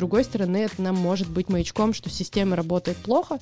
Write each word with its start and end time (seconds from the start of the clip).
другой 0.00 0.24
стороны, 0.24 0.56
это 0.56 0.80
нам 0.80 0.96
может 0.96 1.28
быть 1.28 1.50
маячком, 1.50 1.92
что 1.92 2.08
система 2.08 2.56
работает 2.56 2.96
плохо, 2.96 3.38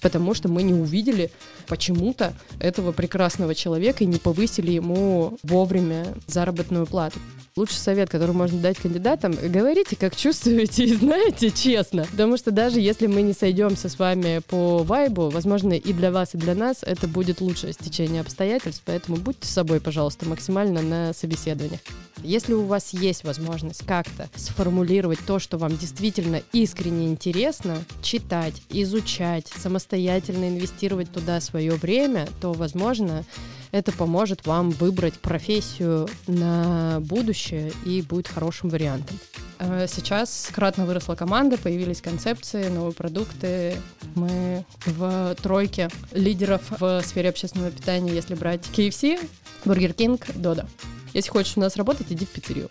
потому 0.00 0.32
что 0.32 0.48
мы 0.48 0.62
не 0.62 0.72
увидели 0.72 1.30
почему-то 1.66 2.32
этого 2.60 2.92
прекрасного 2.92 3.54
человека 3.54 4.04
и 4.04 4.06
не 4.06 4.16
повысили 4.16 4.70
ему 4.70 5.36
вовремя 5.42 6.06
заработную 6.26 6.86
плату. 6.86 7.18
Лучший 7.58 7.78
совет, 7.78 8.08
который 8.08 8.36
можно 8.36 8.60
дать 8.60 8.78
кандидатам, 8.78 9.32
говорите, 9.32 9.96
как 9.96 10.14
чувствуете 10.14 10.84
и 10.84 10.94
знаете 10.94 11.50
честно. 11.50 12.06
Потому 12.08 12.36
что 12.36 12.52
даже 12.52 12.78
если 12.78 13.08
мы 13.08 13.20
не 13.22 13.32
сойдемся 13.32 13.88
с 13.88 13.98
вами 13.98 14.40
по 14.46 14.84
вайбу, 14.84 15.28
возможно, 15.28 15.72
и 15.72 15.92
для 15.92 16.12
вас, 16.12 16.36
и 16.36 16.38
для 16.38 16.54
нас 16.54 16.76
это 16.82 17.08
будет 17.08 17.40
лучшее 17.40 17.72
стечение 17.72 18.20
обстоятельств, 18.20 18.84
поэтому 18.86 19.16
будьте 19.16 19.48
собой, 19.48 19.80
пожалуйста, 19.80 20.24
максимально 20.24 20.82
на 20.82 21.12
собеседованиях. 21.12 21.80
Если 22.22 22.52
у 22.52 22.62
вас 22.62 22.92
есть 22.92 23.24
возможность 23.24 23.84
как-то 23.84 24.28
сформулировать 24.36 25.18
то, 25.26 25.40
что 25.40 25.58
вам 25.58 25.76
действительно 25.76 26.42
искренне 26.52 27.08
интересно, 27.08 27.82
читать, 28.02 28.62
изучать, 28.70 29.48
самостоятельно 29.48 30.48
инвестировать 30.48 31.10
туда 31.10 31.40
свое 31.40 31.72
время, 31.72 32.28
то, 32.40 32.52
возможно, 32.52 33.24
это 33.70 33.92
поможет 33.92 34.46
вам 34.46 34.70
выбрать 34.70 35.14
профессию 35.14 36.08
на 36.26 37.00
будущее 37.00 37.72
и 37.84 38.02
будет 38.02 38.28
хорошим 38.28 38.68
вариантом. 38.70 39.18
Э, 39.58 39.86
сейчас 39.88 40.48
кратно 40.52 40.86
выросла 40.86 41.14
команда, 41.14 41.58
появились 41.58 42.00
концепции, 42.00 42.68
новые 42.68 42.94
продукты. 42.94 43.76
Мы 44.14 44.64
в 44.86 45.36
тройке 45.42 45.88
лидеров 46.12 46.62
в 46.70 47.02
сфере 47.02 47.30
общественного 47.30 47.70
питания, 47.70 48.12
если 48.12 48.34
брать 48.34 48.64
KFC, 48.72 49.20
Burger 49.64 49.94
King, 49.94 50.20
Dodo. 50.34 50.66
Если 51.12 51.30
хочешь 51.30 51.56
у 51.56 51.60
нас 51.60 51.76
работать, 51.76 52.06
иди 52.10 52.24
в 52.24 52.28
пиццерию. 52.28 52.70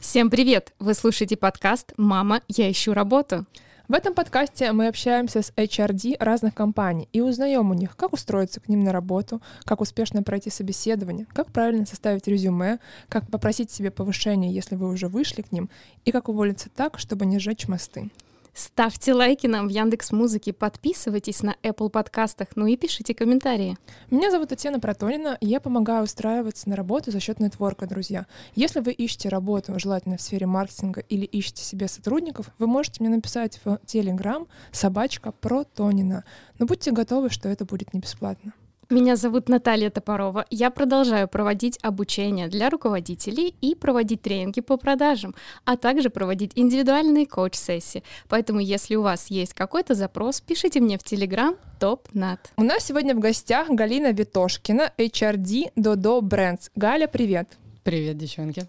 Всем 0.00 0.30
привет! 0.30 0.72
Вы 0.78 0.94
слушаете 0.94 1.36
подкаст 1.36 1.92
«Мама, 1.96 2.40
я 2.48 2.70
ищу 2.70 2.94
работу». 2.94 3.44
В 3.88 3.94
этом 3.94 4.14
подкасте 4.14 4.72
мы 4.72 4.88
общаемся 4.88 5.42
с 5.42 5.52
HRD 5.52 6.16
разных 6.18 6.54
компаний 6.54 7.08
и 7.12 7.20
узнаем 7.20 7.70
у 7.70 7.74
них, 7.74 7.96
как 7.96 8.14
устроиться 8.14 8.58
к 8.58 8.68
ним 8.68 8.82
на 8.82 8.90
работу, 8.90 9.40
как 9.62 9.80
успешно 9.80 10.24
пройти 10.24 10.50
собеседование, 10.50 11.26
как 11.32 11.52
правильно 11.52 11.86
составить 11.86 12.26
резюме, 12.26 12.80
как 13.08 13.30
попросить 13.30 13.70
себе 13.70 13.92
повышение, 13.92 14.52
если 14.52 14.74
вы 14.74 14.88
уже 14.88 15.06
вышли 15.06 15.42
к 15.42 15.52
ним, 15.52 15.70
и 16.04 16.10
как 16.10 16.28
уволиться 16.28 16.68
так, 16.68 16.98
чтобы 16.98 17.26
не 17.26 17.38
сжечь 17.38 17.68
мосты. 17.68 18.10
Ставьте 18.56 19.12
лайки 19.12 19.46
нам 19.46 19.68
в 19.68 19.70
Яндекс 19.70 20.12
Музыке, 20.12 20.54
подписывайтесь 20.54 21.42
на 21.42 21.56
Apple 21.62 21.90
подкастах, 21.90 22.48
ну 22.54 22.66
и 22.66 22.78
пишите 22.78 23.14
комментарии. 23.14 23.76
Меня 24.10 24.30
зовут 24.30 24.48
Татьяна 24.48 24.80
Протонина, 24.80 25.36
и 25.42 25.46
я 25.46 25.60
помогаю 25.60 26.04
устраиваться 26.04 26.66
на 26.70 26.74
работу 26.74 27.10
за 27.10 27.20
счет 27.20 27.38
нетворка, 27.38 27.86
друзья. 27.86 28.24
Если 28.54 28.80
вы 28.80 28.92
ищете 28.92 29.28
работу, 29.28 29.78
желательно 29.78 30.16
в 30.16 30.22
сфере 30.22 30.46
маркетинга, 30.46 31.00
или 31.00 31.26
ищете 31.26 31.64
себе 31.64 31.86
сотрудников, 31.86 32.48
вы 32.58 32.66
можете 32.66 33.02
мне 33.04 33.10
написать 33.10 33.60
в 33.62 33.78
Telegram 33.84 34.48
собачка 34.72 35.32
Протонина. 35.32 36.24
Но 36.58 36.64
будьте 36.64 36.92
готовы, 36.92 37.28
что 37.28 37.50
это 37.50 37.66
будет 37.66 37.92
не 37.92 38.00
бесплатно. 38.00 38.54
Меня 38.88 39.16
зовут 39.16 39.48
Наталья 39.48 39.90
Топорова. 39.90 40.46
Я 40.48 40.70
продолжаю 40.70 41.26
проводить 41.26 41.76
обучение 41.82 42.46
для 42.46 42.70
руководителей 42.70 43.56
и 43.60 43.74
проводить 43.74 44.22
тренинги 44.22 44.60
по 44.60 44.76
продажам, 44.76 45.34
а 45.64 45.76
также 45.76 46.08
проводить 46.08 46.52
индивидуальные 46.54 47.26
коуч-сессии. 47.26 48.04
Поэтому, 48.28 48.60
если 48.60 48.94
у 48.94 49.02
вас 49.02 49.26
есть 49.26 49.54
какой-то 49.54 49.94
запрос, 49.94 50.40
пишите 50.40 50.78
мне 50.80 50.98
в 50.98 51.02
Telegram 51.02 51.56
ТОП-НАТ. 51.80 52.52
У 52.56 52.62
нас 52.62 52.84
сегодня 52.84 53.16
в 53.16 53.18
гостях 53.18 53.68
Галина 53.70 54.12
Витошкина, 54.12 54.92
HRD 54.96 55.72
Dodo 55.74 56.20
Brands. 56.20 56.70
Галя, 56.76 57.08
привет. 57.08 57.58
Привет, 57.82 58.18
девчонки. 58.18 58.68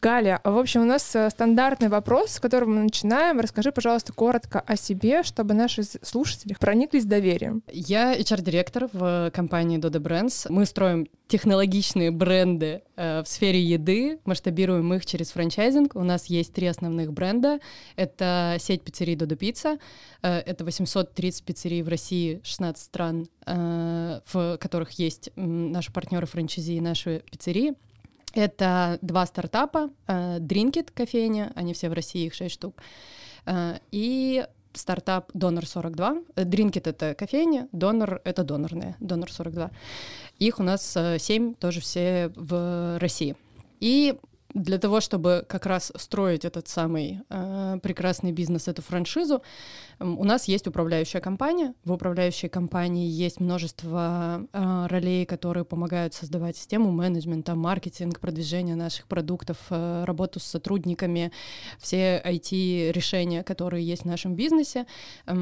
Галя, 0.00 0.40
в 0.44 0.56
общем, 0.56 0.82
у 0.82 0.84
нас 0.84 1.14
э, 1.14 1.28
стандартный 1.28 1.88
вопрос, 1.88 2.32
с 2.32 2.40
которого 2.40 2.70
мы 2.70 2.82
начинаем. 2.84 3.38
Расскажи, 3.38 3.70
пожалуйста, 3.70 4.14
коротко 4.14 4.60
о 4.60 4.76
себе, 4.76 5.22
чтобы 5.22 5.52
наши 5.52 5.82
слушатели 5.82 6.56
прониклись 6.58 7.04
доверием. 7.04 7.62
Я 7.70 8.18
HR-директор 8.18 8.88
в 8.92 9.30
компании 9.34 9.78
Dodo 9.78 10.00
Brands. 10.00 10.46
Мы 10.48 10.64
строим 10.64 11.06
технологичные 11.28 12.10
бренды 12.10 12.82
э, 12.96 13.22
в 13.22 13.28
сфере 13.28 13.62
еды, 13.62 14.20
масштабируем 14.24 14.94
их 14.94 15.04
через 15.04 15.32
франчайзинг. 15.32 15.94
У 15.94 16.02
нас 16.02 16.26
есть 16.26 16.54
три 16.54 16.66
основных 16.66 17.12
бренда. 17.12 17.60
Это 17.96 18.56
сеть 18.58 18.82
пиццерий 18.82 19.16
Dodo 19.16 19.38
Pizza, 19.38 19.78
э, 20.22 20.38
это 20.38 20.64
830 20.64 21.44
пиццерий 21.44 21.82
в 21.82 21.88
России, 21.88 22.40
16 22.42 22.82
стран, 22.82 23.28
э, 23.44 24.20
в 24.32 24.56
которых 24.56 24.92
есть 24.92 25.28
э, 25.28 25.40
наши 25.40 25.92
партнеры 25.92 26.26
франчайзи 26.26 26.72
и 26.72 26.80
наши 26.80 27.22
пиццерии. 27.30 27.74
Это 28.34 28.98
два 29.02 29.26
стартапа, 29.26 29.90
Drinkit 30.06 30.90
кофейня, 30.94 31.52
они 31.54 31.74
все 31.74 31.88
в 31.88 31.92
России, 31.92 32.26
их 32.26 32.34
6 32.34 32.54
штук, 32.54 32.74
э, 33.46 33.78
и 33.90 34.46
стартап 34.72 35.30
Donor 35.34 35.66
42. 35.66 36.22
Drinkit— 36.36 36.82
это 36.88 37.14
кофейня, 37.14 37.68
Donor— 37.72 38.20
это 38.24 38.44
донорные, 38.44 38.96
Donor 39.00 39.30
42. 39.30 39.70
Их 40.38 40.60
у 40.60 40.62
нас 40.62 40.96
7, 41.18 41.54
тоже 41.54 41.80
все 41.80 42.30
в 42.36 42.98
России. 43.00 43.36
И 43.80 44.16
для 44.54 44.78
того, 44.78 45.00
чтобы 45.00 45.44
как 45.48 45.66
раз 45.66 45.92
строить 45.96 46.44
этот 46.44 46.66
самый 46.68 47.20
э, 47.28 47.78
прекрасный 47.82 48.32
бизнес, 48.32 48.68
эту 48.68 48.82
франшизу, 48.82 49.42
у 50.00 50.24
нас 50.24 50.48
есть 50.48 50.66
управляющая 50.66 51.20
компания. 51.20 51.74
В 51.84 51.92
управляющей 51.92 52.48
компании 52.48 53.06
есть 53.06 53.38
множество 53.38 54.46
э, 54.52 54.86
ролей, 54.88 55.24
которые 55.26 55.64
помогают 55.64 56.14
создавать 56.14 56.56
систему 56.56 56.90
менеджмента, 56.90 57.54
маркетинг, 57.54 58.18
продвижение 58.18 58.76
наших 58.76 59.06
продуктов, 59.06 59.58
э, 59.70 60.04
работу 60.04 60.40
с 60.40 60.44
сотрудниками, 60.44 61.30
все 61.78 62.20
IT-решения, 62.24 63.44
которые 63.44 63.86
есть 63.86 64.02
в 64.02 64.06
нашем 64.06 64.34
бизнесе. 64.34 64.86
Э, 65.26 65.34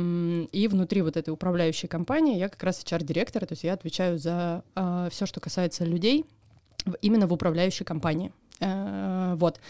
и 0.53 0.69
внутри 0.69 1.03
вот 1.03 1.17
этой 1.17 1.31
управляющей 1.31 1.89
компании 1.89 2.37
я 2.37 2.49
как 2.49 2.63
раз 2.63 2.83
HR-директор, 2.85 3.47
то 3.47 3.53
есть 3.53 3.65
я 3.65 3.73
отвечаю 3.73 4.19
за 4.19 4.65
э, 4.75 5.09
все, 5.11 5.25
что 5.25 5.41
касается 5.41 5.85
людей, 5.85 6.27
именно 7.01 7.27
в 7.27 7.33
управляющей 7.33 7.85
компании. 7.85 8.33
Э, 8.61 9.35
вот. 9.37 9.61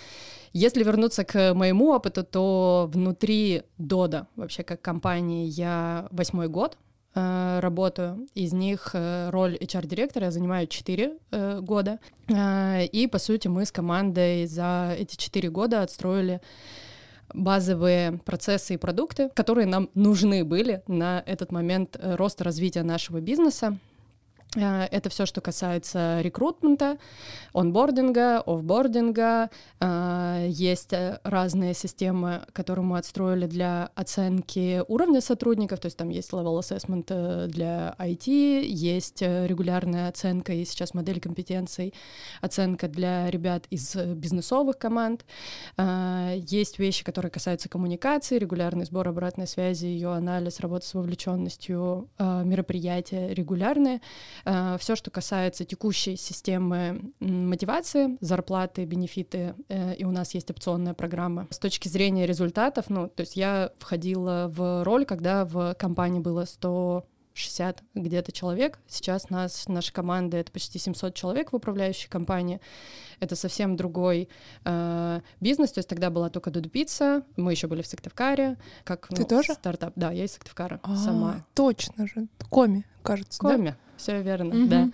Если 0.52 0.82
вернуться 0.82 1.24
к 1.24 1.54
моему 1.54 1.90
опыту, 1.90 2.24
то 2.24 2.88
внутри 2.92 3.62
Дода, 3.76 4.26
вообще 4.34 4.62
как 4.62 4.80
компании, 4.80 5.46
я 5.46 6.08
восьмой 6.10 6.48
год 6.48 6.78
э, 7.14 7.60
работаю. 7.60 8.26
Из 8.34 8.52
них 8.52 8.90
э, 8.94 9.30
роль 9.30 9.56
HR-директора 9.56 10.26
я 10.26 10.30
занимаю 10.30 10.66
4 10.66 11.18
года. 11.60 11.98
И, 12.28 13.08
по 13.10 13.18
сути, 13.18 13.48
мы 13.48 13.64
с 13.64 13.72
командой 13.72 14.46
за 14.46 14.94
эти 14.98 15.16
4 15.16 15.50
года 15.50 15.82
отстроили 15.82 16.40
базовые 17.34 18.20
процессы 18.24 18.74
и 18.74 18.78
продукты, 18.78 19.28
которые 19.34 19.66
нам 19.66 19.90
нужны 19.94 20.44
были 20.44 20.82
на 20.86 21.22
этот 21.26 21.52
момент 21.52 21.98
роста 22.00 22.44
развития 22.44 22.82
нашего 22.82 23.20
бизнеса. 23.20 23.78
Э, 24.56 24.84
это 24.90 25.10
все, 25.10 25.26
что 25.26 25.40
касается 25.40 26.20
рекрутмента, 26.22 26.98
онбординга, 27.52 28.40
офбординга. 28.40 29.50
Э, 29.80 30.46
есть 30.48 30.92
э, 30.92 31.20
разные 31.22 31.74
системы, 31.74 32.46
которые 32.52 32.84
мы 32.84 32.98
отстроили 32.98 33.46
для 33.46 33.90
оценки 33.94 34.82
уровня 34.88 35.20
сотрудников, 35.20 35.80
то 35.80 35.86
есть 35.86 35.96
там 35.96 36.08
есть 36.08 36.30
level 36.32 36.58
assessment 36.60 37.46
для 37.48 37.94
IT, 37.98 38.62
есть 38.64 39.22
регулярная 39.22 40.08
оценка 40.08 40.52
и 40.52 40.64
сейчас 40.64 40.94
модель 40.94 41.20
компетенций, 41.20 41.94
оценка 42.40 42.88
для 42.88 43.30
ребят 43.30 43.66
из 43.70 43.94
бизнесовых 43.96 44.78
команд. 44.78 45.24
Есть 45.78 46.78
вещи, 46.78 47.04
которые 47.04 47.30
касаются 47.30 47.68
коммуникации, 47.68 48.38
регулярный 48.38 48.84
сбор 48.84 49.08
обратной 49.08 49.46
связи, 49.46 49.86
ее 49.86 50.12
анализ, 50.12 50.60
работа 50.60 50.86
с 50.86 50.94
вовлеченностью, 50.94 52.08
мероприятия 52.18 53.32
регулярные. 53.34 54.00
Э, 54.48 54.76
все, 54.78 54.96
что 54.96 55.10
касается 55.10 55.64
текущей 55.64 56.16
системы 56.16 57.12
мотивации, 57.20 58.16
зарплаты, 58.20 58.84
бенефиты, 58.86 59.54
э, 59.68 59.94
и 59.96 60.04
у 60.04 60.10
нас 60.10 60.32
есть 60.34 60.50
опционная 60.50 60.94
программа. 60.94 61.46
С 61.50 61.58
точки 61.58 61.88
зрения 61.88 62.26
результатов, 62.26 62.86
ну, 62.88 63.08
то 63.08 63.20
есть 63.20 63.36
я 63.36 63.72
входила 63.78 64.50
в 64.50 64.84
роль, 64.84 65.04
когда 65.04 65.44
в 65.44 65.74
компании 65.74 66.20
было 66.20 66.46
100 66.46 67.04
60 67.34 67.84
где-то 67.94 68.32
человек. 68.32 68.80
Сейчас 68.88 69.30
нас, 69.30 69.68
наша 69.68 69.92
команда— 69.92 70.36
это 70.38 70.50
почти 70.50 70.80
700 70.80 71.14
человек 71.14 71.52
в 71.52 71.56
управляющей 71.56 72.08
компании. 72.08 72.60
Это 73.20 73.36
совсем 73.36 73.76
другой 73.76 74.28
э, 74.64 75.20
бизнес. 75.40 75.70
То 75.70 75.78
есть 75.78 75.88
тогда 75.88 76.10
была 76.10 76.30
только 76.30 76.50
Дуду 76.50 76.68
Пицца, 76.68 77.22
мы 77.36 77.52
еще 77.52 77.68
были 77.68 77.82
в 77.82 77.86
Сыктывкаре. 77.86 78.56
Как, 78.82 79.06
Ты 79.06 79.20
ну, 79.20 79.24
тоже? 79.28 79.54
Стартап. 79.54 79.92
Да, 79.94 80.10
я 80.10 80.24
из 80.24 80.32
Сыктывкара 80.32 80.80
а, 80.82 80.96
сама. 80.96 81.46
Точно 81.54 82.08
же. 82.08 82.26
Коми, 82.50 82.84
кажется, 83.04 83.38
Коми. 83.38 83.70
Да? 83.70 83.76
Все 83.98 84.22
верно, 84.22 84.52
mm-hmm. 84.54 84.68
да. 84.68 84.88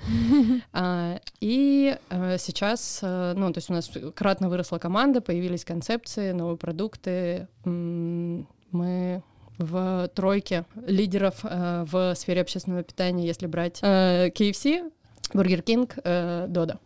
А, 0.72 1.20
и 1.40 1.96
а, 2.10 2.36
сейчас, 2.38 3.00
а, 3.02 3.34
ну, 3.34 3.52
то 3.52 3.58
есть 3.58 3.70
у 3.70 3.72
нас 3.72 3.90
кратно 4.14 4.48
выросла 4.48 4.78
команда, 4.78 5.20
появились 5.20 5.64
концепции, 5.64 6.32
новые 6.32 6.56
продукты. 6.56 7.46
Мы 7.64 9.22
в 9.58 10.10
тройке 10.14 10.64
лидеров 10.86 11.40
а, 11.44 11.84
в 11.84 12.14
сфере 12.16 12.40
общественного 12.40 12.82
питания, 12.82 13.26
если 13.26 13.46
брать 13.46 13.78
а, 13.82 14.28
KFC, 14.28 14.90
Burger 15.32 15.62
King, 15.62 15.92
а, 16.02 16.46
Dodo. 16.48 16.78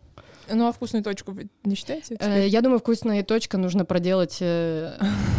Ну 0.51 0.67
а 0.67 0.71
вкусную 0.71 1.03
точку 1.03 1.31
вы 1.31 1.47
не 1.63 1.75
считаете? 1.75 2.17
Э, 2.19 2.47
Я 2.47 2.61
думаю, 2.61 2.79
вкусная 2.79 3.23
точка 3.23 3.57
нужно 3.57 3.85
проделать 3.85 4.37
э, 4.41 4.93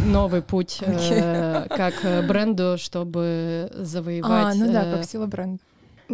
новый 0.05 0.41
путь 0.41 0.79
э, 0.81 1.67
как 1.69 1.93
э, 2.03 2.25
бренду, 2.27 2.77
чтобы 2.77 3.69
А, 3.73 3.83
завоевать. 3.83 4.55
ну 4.55 4.71
да, 4.71 4.85
э, 4.85 4.95
как 4.95 5.05
сила 5.05 5.25
бренда. 5.25 5.59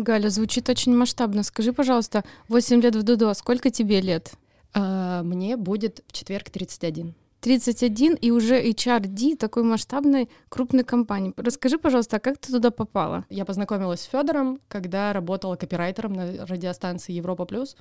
Галя, 0.04 0.30
звучит 0.30 0.70
очень 0.70 0.96
масштабно. 0.96 1.44
Скажи, 1.44 1.74
пожалуйста, 1.74 2.24
8 2.50 2.82
лет 2.82 2.96
в 2.96 3.04
Дудо, 3.04 3.34
сколько 3.34 3.70
тебе 3.70 4.02
лет? 4.02 4.32
а, 4.74 5.24
Мне 5.24 5.58
будет 5.58 6.04
в 6.08 6.12
четверг 6.14 6.50
31. 6.50 7.14
31 7.42 8.16
и 8.16 8.32
уже 8.32 8.60
HRD 8.62 9.38
такой 9.38 9.64
масштабной 9.64 10.28
крупной 10.50 10.84
компании. 10.84 11.34
Расскажи, 11.38 11.78
пожалуйста, 11.78 12.18
а 12.18 12.20
как 12.20 12.38
ты 12.40 12.52
туда 12.52 12.72
попала? 12.72 13.26
Я 13.30 13.46
познакомилась 13.46 14.02
с 14.02 14.06
Федором, 14.06 14.60
когда 14.68 15.14
работала 15.14 15.56
копирайтером 15.56 16.14
на 16.14 16.46
радиостанции 16.46 17.14
Европа 17.14 17.46
плюс. 17.46 17.76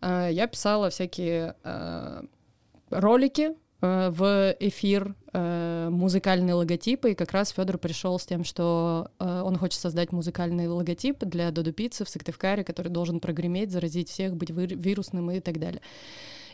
Э, 0.00 0.28
Я 0.32 0.46
писала 0.46 0.88
всякие 0.88 1.54
э, 1.62 2.22
ролики 2.90 3.50
в 3.80 4.56
эфир, 4.60 5.14
э, 5.32 5.88
музыкальные 5.90 6.54
логотипы, 6.54 7.12
и 7.12 7.14
как 7.14 7.32
раз 7.32 7.50
Федор 7.50 7.78
пришел 7.78 8.18
с 8.18 8.26
тем, 8.26 8.44
что 8.44 9.08
э, 9.18 9.42
он 9.44 9.56
хочет 9.56 9.80
создать 9.80 10.12
музыкальный 10.12 10.68
логотип 10.68 11.18
для 11.20 11.50
Додо 11.50 11.72
Пиццы 11.72 12.04
в 12.04 12.08
Сыктывкаре, 12.08 12.64
который 12.64 12.88
должен 12.88 13.20
прогреметь, 13.20 13.70
заразить 13.70 14.08
всех, 14.08 14.36
быть 14.36 14.50
вир- 14.50 14.76
вирусным 14.76 15.30
и 15.30 15.40
так 15.40 15.58
далее. 15.58 15.80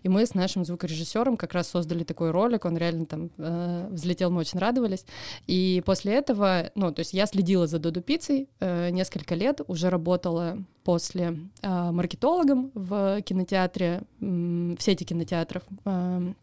И 0.02 0.08
мы 0.08 0.24
с 0.24 0.34
нашим 0.34 0.64
звукорежиссером 0.64 1.36
как 1.36 1.52
раз 1.52 1.68
создали 1.68 2.04
такой 2.04 2.30
ролик, 2.30 2.64
он 2.64 2.76
реально 2.76 3.06
там 3.06 3.30
э, 3.38 3.88
взлетел, 3.90 4.30
мы 4.30 4.40
очень 4.40 4.60
радовались. 4.60 5.04
И 5.48 5.82
после 5.84 6.14
этого, 6.14 6.70
ну, 6.76 6.92
то 6.92 7.00
есть 7.00 7.12
я 7.12 7.26
следила 7.26 7.66
за 7.66 7.80
Додо 7.80 8.02
Пиццей 8.02 8.48
э, 8.60 8.90
несколько 8.90 9.34
лет, 9.34 9.62
уже 9.66 9.90
работала 9.90 10.58
после 10.84 11.38
э, 11.62 11.90
маркетологом 11.90 12.70
в 12.74 13.20
кинотеатре, 13.22 14.02
м, 14.20 14.76
в 14.76 14.82
сети 14.82 15.02
кинотеатров. 15.02 15.64
эм, 15.84 16.36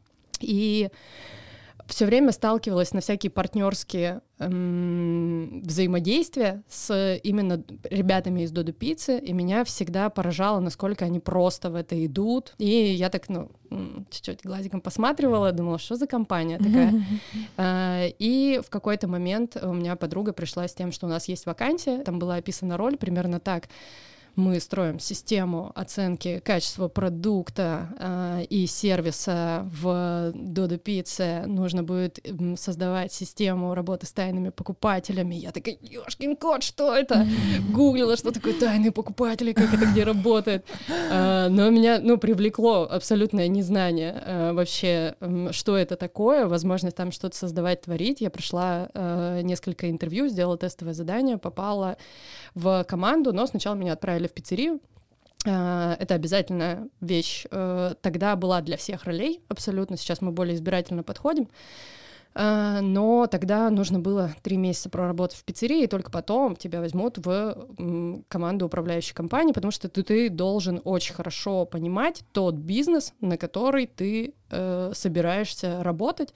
и 0.44 0.90
все 1.88 2.06
время 2.06 2.31
сталкивалась 2.31 2.94
на 2.94 3.01
всякие 3.01 3.30
партнерские 3.30 4.22
эм, 4.40 5.62
взаимодействия 5.63 6.63
с 6.69 7.19
именно 7.24 7.63
ребятами 7.84 8.42
из 8.42 8.51
Додо 8.51 8.72
Пиццы, 8.72 9.19
и 9.19 9.34
меня 9.34 9.63
всегда 9.63 10.10
поражало, 10.10 10.60
насколько 10.60 11.06
они 11.06 11.19
просто 11.19 11.69
в 11.69 11.75
это 11.75 12.06
идут. 12.06 12.54
И 12.57 12.66
я 12.66 13.10
так, 13.10 13.28
ну, 13.30 13.51
чуть-чуть 14.10 14.44
глазиком 14.44 14.81
посматривала, 14.81 15.51
думала, 15.51 15.78
что 15.78 15.95
за 15.95 16.07
компания 16.07 16.57
такая. 16.57 17.06
А, 17.57 18.07
И 18.19 18.62
в 18.66 18.69
какой-то 18.69 19.07
момент 19.07 19.57
у 19.62 19.74
меня 19.74 19.95
подруга 19.95 20.34
пришла 20.34 20.68
с 20.68 20.74
тем, 20.74 20.92
что 20.92 21.07
у 21.07 21.10
нас 21.10 21.28
есть 21.28 21.45
вакансия, 21.45 22.04
там 22.04 22.18
была 22.19 22.36
описана 22.36 22.78
роль 22.78 22.98
примерно 22.98 23.40
так. 23.40 23.68
Мы 24.35 24.59
строим 24.59 24.97
систему 24.97 25.71
оценки 25.75 26.41
качества 26.44 26.88
продукта 26.88 27.89
а, 28.00 28.41
и 28.41 28.65
сервиса 28.65 29.69
в 29.80 30.31
Додо 30.33 30.77
Пицце. 30.80 31.44
Нужно 31.45 31.83
будет 31.83 32.19
создавать 32.57 33.13
систему 33.13 33.75
работы 33.75 34.07
с 34.07 34.12
тайными 34.12 34.50
покупателями. 34.50 35.35
Я 35.35 35.51
такая, 35.51 35.77
ёшкин 35.81 36.35
кот, 36.35 36.63
что 36.63 36.95
это? 36.95 37.27
Гуглила, 37.71 38.18
что 38.18 38.31
такое 38.31 38.56
тайные 38.56 38.91
покупатели, 38.91 39.53
как 39.53 39.71
это 39.71 39.85
где 39.85 40.03
работает. 40.03 40.65
А, 41.12 41.47
Но 41.50 41.69
меня, 41.69 42.00
ну, 42.01 42.18
привлекло 42.18 42.88
абсолютное 42.89 43.47
незнание 43.47 44.19
а, 44.25 44.53
вообще, 44.53 45.15
м, 45.19 45.53
что 45.53 45.77
это 45.77 45.95
такое, 45.95 46.47
возможность 46.47 46.95
там 46.95 47.12
что-то 47.12 47.38
создавать, 47.38 47.81
творить. 47.81 48.19
Я 48.19 48.31
прошла 48.31 48.89
а, 48.95 49.41
несколько 49.41 49.91
интервью, 49.91 50.27
сделала 50.27 50.57
тестовое 50.57 50.95
задание, 50.95 51.38
попала 51.38 51.97
в 52.56 52.84
команду, 52.86 53.34
но 53.34 53.46
сначала 53.48 53.76
меня 53.76 53.94
отправили 53.94 54.28
в 54.28 54.34
пиццерию. 54.34 54.80
А, 55.46 55.96
Это 56.00 56.16
обязательная 56.16 56.88
вещь. 57.02 57.46
э, 57.52 57.96
Тогда 58.02 58.36
была 58.36 58.62
для 58.62 58.78
всех 58.78 59.04
ролей 59.06 59.42
абсолютно. 59.50 59.98
Сейчас 59.98 60.22
мы 60.22 60.32
более 60.32 60.56
избирательно 60.56 61.04
подходим. 61.04 61.50
А, 62.36 62.82
Но 62.82 63.28
тогда 63.28 63.70
нужно 63.70 64.00
было 64.00 64.34
три 64.42 64.58
месяца 64.58 64.90
проработать 64.90 65.38
в 65.38 65.44
пиццерии, 65.44 65.84
и 65.84 65.88
только 65.88 66.12
потом 66.12 66.56
тебя 66.56 66.80
возьмут 66.80 67.18
в 67.18 67.68
команду 68.28 68.66
управляющей 68.66 69.14
компании, 69.14 69.52
потому 69.54 69.72
что 69.72 69.90
ты, 69.90 70.02
ты 70.04 70.30
должен 70.30 70.82
очень 70.84 71.14
хорошо 71.14 71.66
понимать 71.66 72.24
тот 72.32 72.56
бизнес, 72.56 73.14
на 73.22 73.38
который 73.38 73.86
ты 73.86 74.34
э, 74.54 74.92
собираешься 74.94 75.84
работать. 75.84 76.34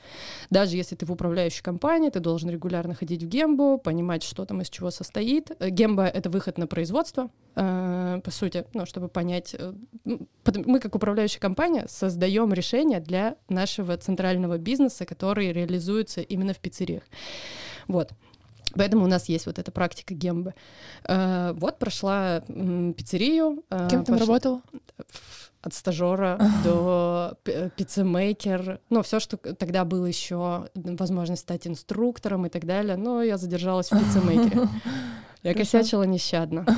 Даже 0.50 0.76
если 0.78 0.96
ты 0.96 1.06
в 1.06 1.12
управляющей 1.12 1.62
компании, 1.64 2.10
ты 2.10 2.20
должен 2.20 2.50
регулярно 2.50 2.96
ходить 2.96 3.24
в 3.24 3.28
Гембу, 3.28 3.78
понимать, 3.78 4.24
что 4.24 4.46
там 4.46 4.62
из 4.62 4.70
чего 4.70 4.92
состоит. 4.92 5.52
Э, 5.60 5.70
Гемба— 5.70 6.06
это 6.14 6.30
выход 6.30 6.58
на 6.58 6.68
производство, 6.68 7.30
э, 7.56 8.22
по 8.24 8.32
сути, 8.32 8.66
ну, 8.74 8.86
чтобы 8.86 9.08
понять. 9.08 9.56
э, 9.58 9.74
ну, 10.06 10.20
Мы, 10.66 10.80
как 10.80 10.96
управляющая 10.96 11.40
компания, 11.42 11.86
создаем 11.88 12.54
решения 12.54 13.00
для 13.00 13.36
нашего 13.50 13.96
центрального 13.98 14.58
бизнеса, 14.58 15.06
который 15.06 15.52
реализуется 15.54 16.22
именно 16.22 16.54
в 16.54 16.58
пиццериях. 16.60 17.04
Вот. 17.88 18.12
Поэтому 18.76 19.06
у 19.06 19.08
нас 19.08 19.30
есть 19.30 19.46
вот 19.46 19.60
эта 19.60 19.72
практика 19.72 20.14
гембы. 20.14 20.54
Э, 21.08 21.54
Вот 21.56 21.80
прошла 21.80 22.42
пиццерию. 22.96 23.64
э, 23.70 23.88
Кем 23.90 24.04
там 24.04 24.16
пошла- 24.16 24.20
работал? 24.20 24.62
От 25.68 25.74
стажера 25.74 26.40
до 26.64 27.38
пи- 27.44 27.70
пиццемейкер, 27.76 28.80
ну, 28.90 29.04
все, 29.04 29.20
что 29.20 29.38
тогда 29.38 29.86
было 29.86 30.06
еще 30.06 30.70
возможность 30.76 31.42
стать 31.44 31.68
инструктором 31.68 32.46
и 32.46 32.50
так 32.50 32.66
далее, 32.66 32.98
но 32.98 33.22
я 33.22 33.38
задержалась 33.38 33.92
в 33.92 34.00
пиццемейкере. 34.00 34.68
Я 35.44 35.54
косячила 35.54 36.04
нещадно. 36.04 36.66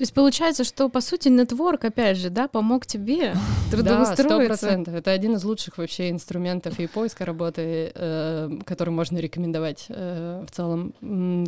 То 0.00 0.02
есть 0.02 0.14
получается, 0.14 0.64
что, 0.64 0.88
по 0.88 1.02
сути, 1.02 1.28
network, 1.28 1.84
опять 1.84 2.16
же, 2.16 2.30
да, 2.30 2.48
помог 2.48 2.86
тебе 2.86 3.34
Да, 3.34 3.70
трудоустроиться. 3.70 4.46
процентов. 4.46 4.94
Это 4.94 5.10
один 5.10 5.34
из 5.34 5.44
лучших 5.44 5.76
вообще 5.76 6.08
инструментов 6.10 6.80
и 6.80 6.86
поиска 6.86 7.26
работы, 7.26 7.92
э, 7.94 8.50
который 8.64 8.90
можно 8.90 9.18
рекомендовать 9.18 9.84
э, 9.90 10.46
в 10.48 10.50
целом 10.52 10.94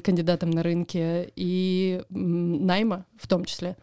кандидатам 0.05 0.51
на 0.51 0.63
рынке 0.63 1.33
и 1.35 2.03
найма 2.11 3.07
в 3.17 3.27
том 3.27 3.47
числе. 3.47 3.79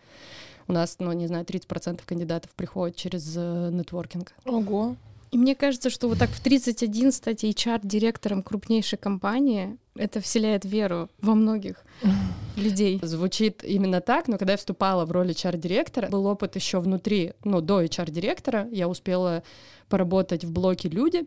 У 0.70 0.72
нас, 0.72 0.98
ну, 1.00 1.12
не 1.14 1.26
знаю, 1.26 1.46
30% 1.46 2.02
кандидатов 2.06 2.52
приходят 2.52 2.96
через 2.96 3.34
э, 3.36 3.70
нетворкинг. 3.72 4.34
Ого. 4.46 4.96
И 5.32 5.38
мне 5.38 5.56
кажется, 5.56 5.90
что 5.90 6.08
вот 6.08 6.20
так 6.20 6.30
в 6.30 6.40
31 6.40 7.12
стать 7.12 7.44
HR-директором 7.44 8.44
крупнейшей 8.44 9.00
компании, 9.00 9.78
это 9.96 10.22
вселяет 10.22 10.66
веру 10.66 11.10
во 11.22 11.34
многих 11.34 11.84
людей. 12.56 13.00
Звучит 13.02 13.64
именно 13.64 14.00
так, 14.00 14.28
но 14.28 14.38
когда 14.38 14.54
я 14.54 14.58
вступала 14.58 15.06
в 15.06 15.12
роль 15.12 15.32
HR-директора, 15.32 16.08
был 16.08 16.28
опыт 16.28 16.56
еще 16.56 16.80
внутри, 16.80 17.34
ну, 17.44 17.62
до 17.62 17.82
HR-директора, 17.82 18.68
я 18.72 18.88
успела 18.88 19.42
поработать 19.88 20.46
в 20.46 20.52
блоке 20.52 20.88
«Люди», 20.88 21.26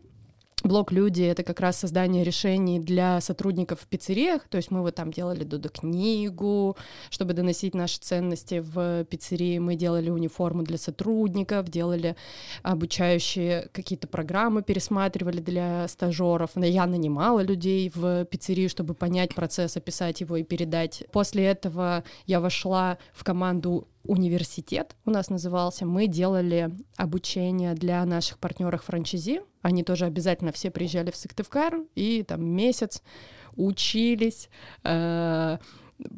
Блок 0.64 0.92
«Люди»— 0.92 1.22
это 1.24 1.42
как 1.42 1.58
раз 1.58 1.76
создание 1.78 2.22
решений 2.22 2.78
для 2.78 3.20
сотрудников 3.20 3.80
в 3.80 3.86
пиццериях, 3.88 4.46
то 4.48 4.58
есть 4.58 4.70
мы 4.70 4.82
вот 4.82 4.94
там 4.94 5.12
делали 5.12 5.42
Додо-книгу, 5.42 6.76
чтобы 7.10 7.32
доносить 7.32 7.74
наши 7.74 7.98
ценности 7.98 8.60
в 8.64 9.04
пиццерии, 9.06 9.58
мы 9.58 9.74
делали 9.74 10.08
униформу 10.08 10.62
для 10.62 10.78
сотрудников, 10.78 11.68
делали 11.68 12.14
обучающие 12.62 13.70
какие-то 13.72 14.06
программы, 14.06 14.62
пересматривали 14.62 15.40
для 15.40 15.88
стажеров. 15.88 16.50
Я 16.54 16.86
нанимала 16.86 17.40
людей 17.40 17.90
в 17.92 18.24
пиццерию, 18.26 18.68
чтобы 18.68 18.94
понять 18.94 19.34
процесс, 19.34 19.76
описать 19.76 20.20
его 20.20 20.36
и 20.36 20.44
передать. 20.44 21.02
После 21.10 21.44
этого 21.44 22.04
я 22.26 22.40
вошла 22.40 22.98
в 23.12 23.24
команду 23.24 23.88
университет 24.04 24.96
у 25.04 25.10
нас 25.10 25.30
назывался. 25.30 25.86
Мы 25.86 26.06
делали 26.06 26.70
обучение 26.96 27.74
для 27.74 28.04
наших 28.04 28.38
партнеров 28.38 28.84
франчайзи. 28.84 29.42
Они 29.62 29.84
тоже 29.84 30.06
обязательно 30.06 30.52
все 30.52 30.70
приезжали 30.70 31.10
в 31.10 31.16
Сыктывкар 31.16 31.80
и 31.94 32.22
там 32.22 32.44
месяц 32.44 33.02
учились, 33.56 34.48
э, 34.84 35.58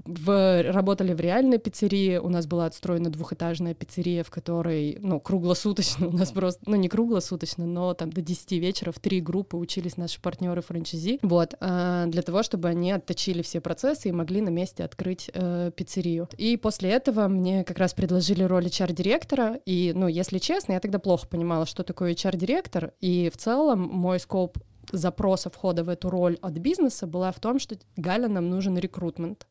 в, 0.04 0.62
работали 0.72 1.12
в 1.12 1.20
реальной 1.20 1.58
пиццерии. 1.58 2.18
У 2.18 2.28
нас 2.28 2.46
была 2.46 2.66
отстроена 2.66 3.10
двухэтажная 3.10 3.74
пиццерия, 3.74 4.24
в 4.24 4.30
которой, 4.30 4.98
ну, 5.00 5.20
круглосуточно 5.20 6.08
у 6.08 6.12
нас 6.12 6.30
просто, 6.32 6.62
ну, 6.66 6.76
не 6.76 6.88
круглосуточно, 6.88 7.66
но 7.66 7.94
там 7.94 8.10
до 8.10 8.20
10 8.20 8.52
вечера 8.52 8.92
в 8.92 8.98
три 8.98 9.20
группы 9.20 9.56
учились 9.56 9.96
наши 9.96 10.20
партнеры 10.20 10.62
франчайзи. 10.62 11.18
Вот, 11.22 11.54
э, 11.60 12.04
для 12.08 12.22
того, 12.22 12.42
чтобы 12.42 12.68
они 12.68 12.92
отточили 12.92 13.42
все 13.42 13.60
процессы 13.60 14.08
и 14.08 14.12
могли 14.12 14.40
на 14.40 14.50
месте 14.50 14.84
открыть 14.84 15.30
э, 15.32 15.70
пиццерию. 15.74 16.28
И 16.36 16.56
после 16.56 16.90
этого 16.90 17.28
мне 17.28 17.64
как 17.64 17.78
раз 17.78 17.94
предложили 17.94 18.42
роль 18.42 18.66
HR-директора, 18.66 19.60
и, 19.66 19.92
ну, 19.94 20.08
если 20.08 20.38
честно, 20.38 20.72
я 20.72 20.80
тогда 20.80 20.98
плохо 20.98 21.26
понимала, 21.26 21.66
что 21.66 21.82
такое 21.82 22.12
HR-директор, 22.12 22.92
и 23.00 23.30
в 23.32 23.36
целом 23.36 23.80
мой 23.80 24.18
скоп 24.20 24.58
запроса 24.96 25.50
входа 25.50 25.84
в 25.84 25.88
эту 25.88 26.10
роль 26.10 26.38
от 26.42 26.52
бизнеса 26.54 27.06
была 27.06 27.32
в 27.32 27.40
том, 27.40 27.58
что 27.58 27.76
Галя, 27.96 28.28
нам 28.28 28.50
нужен 28.50 28.78
рекрутмент. 28.78 29.46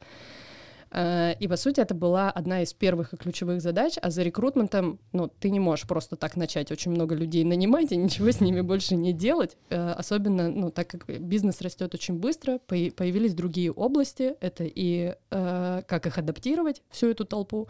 Э, 0.93 1.33
и, 1.39 1.47
по 1.47 1.57
сути, 1.57 1.79
это 1.79 1.95
была 1.95 2.29
одна 2.29 2.62
из 2.62 2.73
первых 2.73 3.13
и 3.13 3.17
ключевых 3.17 3.62
задач, 3.62 3.95
а 4.01 4.12
за 4.12 4.21
рекрутментом, 4.21 5.00
ну, 5.12 5.27
ты 5.27 5.50
не 5.50 5.59
можешь 5.59 5.88
просто 5.88 6.15
так 6.15 6.35
начать 6.38 6.71
очень 6.71 6.91
много 6.91 7.15
людей 7.15 7.43
нанимать 7.43 7.91
и 7.91 7.97
ничего 7.97 8.31
с 8.31 8.39
ними 8.39 8.62
больше 8.62 8.95
не 8.95 9.12
делать, 9.12 9.57
э, 9.69 9.91
особенно, 9.91 10.50
ну, 10.50 10.69
так 10.69 10.88
как 10.88 11.07
бизнес 11.07 11.62
растет 11.62 11.93
очень 11.95 12.15
быстро, 12.15 12.59
появились 12.59 13.33
другие 13.33 13.71
области, 13.71 14.35
это 14.39 14.63
и 14.65 15.15
э, 15.31 15.81
как 15.88 16.05
их 16.05 16.17
адаптировать, 16.17 16.83
всю 16.91 17.09
эту 17.09 17.25
толпу, 17.25 17.67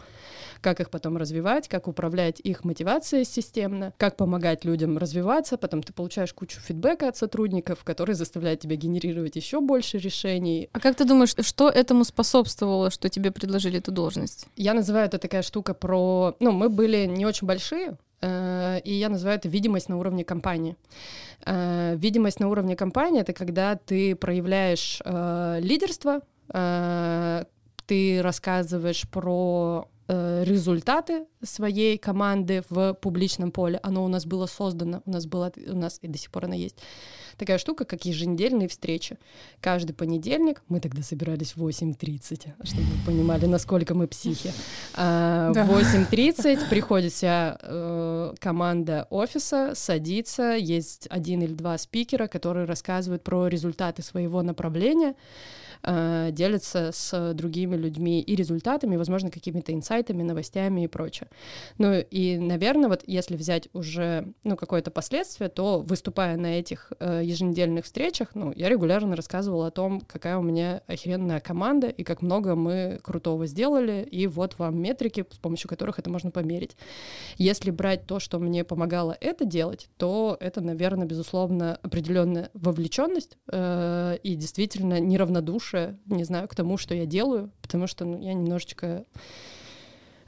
как 0.60 0.80
их 0.80 0.90
потом 0.90 1.16
развивать, 1.16 1.68
как 1.68 1.88
управлять 1.88 2.40
их 2.40 2.64
мотивацией 2.64 3.24
системно, 3.24 3.94
как 3.96 4.16
помогать 4.16 4.64
людям 4.64 4.98
развиваться, 4.98 5.56
потом 5.56 5.82
ты 5.82 5.92
получаешь 5.94 6.34
кучу 6.34 6.60
фидбэка 6.60 7.08
от 7.08 7.16
сотрудников, 7.16 7.84
которые 7.84 8.16
заставляют 8.16 8.60
тебя 8.60 8.76
генерировать 8.76 9.36
еще 9.36 9.60
больше 9.60 9.96
решений. 9.98 10.68
А 10.72 10.80
как 10.80 10.96
ты 10.96 11.04
думаешь, 11.04 11.34
что 11.40 11.70
этому 11.70 12.04
способствовало, 12.04 12.90
что 12.90 13.08
тебе 13.14 13.30
предложили 13.30 13.78
эту 13.78 13.92
должность? 13.92 14.46
Я 14.56 14.74
называю 14.74 15.06
это 15.06 15.18
такая 15.18 15.42
штука 15.42 15.74
про... 15.74 16.34
Ну, 16.40 16.52
мы 16.52 16.68
были 16.68 17.06
не 17.06 17.26
очень 17.26 17.46
большие, 17.46 17.96
э, 18.20 18.80
и 18.84 18.92
я 18.94 19.08
называю 19.08 19.38
это 19.38 19.48
видимость 19.48 19.88
на 19.88 19.96
уровне 19.96 20.24
компании. 20.24 20.76
Э, 21.46 21.94
видимость 21.96 22.40
на 22.40 22.48
уровне 22.48 22.76
компании— 22.76 23.20
это 23.22 23.32
когда 23.32 23.76
ты 23.76 24.16
проявляешь 24.16 25.00
э, 25.04 25.60
лидерство, 25.60 26.20
ты 27.86 28.22
рассказываешь 28.22 29.08
про 29.08 29.88
результаты 30.08 31.24
своей 31.42 31.96
команды 31.96 32.62
в 32.68 32.92
публичном 32.92 33.50
поле. 33.50 33.80
Оно 33.82 34.04
у 34.04 34.08
нас 34.08 34.26
было 34.26 34.46
создано, 34.46 35.00
у 35.06 35.10
нас 35.10 35.24
было, 35.26 35.50
у 35.66 35.76
нас 35.76 35.98
и 36.02 36.08
до 36.08 36.18
сих 36.18 36.30
пор 36.30 36.44
она 36.44 36.54
есть. 36.54 36.76
Такая 37.36 37.58
штука, 37.58 37.84
как 37.84 38.04
еженедельные 38.04 38.68
встречи. 38.68 39.18
Каждый 39.60 39.92
понедельник, 39.92 40.62
мы 40.68 40.80
тогда 40.80 41.02
собирались 41.02 41.56
в 41.56 41.66
8.30, 41.66 42.52
чтобы 42.62 42.82
вы 42.82 43.06
понимали, 43.06 43.46
насколько 43.46 43.94
мы 43.94 44.06
психи. 44.06 44.52
А, 44.94 45.52
в 45.52 45.56
8.30 45.56 46.68
приходит 46.68 47.12
вся 47.12 47.58
э, 47.60 48.34
команда 48.38 49.06
офиса, 49.10 49.72
садится, 49.74 50.52
есть 50.52 51.06
один 51.10 51.42
или 51.42 51.52
два 51.52 51.78
спикера, 51.78 52.26
которые 52.26 52.66
рассказывают 52.66 53.22
про 53.22 53.48
результаты 53.48 54.02
своего 54.02 54.42
направления, 54.42 55.14
э, 55.84 56.30
делятся 56.32 56.90
с 56.92 57.34
другими 57.34 57.76
людьми 57.76 58.20
и 58.20 58.34
результатами, 58.34 58.96
возможно, 58.96 59.30
какими-то 59.30 59.72
инсайтами, 59.72 60.22
новостями 60.22 60.84
и 60.84 60.88
прочее. 60.88 61.28
Ну 61.78 61.94
и, 61.94 62.38
наверное, 62.38 62.88
вот 62.88 63.02
если 63.06 63.36
взять 63.36 63.68
уже 63.72 64.32
ну, 64.44 64.56
какое-то 64.56 64.90
последствие, 64.90 65.48
то 65.48 65.80
выступая 65.80 66.36
на 66.36 66.58
этих 66.58 66.92
э, 66.98 67.22
еженедельных 67.24 67.84
встречах, 67.84 68.34
ну, 68.34 68.52
я 68.56 68.68
регулярно 68.68 69.16
рассказывала 69.16 69.68
о 69.68 69.70
том, 69.70 70.00
какая 70.00 70.38
у 70.38 70.42
меня 70.42 70.82
охеренная 70.86 71.40
команда 71.40 71.88
и 71.88 72.02
как 72.04 72.22
много 72.22 72.54
мы 72.54 73.00
крутого 73.02 73.46
сделали, 73.46 74.06
и 74.10 74.26
вот 74.26 74.58
вам 74.58 74.80
метрики, 74.80 75.24
с 75.30 75.38
помощью 75.38 75.68
которых 75.68 75.98
это 75.98 76.10
можно 76.10 76.30
померить. 76.30 76.76
Если 77.36 77.70
брать 77.70 78.06
то, 78.06 78.18
что 78.18 78.38
мне 78.38 78.64
помогало 78.64 79.16
это 79.20 79.44
делать, 79.44 79.88
то 79.96 80.36
это, 80.40 80.60
наверное, 80.60 81.06
безусловно, 81.06 81.78
определенная 81.82 82.50
вовлеченность 82.54 83.36
э, 83.50 84.16
и 84.22 84.34
действительно 84.34 85.00
неравнодушие, 85.00 85.73
не 86.06 86.24
знаю, 86.24 86.48
к 86.48 86.54
тому, 86.54 86.76
что 86.76 86.94
я 86.94 87.06
делаю, 87.06 87.50
потому 87.62 87.86
что 87.86 88.04
ну, 88.04 88.20
я 88.20 88.34
немножечко 88.34 89.04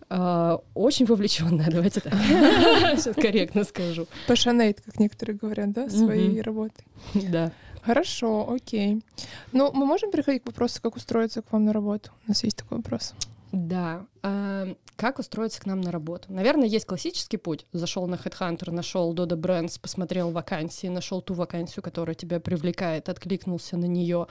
Uh, 0.08 0.62
очень 0.74 1.04
вовлеченная, 1.04 1.68
давайте 1.70 2.00
так 2.00 2.12
сейчас 2.22 3.16
корректно 3.16 3.64
скажу. 3.64 4.06
Пашанейт, 4.28 4.80
как 4.80 5.00
некоторые 5.00 5.36
говорят, 5.36 5.72
да, 5.72 5.90
своей 5.90 6.40
работой. 6.42 6.84
Да. 7.14 7.50
Хорошо, 7.82 8.48
окей. 8.48 9.02
Ну, 9.50 9.72
мы 9.72 9.84
можем 9.84 10.12
переходить 10.12 10.44
к 10.44 10.46
вопросу, 10.46 10.80
как 10.80 10.94
устроиться 10.94 11.42
к 11.42 11.52
вам 11.52 11.64
на 11.64 11.72
работу? 11.72 12.12
У 12.24 12.28
нас 12.28 12.44
есть 12.44 12.56
такой 12.56 12.78
вопрос. 12.78 13.14
Да. 13.50 14.06
Uh, 14.22 14.76
как 14.96 15.18
устроиться 15.18 15.60
к 15.60 15.66
нам 15.66 15.82
на 15.82 15.90
работу? 15.90 16.32
Наверное, 16.32 16.66
есть 16.66 16.86
классический 16.86 17.36
путь. 17.36 17.66
Зашел 17.72 18.06
на 18.06 18.14
Headhunter, 18.14 18.70
нашел 18.70 19.14
Dodo 19.14 19.36
Brands, 19.36 19.78
посмотрел 19.80 20.30
вакансии, 20.30 20.86
нашел 20.86 21.20
ту 21.20 21.34
вакансию, 21.34 21.82
которая 21.82 22.14
тебя 22.14 22.40
привлекает, 22.40 23.08
откликнулся 23.10 23.76
на 23.76 23.84
нее. 23.84 24.26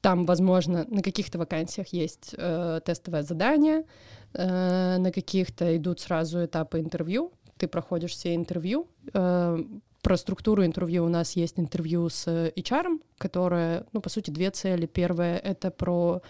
Там, 0.00 0.24
возможно, 0.24 0.86
на 0.88 1.02
каких-то 1.02 1.38
вакансиях 1.38 1.88
есть 1.88 2.34
э, 2.36 2.80
тестовое 2.84 3.22
задание, 3.22 3.84
э, 4.32 4.96
на 4.98 5.12
каких-то 5.12 5.76
идут 5.76 6.00
сразу 6.00 6.44
этапы 6.44 6.80
интервью. 6.80 7.32
Ты 7.58 7.68
проходишь 7.68 8.12
все 8.12 8.34
интервью. 8.34 8.88
Э, 9.12 9.58
про 10.02 10.16
структуру 10.16 10.64
интервью 10.64 11.04
у 11.04 11.08
нас 11.08 11.36
есть 11.36 11.58
интервью 11.58 12.08
с 12.08 12.26
HR, 12.26 13.00
которое, 13.18 13.84
ну, 13.92 14.00
по 14.00 14.08
сути, 14.08 14.30
две 14.30 14.50
цели. 14.50 14.86
Первая— 14.86 15.36
это 15.44 15.70
про 15.70 16.22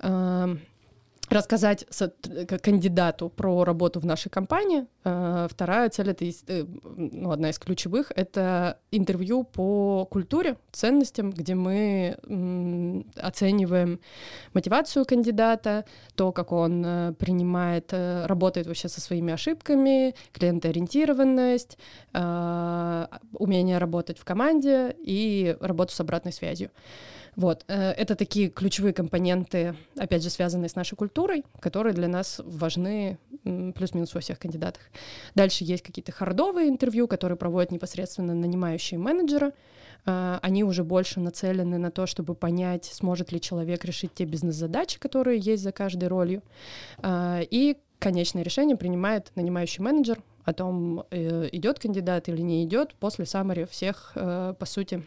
э, 0.00 0.56
рассказать 1.28 1.86
кандидату 2.62 3.28
про 3.28 3.64
работу 3.64 4.00
в 4.00 4.06
нашей 4.06 4.30
компании. 4.30 4.86
А, 5.04 5.48
вторая 5.48 5.88
цель, 5.88 6.10
это 6.10 6.24
э, 6.24 6.64
ну, 6.96 7.30
одна 7.30 7.50
из 7.50 7.58
ключевых, 7.58 8.12
это 8.14 8.78
интервью 8.90 9.44
по 9.44 10.06
культуре, 10.06 10.56
ценностям, 10.72 11.30
где 11.30 11.54
мы 11.54 13.04
оцениваем 13.16 14.00
мотивацию 14.52 15.04
кандидата, 15.04 15.84
то, 16.14 16.32
как 16.32 16.52
он 16.52 16.84
э, 16.84 17.12
принимает, 17.18 17.92
э, 17.92 18.26
работает 18.26 18.66
вообще 18.66 18.88
со 18.88 19.00
своими 19.00 19.32
ошибками, 19.32 20.14
клиентоориентированность, 20.32 21.78
умение 23.32 23.78
работать 23.78 24.18
в 24.18 24.24
команде 24.24 24.96
и 24.98 25.56
работу 25.60 25.92
с 25.92 26.00
обратной 26.00 26.32
связью. 26.32 26.70
Вот, 27.36 27.64
э, 27.68 27.90
это 27.92 28.16
такие 28.16 28.48
ключевые 28.48 28.94
компоненты, 28.94 29.76
опять 29.98 30.22
же, 30.22 30.30
связанные 30.30 30.70
с 30.70 30.74
нашей 30.74 30.96
культурой, 30.96 31.44
которые 31.60 31.92
для 31.92 32.08
нас 32.08 32.40
важны 32.42 33.18
плюс-минус 33.44 34.14
во 34.14 34.20
всех 34.20 34.38
кандидатах. 34.38 34.82
Дальше 35.34 35.62
есть 35.62 35.82
какие-то 35.82 36.12
хардовые 36.12 36.68
интервью, 36.68 37.06
которые 37.06 37.36
проводят 37.36 37.70
непосредственно 37.70 38.34
нанимающие 38.34 38.98
менеджеры. 38.98 39.52
Э, 40.06 40.38
они 40.40 40.64
уже 40.64 40.82
больше 40.82 41.20
нацелены 41.20 41.76
на 41.76 41.90
то, 41.90 42.06
чтобы 42.06 42.34
понять, 42.34 42.86
сможет 42.86 43.32
ли 43.32 43.40
человек 43.40 43.84
решить 43.84 44.14
те 44.14 44.24
бизнес-задачи, 44.24 44.98
которые 44.98 45.38
есть 45.38 45.62
за 45.62 45.72
каждой 45.72 46.08
ролью. 46.08 46.42
Э, 47.02 47.42
и 47.42 47.76
конечное 47.98 48.44
решение 48.44 48.78
принимает 48.78 49.30
нанимающий 49.34 49.84
менеджер 49.84 50.22
о 50.44 50.52
том, 50.52 51.04
идет 51.10 51.80
кандидат 51.80 52.28
или 52.28 52.40
не 52.40 52.64
идет 52.64 52.94
после 52.94 53.24
summary 53.24 53.68
всех, 53.68 54.12
по 54.14 54.64
сути, 54.64 55.02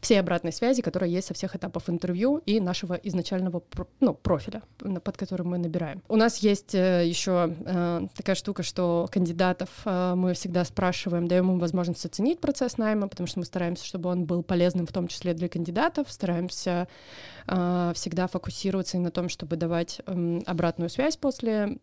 всей 0.00 0.20
обратной 0.20 0.52
связи, 0.52 0.82
которая 0.82 1.10
есть 1.10 1.28
со 1.28 1.34
всех 1.34 1.56
этапов 1.56 1.88
интервью 1.88 2.42
и 2.44 2.60
нашего 2.60 2.94
изначального 2.94 3.62
ну, 4.00 4.14
профиля, 4.14 4.62
под 4.78 5.16
которым 5.16 5.48
мы 5.48 5.58
набираем. 5.58 6.02
У 6.08 6.16
нас 6.16 6.38
есть 6.38 6.74
э, 6.74 7.06
еще 7.06 7.54
э, 7.64 8.06
такая 8.14 8.36
штука, 8.36 8.62
что 8.62 9.08
кандидатов 9.10 9.70
э, 9.84 10.14
мы 10.14 10.34
всегда 10.34 10.64
спрашиваем, 10.64 11.26
даем 11.26 11.50
им 11.50 11.58
возможность 11.58 12.04
оценить 12.04 12.40
процесс 12.40 12.76
найма, 12.76 13.08
потому 13.08 13.26
что 13.26 13.38
мы 13.38 13.44
стараемся, 13.46 13.86
чтобы 13.86 14.10
он 14.10 14.24
был 14.24 14.42
полезным 14.42 14.86
в 14.86 14.92
том 14.92 15.08
числе 15.08 15.34
для 15.34 15.48
кандидатов, 15.48 16.10
стараемся 16.10 16.88
всегда 17.46 18.26
фокусироваться 18.26 18.96
и 18.96 19.00
на 19.00 19.12
том, 19.12 19.28
чтобы 19.28 19.54
давать 19.54 20.00
эм, 20.06 20.42
обратную 20.46 20.90
связь 20.90 21.16
после 21.16 21.78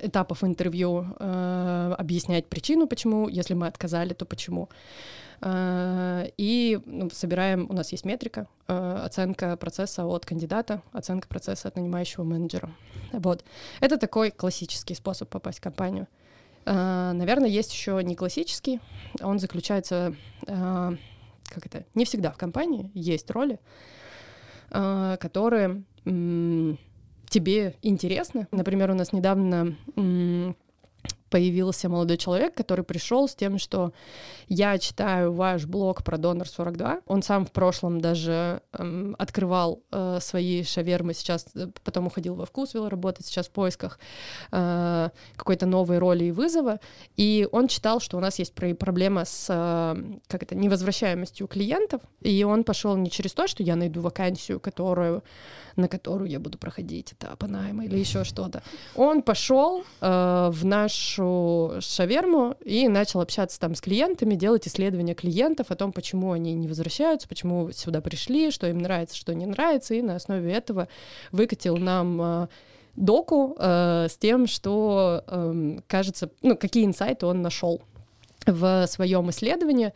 этапов 0.00 0.44
интервью, 0.44 1.06
объяснять 1.18 2.46
причину, 2.46 2.86
почему, 2.86 3.26
если 3.26 3.54
мы 3.54 3.66
отказали, 3.66 4.12
то 4.12 4.24
почему. 4.24 4.68
Э, 5.42 6.26
и 6.36 6.80
ну, 6.86 7.10
собираем, 7.10 7.66
у 7.68 7.72
нас 7.72 7.90
есть 7.92 8.04
метрика, 8.04 8.46
э, 8.68 9.02
оценка 9.04 9.56
процесса 9.56 10.06
от 10.06 10.24
кандидата, 10.24 10.82
оценка 10.92 11.26
процесса 11.26 11.68
от 11.68 11.76
нанимающего 11.76 12.22
менеджера. 12.22 12.70
Вот. 13.12 13.44
Это 13.80 13.98
такой 13.98 14.30
классический 14.30 14.94
способ 14.94 15.28
попасть 15.28 15.58
в 15.58 15.62
компанию. 15.62 16.06
Э, 16.64 17.12
наверное, 17.12 17.48
есть 17.48 17.72
еще 17.72 18.00
не 18.04 18.14
классический, 18.14 18.80
он 19.20 19.40
заключается, 19.40 20.14
как 20.46 21.66
это, 21.66 21.84
не 21.94 22.04
всегда 22.04 22.30
в 22.30 22.38
компании 22.38 22.90
есть 22.94 23.30
роли, 23.30 23.58
которые 24.70 25.82
тебе 26.04 27.74
интересны. 27.82 28.46
Например, 28.52 28.90
у 28.90 28.94
нас 28.94 29.12
недавно 29.12 29.76
появился 31.32 31.88
молодой 31.88 32.18
человек, 32.18 32.54
который 32.54 32.84
пришел 32.84 33.26
с 33.26 33.34
тем, 33.34 33.58
что 33.58 33.92
я 34.48 34.78
читаю 34.78 35.32
ваш 35.32 35.64
блог 35.64 36.04
про 36.04 36.18
Донор 36.18 36.46
42. 36.46 37.00
Он 37.06 37.22
сам 37.22 37.46
в 37.46 37.52
прошлом 37.52 38.02
даже 38.02 38.60
эм, 38.74 39.16
открывал 39.18 39.80
э, 39.90 40.18
свои 40.20 40.62
шавермы, 40.62 41.14
сейчас 41.14 41.46
э, 41.54 41.68
потом 41.84 42.08
уходил 42.08 42.34
во 42.34 42.44
вкусвилл 42.44 42.90
работать, 42.90 43.24
сейчас 43.24 43.46
в 43.46 43.50
поисках 43.50 43.98
э, 44.50 45.08
какой-то 45.36 45.64
новой 45.64 45.98
роли 45.98 46.24
и 46.24 46.32
вызова. 46.32 46.80
И 47.16 47.48
он 47.50 47.68
читал, 47.68 47.98
что 48.00 48.18
у 48.18 48.20
нас 48.20 48.38
есть 48.38 48.52
проблема 48.52 49.24
с 49.24 49.46
э, 49.48 50.18
как 50.28 50.42
это, 50.42 50.54
невозвращаемостью 50.54 51.46
клиентов, 51.48 52.02
и 52.20 52.44
он 52.44 52.62
пошел 52.62 52.94
не 52.96 53.10
через 53.10 53.32
то, 53.32 53.46
что 53.46 53.62
я 53.62 53.74
найду 53.76 54.02
вакансию, 54.02 54.60
которую, 54.60 55.22
на 55.76 55.88
которую 55.88 56.28
я 56.28 56.38
буду 56.38 56.58
проходить 56.58 57.14
этап 57.14 57.42
найма 57.48 57.86
или 57.86 57.98
еще 57.98 58.24
что-то. 58.24 58.62
Он 58.96 59.22
пошел 59.22 59.82
э, 60.02 60.50
в 60.52 60.64
нашу 60.66 61.21
нашу 61.22 61.80
шаверму 61.80 62.56
и 62.64 62.88
начал 62.88 63.20
общаться 63.20 63.58
там 63.58 63.74
с 63.74 63.80
клиентами, 63.80 64.34
делать 64.34 64.66
исследования 64.66 65.14
клиентов 65.14 65.70
о 65.70 65.76
том, 65.76 65.92
почему 65.92 66.32
они 66.32 66.54
не 66.54 66.68
возвращаются, 66.68 67.28
почему 67.28 67.70
сюда 67.72 68.00
пришли, 68.00 68.50
что 68.50 68.68
им 68.68 68.78
нравится, 68.78 69.16
что 69.16 69.34
не 69.34 69.46
нравится, 69.46 69.94
и 69.94 70.02
на 70.02 70.16
основе 70.16 70.52
этого 70.52 70.88
выкатил 71.30 71.76
нам 71.76 72.20
э, 72.22 72.48
доку 72.96 73.56
э, 73.58 74.06
с 74.10 74.16
тем, 74.16 74.46
что, 74.46 75.24
э, 75.26 75.78
кажется, 75.86 76.30
ну, 76.42 76.56
какие 76.56 76.84
инсайты 76.84 77.26
он 77.26 77.42
нашел 77.42 77.82
в 78.46 78.86
своем 78.86 79.30
исследовании, 79.30 79.92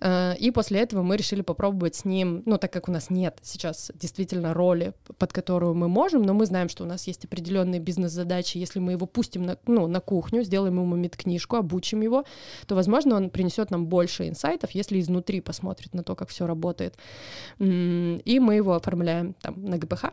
э, 0.00 0.36
и 0.38 0.50
после 0.50 0.80
этого 0.80 1.02
мы 1.02 1.16
решили 1.16 1.42
попробовать 1.42 1.94
с 1.94 2.04
ним, 2.04 2.42
ну, 2.46 2.58
так 2.58 2.72
как 2.72 2.88
у 2.88 2.92
нас 2.92 3.10
нет 3.10 3.38
сейчас 3.42 3.90
действительно 3.94 4.54
роли, 4.54 4.94
под 5.18 5.32
которую 5.32 5.74
мы 5.74 5.88
можем, 5.88 6.22
но 6.22 6.34
мы 6.34 6.46
знаем, 6.46 6.68
что 6.68 6.84
у 6.84 6.86
нас 6.86 7.06
есть 7.06 7.24
определенные 7.24 7.80
бизнес-задачи, 7.80 8.58
если 8.58 8.80
мы 8.80 8.92
его 8.92 9.06
пустим 9.06 9.42
на, 9.42 9.58
ну, 9.66 9.86
на 9.86 10.00
кухню, 10.00 10.42
сделаем 10.42 10.78
ему 10.80 10.96
медкнижку, 10.96 11.56
обучим 11.56 12.00
его, 12.00 12.24
то, 12.66 12.74
возможно, 12.74 13.16
он 13.16 13.30
принесет 13.30 13.70
нам 13.70 13.86
больше 13.86 14.28
инсайтов, 14.28 14.70
если 14.72 15.00
изнутри 15.00 15.40
посмотрит 15.40 15.94
на 15.94 16.02
то, 16.02 16.14
как 16.14 16.28
все 16.28 16.46
работает. 16.46 16.94
И 17.58 18.38
мы 18.40 18.54
его 18.54 18.74
оформляем 18.74 19.34
там 19.40 19.64
на 19.64 19.78
ГПХ, 19.78 20.06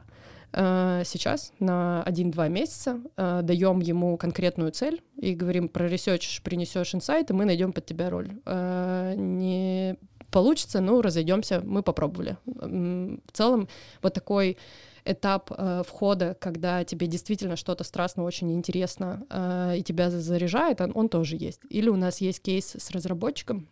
сейчас 0.53 1.51
на 1.59 2.03
1-2 2.05 2.49
месяца, 2.49 3.01
э, 3.17 3.41
даем 3.43 3.79
ему 3.79 4.17
конкретную 4.17 4.71
цель 4.71 5.01
и 5.17 5.33
говорим, 5.33 5.67
проресечешь, 5.67 6.43
принесешь 6.43 6.93
инсайты, 6.93 7.33
мы 7.33 7.45
найдем 7.45 7.73
под 7.73 7.85
тебя 7.85 8.09
роль. 8.09 8.29
Э, 8.45 9.15
не 9.17 9.97
получится, 10.29 10.79
ну, 10.81 11.01
разойдемся, 11.01 11.61
мы 11.63 11.81
попробовали. 11.83 12.37
В 12.45 13.31
целом, 13.31 13.67
вот 14.01 14.13
такой 14.13 14.57
этап 15.05 15.51
э, 15.51 15.83
входа, 15.87 16.35
когда 16.39 16.83
тебе 16.83 17.07
действительно 17.07 17.55
что-то 17.55 17.83
страстно 17.83 18.23
очень 18.23 18.51
интересно 18.53 19.25
э, 19.29 19.77
и 19.77 19.83
тебя 19.83 20.09
заряжает, 20.09 20.81
он, 20.81 20.91
он 20.95 21.09
тоже 21.09 21.35
есть. 21.35 21.59
Или 21.69 21.89
у 21.89 21.95
нас 21.95 22.21
есть 22.21 22.41
кейс 22.41 22.75
с 22.77 22.91
разработчиком, 22.91 23.67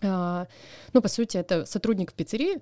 э, 0.00 0.46
ну, 0.92 1.02
по 1.02 1.08
сути, 1.08 1.36
это 1.36 1.66
сотрудник 1.66 2.12
в 2.12 2.14
пиццерии, 2.14 2.60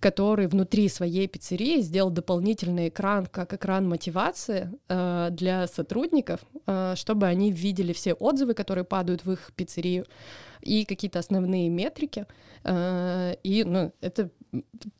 который 0.00 0.46
внутри 0.46 0.88
своей 0.88 1.28
пиццерии 1.28 1.82
сделал 1.82 2.10
дополнительный 2.10 2.88
экран, 2.88 3.26
как 3.26 3.52
экран 3.52 3.86
мотивации 3.86 4.70
э, 4.88 5.28
для 5.30 5.66
сотрудников, 5.66 6.40
э, 6.66 6.94
чтобы 6.96 7.26
они 7.26 7.52
видели 7.52 7.92
все 7.92 8.14
отзывы, 8.14 8.54
которые 8.54 8.84
падают 8.84 9.24
в 9.24 9.32
их 9.32 9.52
пиццерию, 9.54 10.06
и 10.62 10.86
какие-то 10.86 11.18
основные 11.18 11.68
метрики. 11.68 12.26
Э, 12.64 13.34
и 13.42 13.62
ну, 13.64 13.92
это 14.00 14.30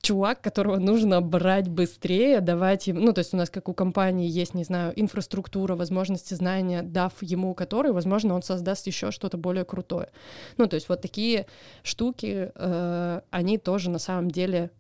чувак, 0.01 0.41
которого 0.41 0.79
нужно 0.79 1.21
брать 1.21 1.69
быстрее, 1.69 2.41
давать 2.41 2.87
ему, 2.87 3.01
ну, 3.01 3.13
то 3.13 3.21
есть 3.21 3.35
у 3.35 3.37
нас, 3.37 3.51
как 3.51 3.69
у 3.69 3.75
компании, 3.75 4.29
есть, 4.29 4.55
не 4.55 4.65
знаю, 4.65 4.93
инфраструктура, 4.97 5.75
возможности 5.75 6.35
знания, 6.35 6.83
дав 6.83 7.13
ему 7.23 7.55
который, 7.55 7.93
возможно, 7.93 8.35
он 8.35 8.43
создаст 8.43 8.87
еще 8.87 9.11
что-то 9.11 9.37
более 9.37 9.65
крутое. 9.65 10.09
Ну, 10.57 10.67
то 10.67 10.75
есть 10.75 10.89
вот 10.89 11.03
такие 11.03 11.47
штуки, 11.83 12.53
э, 12.55 13.21
они 13.31 13.59
тоже 13.59 13.91
на 13.91 13.99
самом 13.99 14.31
деле 14.31 14.71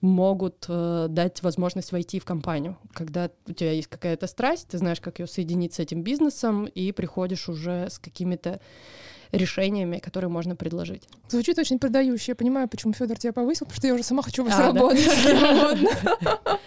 могут 0.00 0.66
э, 0.68 1.06
дать 1.10 1.42
возможность 1.42 1.92
войти 1.92 2.18
в 2.18 2.24
компанию. 2.24 2.76
Когда 2.92 3.30
у 3.46 3.52
тебя 3.52 3.72
есть 3.72 3.88
какая-то 3.88 4.26
страсть, 4.26 4.68
ты 4.68 4.78
знаешь, 4.78 5.00
как 5.00 5.18
ее 5.18 5.26
соединить 5.26 5.74
с 5.74 5.78
этим 5.78 6.02
бизнесом, 6.02 6.66
и 6.66 6.92
приходишь 6.92 7.48
уже 7.48 7.88
с 7.90 7.98
какими-то 7.98 8.60
решениями, 9.32 9.98
которые 9.98 10.30
можно 10.30 10.56
предложить. 10.56 11.02
Звучит 11.28 11.58
очень 11.58 11.78
продающе. 11.78 12.32
Я 12.32 12.36
понимаю, 12.36 12.68
почему 12.68 12.92
Федор 12.92 13.18
тебя 13.18 13.32
повысил, 13.32 13.66
потому 13.66 13.76
что 13.76 13.86
я 13.86 13.94
уже 13.94 14.02
сама 14.02 14.22
хочу 14.22 14.44
вас 14.44 14.58
а, 14.58 14.66
работать. 14.66 15.06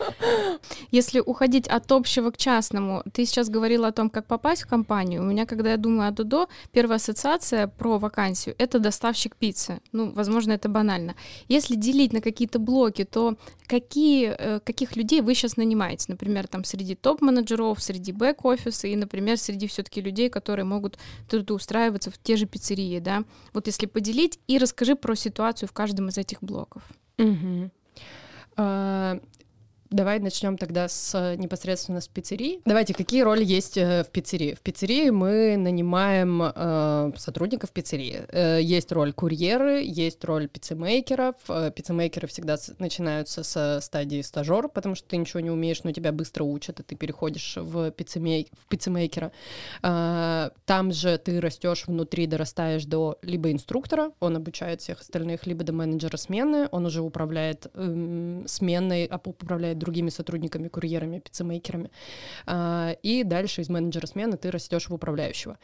Если 0.92 1.20
уходить 1.20 1.68
от 1.68 1.92
общего 1.92 2.32
к 2.32 2.38
частному, 2.38 3.04
ты 3.14 3.26
сейчас 3.26 3.50
говорила 3.50 3.88
о 3.88 3.92
том, 3.92 4.10
как 4.10 4.26
попасть 4.26 4.64
в 4.64 4.68
компанию. 4.68 5.22
У 5.22 5.26
меня, 5.26 5.46
когда 5.46 5.72
я 5.72 5.78
думаю 5.78 6.10
о 6.10 6.12
Дудо, 6.12 6.48
первая 6.72 6.98
ассоциация 6.98 7.68
про 7.68 7.98
вакансию— 7.98 8.56
это 8.58 8.80
доставщик 8.80 9.36
пиццы. 9.36 9.80
Ну, 9.92 10.12
возможно, 10.12 10.54
это 10.54 10.70
банально. 10.70 11.16
Если 11.48 11.76
делить 11.76 12.14
на 12.14 12.22
какие-то 12.22 12.60
блоки, 12.60 13.04
то 13.04 13.36
какие, 13.68 14.36
э, 14.38 14.60
каких 14.60 14.96
людей 14.96 15.22
вы 15.22 15.36
сейчас 15.36 15.58
нанимаете? 15.58 16.06
Например, 16.08 16.48
там 16.48 16.64
среди 16.64 16.96
топ-менеджеров, 16.96 17.82
среди 17.82 18.12
бэк-офиса 18.12 18.88
и, 18.88 18.96
например, 18.96 19.38
среди 19.38 19.68
все 19.68 19.84
таки 19.84 20.02
людей, 20.02 20.30
которые 20.30 20.66
могут 20.66 20.98
трудоустраиваться 21.30 22.12
в 22.12 22.18
те 22.18 22.36
же 22.36 22.46
пиццерии, 22.50 23.00
да? 23.00 23.24
Вот 23.54 23.68
если 23.68 23.86
поделить, 23.86 24.40
и 24.48 24.58
расскажи 24.58 24.96
про 24.96 25.16
ситуацию 25.16 25.70
в 25.70 25.74
каждом 25.74 26.10
из 26.10 26.18
этих 26.18 26.42
блоков. 26.42 26.84
Угу. 27.18 27.72
Давай 29.92 30.20
начнем 30.20 30.56
тогда 30.56 30.88
с 30.88 31.36
непосредственно 31.38 32.00
с 32.00 32.08
пиццерии. 32.08 32.62
Давайте, 32.64 32.94
какие 32.94 33.24
роли 33.24 33.44
есть 33.44 33.76
э, 33.76 34.04
в 34.04 34.12
пиццерии? 34.12 34.54
В 34.54 34.62
пиццерии 34.62 35.10
мы 35.10 35.58
нанимаем 35.58 36.44
э, 36.44 37.12
сотрудников 37.18 37.72
пиццерии. 37.72 38.22
Э, 38.28 38.60
есть 38.62 38.92
роль 38.92 39.14
курьеры, 39.14 39.82
есть 39.84 40.24
роль 40.26 40.48
пиццемейкеров. 40.48 41.36
Э, 41.48 41.72
пиццемейкеры 41.76 42.28
всегда 42.28 42.58
с, 42.58 42.76
начинаются 42.78 43.42
со 43.44 43.80
стадии 43.82 44.22
стажер, 44.22 44.70
потому 44.70 44.94
что 44.94 45.08
ты 45.08 45.18
ничего 45.18 45.40
не 45.40 45.50
умеешь, 45.50 45.84
но 45.84 45.92
тебя 45.92 46.12
быстро 46.12 46.44
учат, 46.44 46.80
и 46.82 46.84
ты 46.84 46.96
переходишь 46.96 47.58
в, 47.58 47.90
пиццемей, 47.90 48.48
в 48.62 48.68
пиццемейкера. 48.68 49.32
Э, 49.82 50.52
там 50.66 50.92
же 50.92 51.18
ты 51.18 51.42
растешь 51.42 51.86
внутри, 51.88 52.28
дорастаешь 52.28 52.86
до 52.86 53.18
либо 53.24 53.52
инструктора, 53.52 54.12
он 54.20 54.36
обучает 54.36 54.82
всех 54.82 55.02
остальных, 55.02 55.48
либо 55.48 55.64
до 55.64 55.74
менеджера 55.74 56.18
смены, 56.18 56.68
он 56.70 56.86
уже 56.86 57.02
управляет 57.02 57.72
э, 57.74 58.44
сменой, 58.46 59.06
а 59.06 59.20
управляет 59.24 59.79
другими 59.80 60.10
сотрудниками, 60.10 60.68
курьерами, 60.68 61.20
пиццемейкерами. 61.20 61.92
А, 62.46 62.96
и 63.02 63.24
дальше 63.24 63.62
из 63.62 63.70
менеджера 63.70 64.08
смены 64.08 64.38
ты 64.38 64.52
растешь 64.52 64.90
в 64.90 64.94
управляющего. 64.94 65.58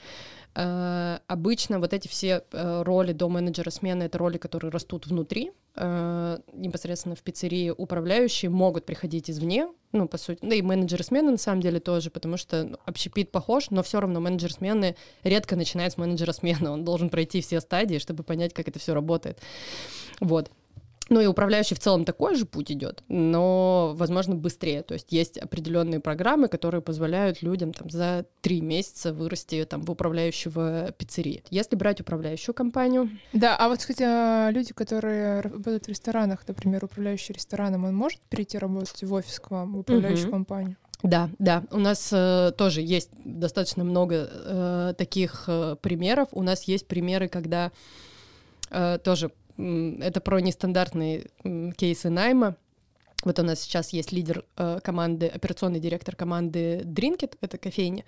А, 0.56 1.22
обычно 1.28 1.80
вот 1.80 1.94
эти 1.94 2.08
все 2.08 2.44
э, 2.52 2.82
роли 2.84 3.12
до 3.12 3.28
менеджера 3.28 3.70
смены— 3.70 4.04
это 4.06 4.18
роли, 4.18 4.38
которые 4.38 4.72
растут 4.72 5.06
внутри, 5.06 5.52
а, 5.76 6.40
непосредственно 6.54 7.16
в 7.16 7.22
пиццерии 7.22 7.74
управляющие 7.76 8.50
могут 8.50 8.86
приходить 8.86 9.30
извне, 9.30 9.68
ну, 9.92 10.08
по 10.08 10.18
сути, 10.18 10.40
да 10.42 10.56
и 10.56 10.62
менеджеры 10.62 11.04
смены 11.04 11.32
на 11.32 11.38
самом 11.38 11.60
деле 11.60 11.82
тоже, 11.82 12.10
потому 12.10 12.38
что 12.38 12.64
ну, 12.64 12.78
общепит 12.86 13.32
похож, 13.32 13.70
но 13.70 13.84
все 13.84 14.00
равно 14.00 14.22
менеджер 14.22 14.54
смены 14.54 14.96
редко 15.24 15.58
начинает 15.58 15.92
с 15.92 15.98
менеджера 15.98 16.32
смены, 16.32 16.70
он 16.70 16.86
должен 16.86 17.10
пройти 17.10 17.42
все 17.42 17.60
стадии, 17.60 17.98
чтобы 17.98 18.24
понять, 18.24 18.54
как 18.54 18.70
это 18.70 18.80
все 18.80 18.94
работает. 18.94 19.40
Вот. 20.22 20.50
Ну 21.10 21.22
и 21.22 21.28
управляющий 21.28 21.76
в 21.76 21.80
целом 21.80 22.04
такой 22.04 22.36
же 22.36 22.46
путь 22.46 22.72
идет, 22.72 23.04
но, 23.08 23.94
возможно, 23.96 24.36
быстрее. 24.36 24.82
То 24.82 24.96
есть 24.96 25.12
есть 25.12 25.38
определенные 25.38 26.00
программы, 26.00 26.48
которые 26.48 26.82
позволяют 26.82 27.42
людям 27.44 27.74
там, 27.74 27.90
за 27.90 28.26
три 28.42 28.62
месяца 28.62 29.14
вырасти 29.14 29.66
там, 29.66 29.82
в 29.82 29.92
управляющего 29.92 30.92
пиццерии. 30.98 31.44
Если 31.52 31.76
брать 31.76 32.02
управляющую 32.02 32.56
компанию... 32.56 33.10
Да, 33.34 33.56
а 33.56 33.70
вот, 33.70 33.80
кстати, 33.80 34.04
а 34.04 34.50
люди, 34.50 34.74
которые 34.74 35.42
работают 35.42 35.86
в 35.86 35.90
ресторанах, 35.90 36.48
например, 36.48 36.86
управляющий 36.86 37.34
рестораном, 37.34 37.86
он 37.86 37.96
может 37.96 38.20
перейти 38.22 38.58
работать 38.58 39.04
в 39.04 39.14
офис 39.14 39.40
к 39.40 39.52
вам, 39.52 39.74
в 39.76 39.80
управляющую 39.80 40.28
угу. 40.28 40.38
компанию? 40.38 40.78
Да, 41.04 41.30
да, 41.38 41.64
у 41.72 41.78
нас 41.78 42.10
э, 42.12 42.52
тоже 42.58 42.82
есть 42.82 43.12
достаточно 43.24 43.84
много 43.84 44.28
э, 44.32 44.94
таких 44.98 45.44
э, 45.48 45.76
примеров. 45.80 46.30
У 46.32 46.42
нас 46.42 46.64
есть 46.64 46.88
примеры, 46.88 47.28
когда 47.28 47.72
э, 48.72 48.98
тоже 49.04 49.32
это 49.58 50.22
про 50.22 50.40
нестандартные 50.40 51.28
кейсы 51.78 52.10
найма. 52.10 52.56
Вот 53.24 53.40
у 53.40 53.44
нас 53.44 53.62
сейчас 53.62 53.92
есть 53.94 54.12
лидер 54.12 54.46
э, 54.56 54.80
команды, 54.84 55.28
операционный 55.28 55.80
директор 55.80 56.16
команды 56.16 56.82
Drinkit, 56.84 57.38
это 57.42 57.58
кофейня, 57.58 58.06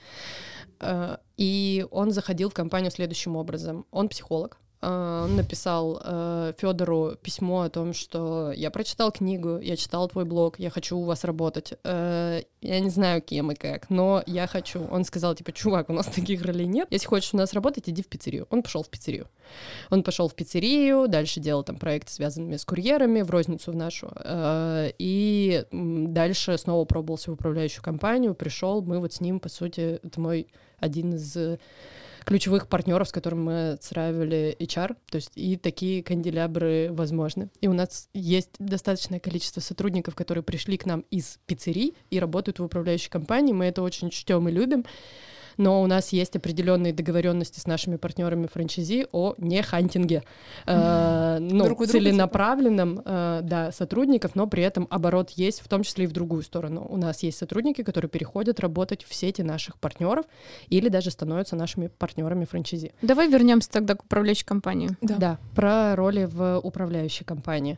э, 0.79 1.17
и 1.37 1.87
он 1.89 2.11
заходил 2.11 2.49
в 2.51 2.53
компанию 2.53 2.91
следующим 2.91 3.35
образом. 3.35 3.85
Он 3.89 4.09
психолог, 4.09 4.59
он 4.81 5.35
написал 5.35 5.99
э, 6.03 6.53
Федору 6.57 7.15
письмо 7.21 7.61
о 7.61 7.69
том, 7.69 7.93
что 7.93 8.51
я 8.51 8.69
прочитал 8.69 9.11
книгу, 9.11 9.57
я 9.57 9.75
читал 9.75 10.07
твой 10.07 10.23
блог, 10.25 10.59
я 10.59 10.69
хочу 10.69 10.97
у 10.97 11.03
вас 11.03 11.23
работать. 11.23 11.73
Э, 11.83 12.41
я 12.61 12.79
не 12.79 12.89
знаю, 12.89 13.23
кем 13.23 13.51
и 13.51 13.55
как, 13.55 13.89
но 13.89 14.21
я 14.27 14.45
хочу. 14.45 14.87
Он 14.91 15.03
сказал, 15.03 15.33
типа, 15.33 15.51
чувак, 15.51 15.89
у 15.89 15.93
нас 15.93 16.05
таких 16.15 16.43
ролей 16.43 16.67
нет. 16.67 16.87
Если 16.91 17.07
хочешь 17.07 17.33
у 17.33 17.37
нас 17.37 17.53
работать, 17.53 17.89
иди 17.89 18.03
в 18.03 18.07
пиццерию. 18.07 18.45
Он 18.51 18.61
пошел 18.61 18.83
в 18.83 18.89
пиццерию. 18.89 19.27
Он 19.89 20.03
пошел 20.03 20.27
в 20.27 20.35
пиццерию, 20.35 21.07
дальше 21.07 21.39
делал 21.39 21.63
там 21.63 21.77
проекты, 21.77 22.11
связанные 22.11 22.59
с 22.59 22.65
курьерами, 22.65 23.23
в 23.23 23.31
розницу 23.31 23.71
в 23.71 23.75
нашу. 23.75 24.11
Э, 24.15 24.91
и 24.99 25.65
дальше 25.71 26.55
снова 26.59 26.85
пробовался 26.85 27.31
в 27.31 27.33
управляющую 27.33 27.83
компанию, 27.83 28.35
пришел, 28.35 28.83
мы 28.83 28.99
вот 28.99 29.13
с 29.13 29.21
ним, 29.21 29.39
по 29.39 29.49
сути, 29.49 29.99
это 30.03 30.21
мой 30.21 30.47
один 30.79 31.15
из 31.15 31.35
ключевых 32.27 32.67
партнеров, 32.67 33.07
с 33.07 33.13
которыми 33.13 33.41
мы 33.41 33.71
отстраивали 33.71 34.57
HR, 34.59 34.97
то 35.09 35.15
есть 35.15 35.31
и 35.35 35.55
такие 35.55 36.03
канделябры 36.03 36.89
возможны. 36.91 37.49
И 37.61 37.69
у 37.69 37.73
нас 37.73 38.09
есть 38.13 38.51
достаточное 38.59 39.21
количество 39.21 39.61
сотрудников, 39.61 40.13
которые 40.13 40.43
пришли 40.43 40.77
к 40.77 40.85
нам 40.85 41.05
из 41.09 41.39
пиццерий 41.45 41.95
и 42.09 42.19
работают 42.19 42.59
в 42.59 42.65
управляющей 42.65 43.09
компании, 43.09 43.53
мы 43.53 43.63
это 43.63 43.81
очень 43.81 44.09
чтем 44.09 44.49
и 44.49 44.51
любим, 44.51 44.83
но 45.57 45.81
у 45.81 45.87
нас 45.87 46.13
есть 46.13 46.35
определенные 46.35 46.93
договоренности 46.93 47.59
с 47.59 47.67
нашими 47.67 47.97
партнерами 47.97 48.47
франчайзи 48.47 49.07
о 49.11 49.35
не 49.37 49.61
хантинге, 49.61 50.23
э, 50.65 51.37
ну, 51.39 51.65
Друг 51.65 51.79
друга, 51.79 51.91
целенаправленном, 51.91 53.01
э, 53.03 53.39
да, 53.43 53.71
сотрудников, 53.71 54.35
но 54.35 54.47
при 54.47 54.63
этом 54.63 54.87
оборот 54.89 55.31
есть, 55.31 55.61
в 55.61 55.67
том 55.67 55.83
числе 55.83 56.05
и 56.05 56.07
в 56.07 56.11
другую 56.11 56.43
сторону. 56.43 56.85
У 56.89 56.97
нас 56.97 57.23
есть 57.23 57.37
сотрудники, 57.37 57.83
которые 57.83 58.09
переходят 58.09 58.59
работать 58.59 59.03
в 59.03 59.13
сети 59.13 59.41
наших 59.41 59.77
партнеров 59.77 60.25
или 60.69 60.89
даже 60.89 61.11
становятся 61.11 61.55
нашими 61.55 61.87
партнерами 61.87 62.45
франчайзи. 62.45 62.93
Давай 63.01 63.29
вернемся 63.29 63.69
тогда 63.69 63.95
к 63.95 64.03
управляющей 64.03 64.45
компании. 64.45 64.89
Да. 65.01 65.37
про 65.55 65.95
роли 65.95 66.25
в 66.25 66.59
управляющей 66.59 67.25
компании. 67.25 67.77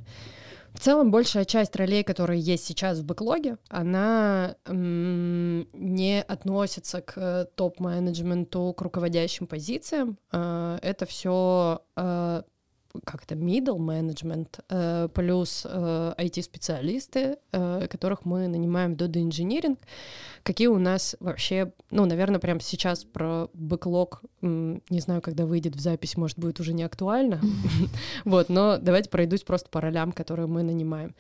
В 0.74 0.80
целом, 0.80 1.12
большая 1.12 1.46
часть 1.46 1.76
ролей, 1.76 2.04
которые 2.04 2.40
есть 2.40 2.66
сейчас 2.66 3.00
в 3.00 3.06
бэклоге, 3.06 3.58
она 3.70 4.56
м, 4.66 5.68
не 5.74 6.22
относится 6.22 7.02
к 7.02 7.50
топ-менеджменту, 7.56 8.74
к 8.74 8.82
руководящим 8.82 9.48
позициям. 9.48 10.18
Э, 10.32 10.78
Это 10.82 11.06
все 11.06 11.82
как 13.06 13.24
это, 13.24 13.36
middle 13.36 13.78
management, 13.78 14.60
э, 14.70 15.10
плюс 15.14 15.66
э, 15.70 16.14
IT-специалисты, 16.18 17.38
э, 17.52 17.88
которых 17.90 18.26
мы 18.26 18.48
нанимаем 18.48 18.96
в 18.96 18.98
Dodo 18.98 19.22
Engineering. 19.22 19.78
Какие 20.44 20.68
у 20.68 20.80
нас 20.80 21.16
вообще, 21.20 21.74
ну, 21.92 22.06
наверное, 22.06 22.40
прямо 22.40 22.60
сейчас 22.62 23.04
про 23.04 23.50
бэклог, 23.54 24.22
не 24.42 25.00
знаю, 25.00 25.22
когда 25.22 25.46
выйдет 25.46 25.76
в 25.76 25.80
запись, 25.80 26.18
может, 26.18 26.40
будет 26.40 26.60
уже 26.60 26.74
не 26.74 26.84
актуально. 26.84 27.42
Вот, 28.26 28.50
но 28.50 28.78
давайте 28.78 29.10
пройдусь 29.10 29.44
просто 29.44 29.70
по 29.70 29.82
ролям, 29.82 30.12
которые 30.12 30.48
мы 30.48 30.64
нанимаем. 30.64 31.16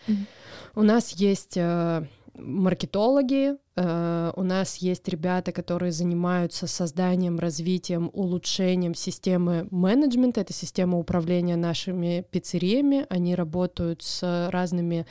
У 0.75 0.81
нас 0.81 1.11
есть 1.11 1.57
э, 1.57 2.05
маркетологи, 2.39 3.55
э, 3.75 4.31
у 4.35 4.43
нас 4.43 4.77
есть 4.77 5.07
ребята, 5.07 5.51
которые 5.51 5.91
занимаются 5.91 6.67
созданием, 6.67 7.39
развитием, 7.39 8.09
улучшением 8.13 8.95
системы 8.95 9.67
менеджмента, 9.71 10.41
это 10.41 10.53
система 10.53 10.97
управления 10.97 11.55
нашими 11.55 12.25
пиццериями, 12.31 13.05
они 13.09 13.35
работают 13.35 14.01
с 14.01 14.49
разными 14.51 15.05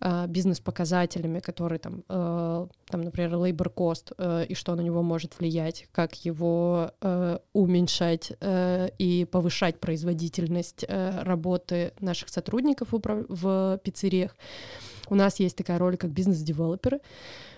э, 0.00 0.26
бизнес-показателями, 0.26 1.40
которые 1.40 1.78
там, 1.78 2.04
э, 2.08 2.66
там, 2.88 3.00
например, 3.02 3.34
labor 3.34 3.72
cost 3.74 4.46
и 4.46 4.54
что 4.54 4.74
на 4.74 4.80
него 4.80 5.02
может 5.02 5.38
влиять, 5.38 5.86
как 5.92 6.14
его 6.24 6.92
уменьшать 7.52 8.32
и 8.98 9.26
повышать 9.30 9.80
производительность 9.80 10.84
работы 10.88 11.92
наших 12.00 12.28
сотрудников 12.28 12.88
в 12.90 13.80
пиццериях. 13.82 14.36
У 15.08 15.14
нас 15.14 15.38
есть 15.40 15.56
такая 15.56 15.78
роль, 15.78 15.96
как 15.96 16.10
бизнес-девелоперы. 16.10 17.00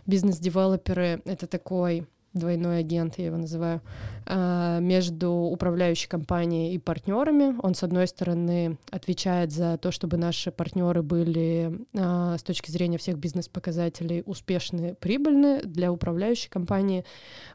Бизнес-девелоперы— 0.07 1.21
это 1.25 1.47
такой 1.47 2.07
двойной 2.37 2.81
агент, 2.81 3.19
я 3.19 3.27
его 3.27 3.37
называю, 3.37 3.81
а, 4.27 4.81
между 4.81 5.31
управляющей 5.31 6.09
компанией 6.09 6.75
и 6.75 6.79
партнерами. 6.79 7.57
Он, 7.63 7.75
с 7.75 7.83
одной 7.83 8.07
стороны, 8.09 8.79
отвечает 8.91 9.53
за 9.53 9.79
то, 9.79 9.91
чтобы 9.91 10.17
наши 10.17 10.51
партнеры 10.51 11.03
были 11.03 11.87
а, 11.97 12.37
с 12.37 12.43
точки 12.43 12.71
зрения 12.71 12.99
всех 12.99 13.19
бизнес-показателей 13.19 14.23
успешны, 14.27 14.95
прибыльны. 14.95 15.63
Для 15.63 15.93
управляющей 15.93 16.51
компании 16.51 17.05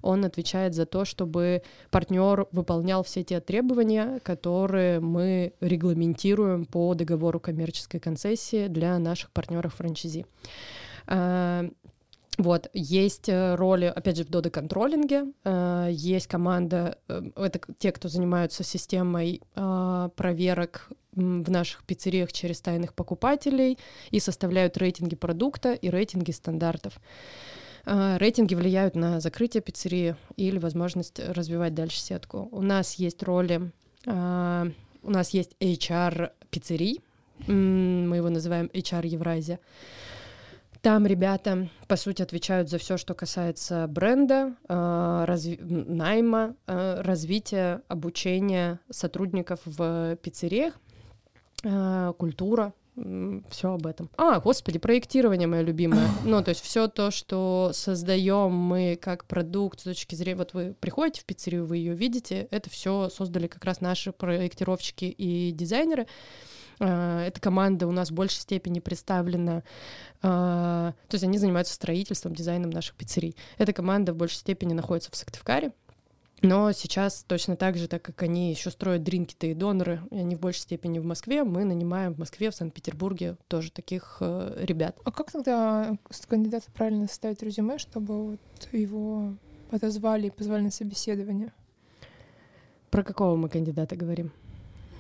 он 0.02 0.24
отвечает 0.26 0.74
за 0.74 0.86
то, 0.86 1.06
чтобы 1.06 1.64
партнер 1.90 2.48
выполнял 2.52 3.04
все 3.04 3.24
те 3.24 3.42
требования, 3.42 4.20
которые 4.24 5.00
мы 5.00 5.54
регламентируем 5.60 6.66
по 6.66 6.94
договору 6.94 7.40
коммерческой 7.40 8.00
концессии 8.00 8.68
для 8.68 8.98
наших 9.00 9.32
партнеров 9.32 9.76
франчайзи. 9.76 10.26
А, 12.42 12.44
вот, 12.44 12.70
есть 12.74 13.30
э, 13.30 13.56
роли, 13.56 13.86
опять 13.86 14.18
же, 14.18 14.24
в 14.24 14.30
Dodo 14.30 14.50
контролинге, 14.50 15.26
э, 15.44 15.90
есть 15.92 16.28
команда, 16.28 16.98
э, 17.08 17.22
это 17.36 17.60
те, 17.78 17.92
кто 17.92 18.10
занимаются 18.10 18.64
системой 18.64 19.42
э, 19.56 20.10
проверок 20.16 20.90
в 21.14 21.52
наших 21.52 21.84
пиццериях 21.84 22.32
через 22.32 22.62
тайных 22.62 22.94
покупателей 22.94 23.78
и 24.12 24.20
составляют 24.20 24.78
рейтинги 24.78 25.16
продукта 25.16 25.74
и 25.74 25.90
рейтинги 25.90 26.32
стандартов. 26.32 27.00
Э, 27.86 28.18
Рейтинги 28.18 28.56
влияют 28.56 28.96
на 28.96 29.20
закрытие 29.20 29.62
пиццерии 29.62 30.16
или 30.38 30.58
возможность 30.58 31.20
развивать 31.20 31.74
дальше 31.74 32.00
сетку. 32.00 32.50
У 32.52 32.62
нас 32.62 32.96
есть 32.96 33.24
роли, 33.24 33.72
э, 34.06 34.72
у 35.04 35.10
нас 35.10 35.30
есть 35.32 35.56
HR 35.60 36.32
пиццерий, 36.50 37.02
мы 37.48 38.18
его 38.18 38.30
называем 38.30 38.70
HR 38.74 39.08
Евразия. 39.08 39.60
Там 40.82 41.06
ребята, 41.06 41.70
по 41.88 41.96
сути, 41.96 42.24
отвечают 42.24 42.70
за 42.70 42.80
все, 42.80 42.98
что 42.98 43.14
касается 43.14 43.86
бренда, 43.88 44.56
э, 44.68 44.74
разви- 45.28 45.62
найма, 45.62 46.56
э, 46.66 47.02
развития, 47.02 47.84
обучения 47.88 48.80
сотрудников 48.90 49.60
в 49.66 50.16
пиццериях, 50.24 50.80
э, 51.64 52.14
культура, 52.18 52.74
все 53.50 53.74
об 53.74 53.88
этом. 53.88 54.10
А, 54.18 54.40
господи, 54.40 54.78
проектирование 54.78 55.48
мое 55.48 55.62
любимое. 55.62 56.08
Ну, 56.26 56.44
то 56.44 56.50
есть 56.50 56.62
все 56.62 56.88
то, 56.88 57.10
что 57.12 57.72
создаем 57.74 58.52
мы 58.52 58.98
как 59.02 59.26
продукт 59.26 59.80
с 59.80 59.84
точки 59.84 60.16
зрения, 60.16 60.38
вот 60.38 60.54
вы 60.54 60.76
приходите 60.80 61.22
в 61.22 61.26
пиццерию, 61.26 61.66
вы 61.66 61.78
ее 61.78 61.94
видите, 61.94 62.48
это 62.52 62.70
все 62.70 63.10
создали 63.10 63.48
как 63.48 63.64
раз 63.66 63.82
наши 63.82 64.12
проектировщики 64.12 65.06
и 65.06 65.52
дизайнеры. 65.52 66.08
Э, 66.82 67.26
Эта 67.28 67.40
команда 67.40 67.88
у 67.88 67.92
нас 67.92 68.10
в 68.10 68.14
большей 68.14 68.40
степени 68.40 68.80
представлена, 68.80 69.58
э, 69.58 69.62
то 70.22 70.94
есть 71.12 71.24
они 71.24 71.38
занимаются 71.38 71.76
строительством, 71.76 72.34
дизайном 72.34 72.72
наших 72.72 72.96
пиццерий. 72.96 73.36
Эта 73.58 73.72
команда 73.72 74.14
в 74.14 74.18
большей 74.18 74.38
степени 74.38 74.74
находится 74.74 75.12
в 75.12 75.16
Сыктывкаре, 75.16 75.72
но 76.42 76.72
сейчас 76.72 77.24
точно 77.24 77.56
так 77.56 77.78
же, 77.78 77.88
так 77.88 78.02
как 78.02 78.24
они 78.24 78.50
еще 78.50 78.72
строят 78.72 79.04
дринки-то 79.04 79.46
и 79.46 79.54
доноры, 79.54 80.02
и 80.10 80.18
они 80.18 80.36
в 80.36 80.40
большей 80.40 80.62
степени 80.62 80.98
в 80.98 81.06
Москве, 81.06 81.44
мы 81.44 81.66
нанимаем 81.66 82.16
в 82.16 82.18
Москве, 82.18 82.50
в 82.50 82.56
Санкт-Петербурге 82.56 83.38
тоже 83.48 83.72
таких 83.72 84.18
э, 84.22 84.64
ребят. 84.66 84.98
А 85.04 85.12
как 85.12 85.32
тогда 85.32 85.96
с 86.10 86.26
кандидата 86.26 86.66
правильно 86.72 87.08
составить 87.08 87.44
резюме, 87.44 87.78
чтобы 87.78 88.32
вот 88.32 88.40
его 88.72 89.36
подозвали 89.70 90.28
и 90.28 90.32
позвали 90.32 90.64
на 90.64 90.72
собеседование? 90.72 91.54
Про 92.90 93.04
какого 93.04 93.36
мы 93.36 93.48
кандидата 93.48 93.96
говорим? 93.96 94.32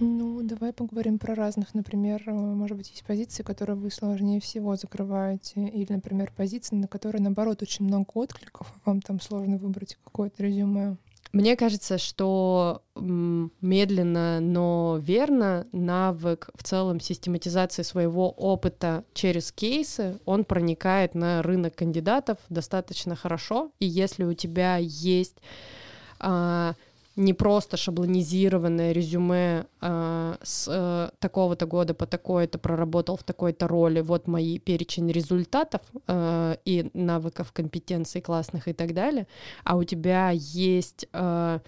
Ну, 0.03 0.41
давай 0.41 0.73
поговорим 0.73 1.19
про 1.19 1.35
разных. 1.35 1.75
Например, 1.75 2.23
э, 2.25 2.31
может 2.31 2.75
быть, 2.75 2.89
есть 2.89 3.05
позиции, 3.05 3.43
которые 3.43 3.75
вы 3.75 3.91
сложнее 3.91 4.41
всего 4.41 4.75
закрываете, 4.75 5.61
или, 5.67 5.93
например, 5.93 6.33
позиции, 6.35 6.75
на 6.75 6.87
которые, 6.87 7.21
наоборот, 7.21 7.61
очень 7.61 7.85
много 7.85 8.09
откликов, 8.15 8.73
а 8.75 8.89
вам 8.89 9.01
там 9.01 9.21
сложно 9.21 9.57
выбрать 9.57 9.99
какое-то 10.03 10.41
резюме. 10.41 10.97
Мне 11.33 11.55
кажется, 11.55 11.99
что 11.99 12.81
медленно, 12.95 14.39
но 14.41 14.99
верно 14.99 15.67
навык 15.71 16.49
в 16.55 16.63
целом 16.63 16.99
систематизации 16.99 17.83
своего 17.83 18.31
опыта 18.31 19.05
через 19.13 19.51
кейсы, 19.51 20.19
он 20.25 20.43
проникает 20.43 21.13
на 21.13 21.43
рынок 21.43 21.75
кандидатов 21.75 22.39
достаточно 22.49 23.15
хорошо. 23.15 23.71
И 23.79 23.85
если 23.85 24.23
у 24.23 24.33
тебя 24.33 24.77
есть 24.77 25.37
а, 26.19 26.75
не 27.21 27.33
просто 27.33 27.77
шаблонизированное 27.77 28.91
резюме 28.93 29.65
а, 29.79 30.37
с 30.41 30.67
э, 30.67 31.09
такого-то 31.19 31.65
года 31.67 31.93
по 31.93 32.07
такой-то 32.07 32.57
проработал 32.57 33.15
в 33.15 33.23
такой-то 33.23 33.67
роли, 33.67 34.01
вот 34.01 34.27
мои 34.27 34.57
перечень 34.57 35.11
результатов 35.11 35.81
э, 36.07 36.55
и 36.65 36.89
навыков, 36.93 37.51
компетенций 37.53 38.21
классных 38.21 38.67
и 38.67 38.73
так 38.73 38.93
далее, 38.93 39.27
а 39.63 39.77
у 39.77 39.83
тебя 39.83 40.31
есть, 40.33 41.07
э, 41.13 41.59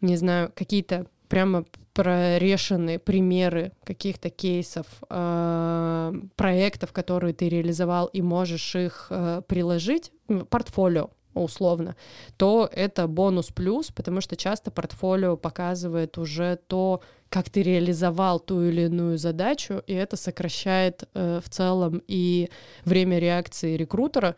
не 0.00 0.16
знаю, 0.16 0.50
какие-то 0.54 1.06
прямо 1.28 1.64
прорешенные 1.94 2.98
примеры 2.98 3.72
каких-то 3.84 4.30
кейсов, 4.30 4.86
э, 5.08 6.12
проектов, 6.34 6.92
которые 6.92 7.34
ты 7.34 7.48
реализовал, 7.48 8.06
и 8.06 8.20
можешь 8.20 8.74
их 8.74 9.06
э, 9.10 9.42
приложить, 9.46 10.10
портфолио 10.50 11.10
условно, 11.34 11.96
то 12.36 12.68
это 12.72 13.06
бонус 13.06 13.50
плюс, 13.50 13.90
потому 13.90 14.20
что 14.20 14.36
часто 14.36 14.70
портфолио 14.70 15.36
показывает 15.36 16.18
уже 16.18 16.56
то, 16.66 17.02
как 17.32 17.48
ты 17.48 17.62
реализовал 17.62 18.38
ту 18.40 18.60
или 18.62 18.82
иную 18.82 19.16
задачу, 19.16 19.82
и 19.86 19.94
это 19.94 20.16
сокращает 20.16 21.08
э, 21.14 21.40
в 21.42 21.48
целом 21.48 22.02
и 22.06 22.50
время 22.84 23.18
реакции 23.18 23.74
рекрутера 23.74 24.36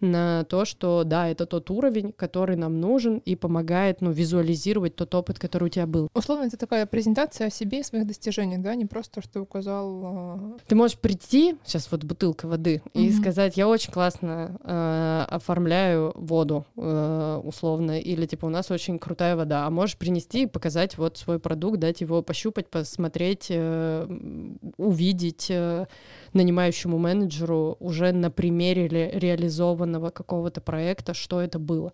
на 0.00 0.42
то, 0.44 0.64
что 0.64 1.04
да, 1.04 1.28
это 1.28 1.46
тот 1.46 1.70
уровень, 1.70 2.12
который 2.12 2.56
нам 2.56 2.80
нужен, 2.80 3.18
и 3.18 3.36
помогает 3.36 4.00
ну, 4.00 4.10
визуализировать 4.10 4.96
тот 4.96 5.14
опыт, 5.14 5.38
который 5.38 5.66
у 5.66 5.68
тебя 5.68 5.86
был. 5.86 6.08
Условно, 6.12 6.46
это 6.46 6.56
такая 6.56 6.86
презентация 6.86 7.46
о 7.46 7.50
себе 7.50 7.80
и 7.80 7.82
своих 7.84 8.08
достижениях, 8.08 8.60
да, 8.60 8.74
не 8.74 8.86
просто, 8.86 9.22
что 9.22 9.34
ты 9.34 9.40
указал... 9.40 10.58
Ты 10.66 10.74
можешь 10.74 10.98
прийти, 10.98 11.54
сейчас 11.64 11.88
вот 11.92 12.02
бутылка 12.02 12.48
воды, 12.48 12.82
и 12.94 13.08
Мгм. 13.10 13.12
сказать, 13.12 13.56
я 13.56 13.68
очень 13.68 13.92
классно 13.92 14.58
э, 14.64 15.24
оформляю 15.28 16.12
воду, 16.16 16.66
э, 16.76 17.40
условно, 17.44 18.00
или 18.00 18.26
типа 18.26 18.46
у 18.46 18.50
нас 18.50 18.72
очень 18.72 18.98
крутая 18.98 19.36
вода, 19.36 19.66
а 19.66 19.70
можешь 19.70 19.96
принести 19.96 20.42
и 20.42 20.46
показать 20.46 20.98
вот 20.98 21.16
свой 21.16 21.38
продукт, 21.38 21.78
дать 21.78 22.00
его 22.00 22.22
пощупать, 22.32 22.70
посмотреть, 22.70 23.48
э, 23.50 24.06
увидеть 24.78 25.50
э, 25.50 25.86
нанимающему 26.32 26.96
менеджеру 26.98 27.76
уже 27.78 28.12
на 28.12 28.30
примере 28.30 28.86
ре- 28.86 29.10
реализованного 29.18 30.08
какого-то 30.08 30.62
проекта, 30.62 31.12
что 31.12 31.42
это 31.42 31.58
было. 31.58 31.92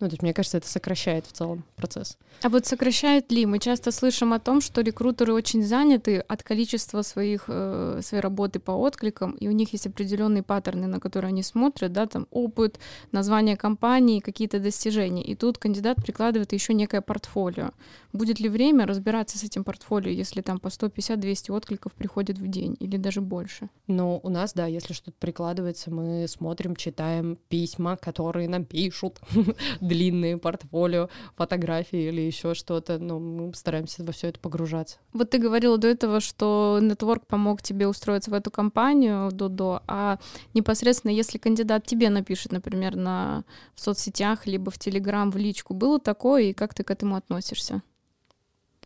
Ну, 0.00 0.08
то 0.08 0.14
есть, 0.14 0.22
мне 0.22 0.32
кажется, 0.32 0.58
это 0.58 0.68
сокращает 0.68 1.26
в 1.26 1.32
целом 1.32 1.64
процесс. 1.76 2.16
А 2.42 2.48
вот 2.48 2.66
сокращает 2.66 3.30
ли? 3.30 3.44
Мы 3.44 3.58
часто 3.58 3.92
слышим 3.92 4.32
о 4.32 4.38
том, 4.38 4.62
что 4.62 4.80
рекрутеры 4.80 5.34
очень 5.34 5.62
заняты 5.62 6.20
от 6.20 6.42
количества 6.42 7.02
своих, 7.02 7.44
э, 7.48 8.00
своей 8.02 8.22
работы 8.22 8.60
по 8.60 8.72
откликам, 8.72 9.32
и 9.32 9.48
у 9.48 9.52
них 9.52 9.74
есть 9.74 9.86
определенные 9.86 10.42
паттерны, 10.42 10.86
на 10.86 11.00
которые 11.00 11.28
они 11.28 11.42
смотрят, 11.42 11.92
да, 11.92 12.06
там 12.06 12.26
опыт, 12.30 12.78
название 13.12 13.56
компании, 13.56 14.20
какие-то 14.20 14.58
достижения. 14.58 15.22
И 15.22 15.34
тут 15.34 15.58
кандидат 15.58 15.98
прикладывает 15.98 16.52
еще 16.52 16.72
некое 16.72 17.02
портфолио. 17.02 17.72
Будет 18.12 18.40
ли 18.40 18.48
время 18.48 18.86
разбираться 18.86 19.38
с 19.38 19.44
этим 19.44 19.62
портфолио, 19.62 20.10
если 20.10 20.40
там 20.40 20.58
по 20.58 20.68
150-200 20.68 21.52
откликов 21.52 21.92
приходит 21.92 22.38
в 22.38 22.48
день 22.48 22.74
или 22.80 22.96
даже 22.96 23.20
больше? 23.20 23.68
Ну, 23.86 24.18
у 24.22 24.30
нас, 24.30 24.54
да, 24.54 24.66
если 24.66 24.94
что-то 24.94 25.16
прикладывается, 25.18 25.90
мы 25.90 26.26
смотрим, 26.26 26.74
читаем 26.74 27.36
письма, 27.48 27.96
которые 27.96 28.48
нам 28.48 28.64
пишут, 28.64 29.20
длинные 29.90 30.38
портфолио, 30.38 31.08
фотографии 31.36 32.08
или 32.08 32.20
еще 32.20 32.54
что-то. 32.54 32.98
Ну, 32.98 33.18
мы 33.18 33.54
стараемся 33.54 34.04
во 34.04 34.12
все 34.12 34.28
это 34.28 34.38
погружаться. 34.38 34.98
Вот 35.12 35.30
ты 35.30 35.38
говорила 35.38 35.76
до 35.78 35.88
этого, 35.88 36.20
что 36.20 36.78
нетворк 36.80 37.26
помог 37.26 37.60
тебе 37.60 37.88
устроиться 37.88 38.30
в 38.30 38.34
эту 38.34 38.50
компанию 38.50 39.30
до-до, 39.32 39.82
а 39.86 40.18
непосредственно 40.54 41.10
если 41.10 41.38
кандидат 41.38 41.86
тебе 41.86 42.08
напишет, 42.08 42.52
например, 42.52 42.96
на 42.96 43.44
в 43.74 43.80
соцсетях, 43.80 44.46
либо 44.46 44.70
в 44.70 44.78
Телеграм, 44.78 45.30
в 45.30 45.36
личку, 45.36 45.74
было 45.74 45.98
такое, 45.98 46.44
и 46.44 46.52
как 46.52 46.72
ты 46.74 46.84
к 46.84 46.90
этому 46.90 47.16
относишься? 47.16 47.82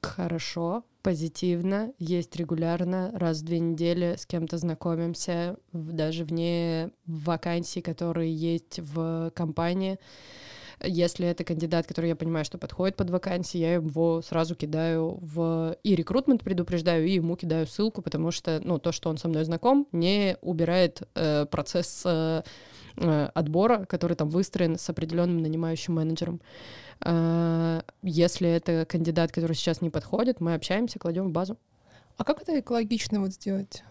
Хорошо, 0.00 0.84
позитивно, 1.02 1.92
есть 1.98 2.34
регулярно, 2.36 3.10
раз 3.14 3.40
в 3.40 3.44
две 3.44 3.58
недели 3.58 4.16
с 4.18 4.26
кем-то 4.26 4.58
знакомимся, 4.58 5.56
даже 5.72 6.24
вне 6.24 6.90
вакансий, 7.06 7.82
которые 7.82 8.34
есть 8.34 8.80
в 8.80 9.30
компании. 9.34 9.98
Если 10.86 11.26
это 11.26 11.44
кандидат, 11.44 11.86
который 11.86 12.08
я 12.08 12.16
понимаю, 12.16 12.44
что 12.44 12.58
подходит 12.58 12.96
под 12.96 13.10
вакансии, 13.10 13.58
я 13.58 13.74
его 13.74 14.22
сразу 14.22 14.54
кидаю 14.54 15.18
в 15.20 15.76
и 15.82 15.94
рекрутмент 15.94 16.42
предупреждаю, 16.42 17.06
и 17.06 17.12
ему 17.12 17.36
кидаю 17.36 17.66
ссылку, 17.66 18.02
потому 18.02 18.30
что 18.30 18.60
ну, 18.64 18.78
то, 18.78 18.92
что 18.92 19.10
он 19.10 19.16
со 19.16 19.28
мной 19.28 19.44
знаком, 19.44 19.86
не 19.92 20.36
убирает 20.42 21.02
э, 21.14 21.46
процесс 21.46 22.02
э, 22.04 22.42
э 22.96 23.28
отбора, 23.34 23.86
который 23.86 24.16
там 24.16 24.28
выстроен 24.28 24.78
с 24.78 24.88
определенным 24.88 25.38
нанимающим 25.38 25.94
менеджером. 25.94 26.40
Э, 27.00 27.82
если 28.02 28.48
это 28.48 28.84
кандидат, 28.84 29.32
который 29.32 29.54
сейчас 29.54 29.80
не 29.80 29.90
подходит, 29.90 30.40
мы 30.40 30.54
общаемся, 30.54 30.98
кладем 30.98 31.28
в 31.28 31.32
базу. 31.32 31.58
А 32.16 32.24
как 32.24 32.42
это 32.42 32.60
экологично 32.60 33.20
вот 33.20 33.32
сделать? 33.32 33.82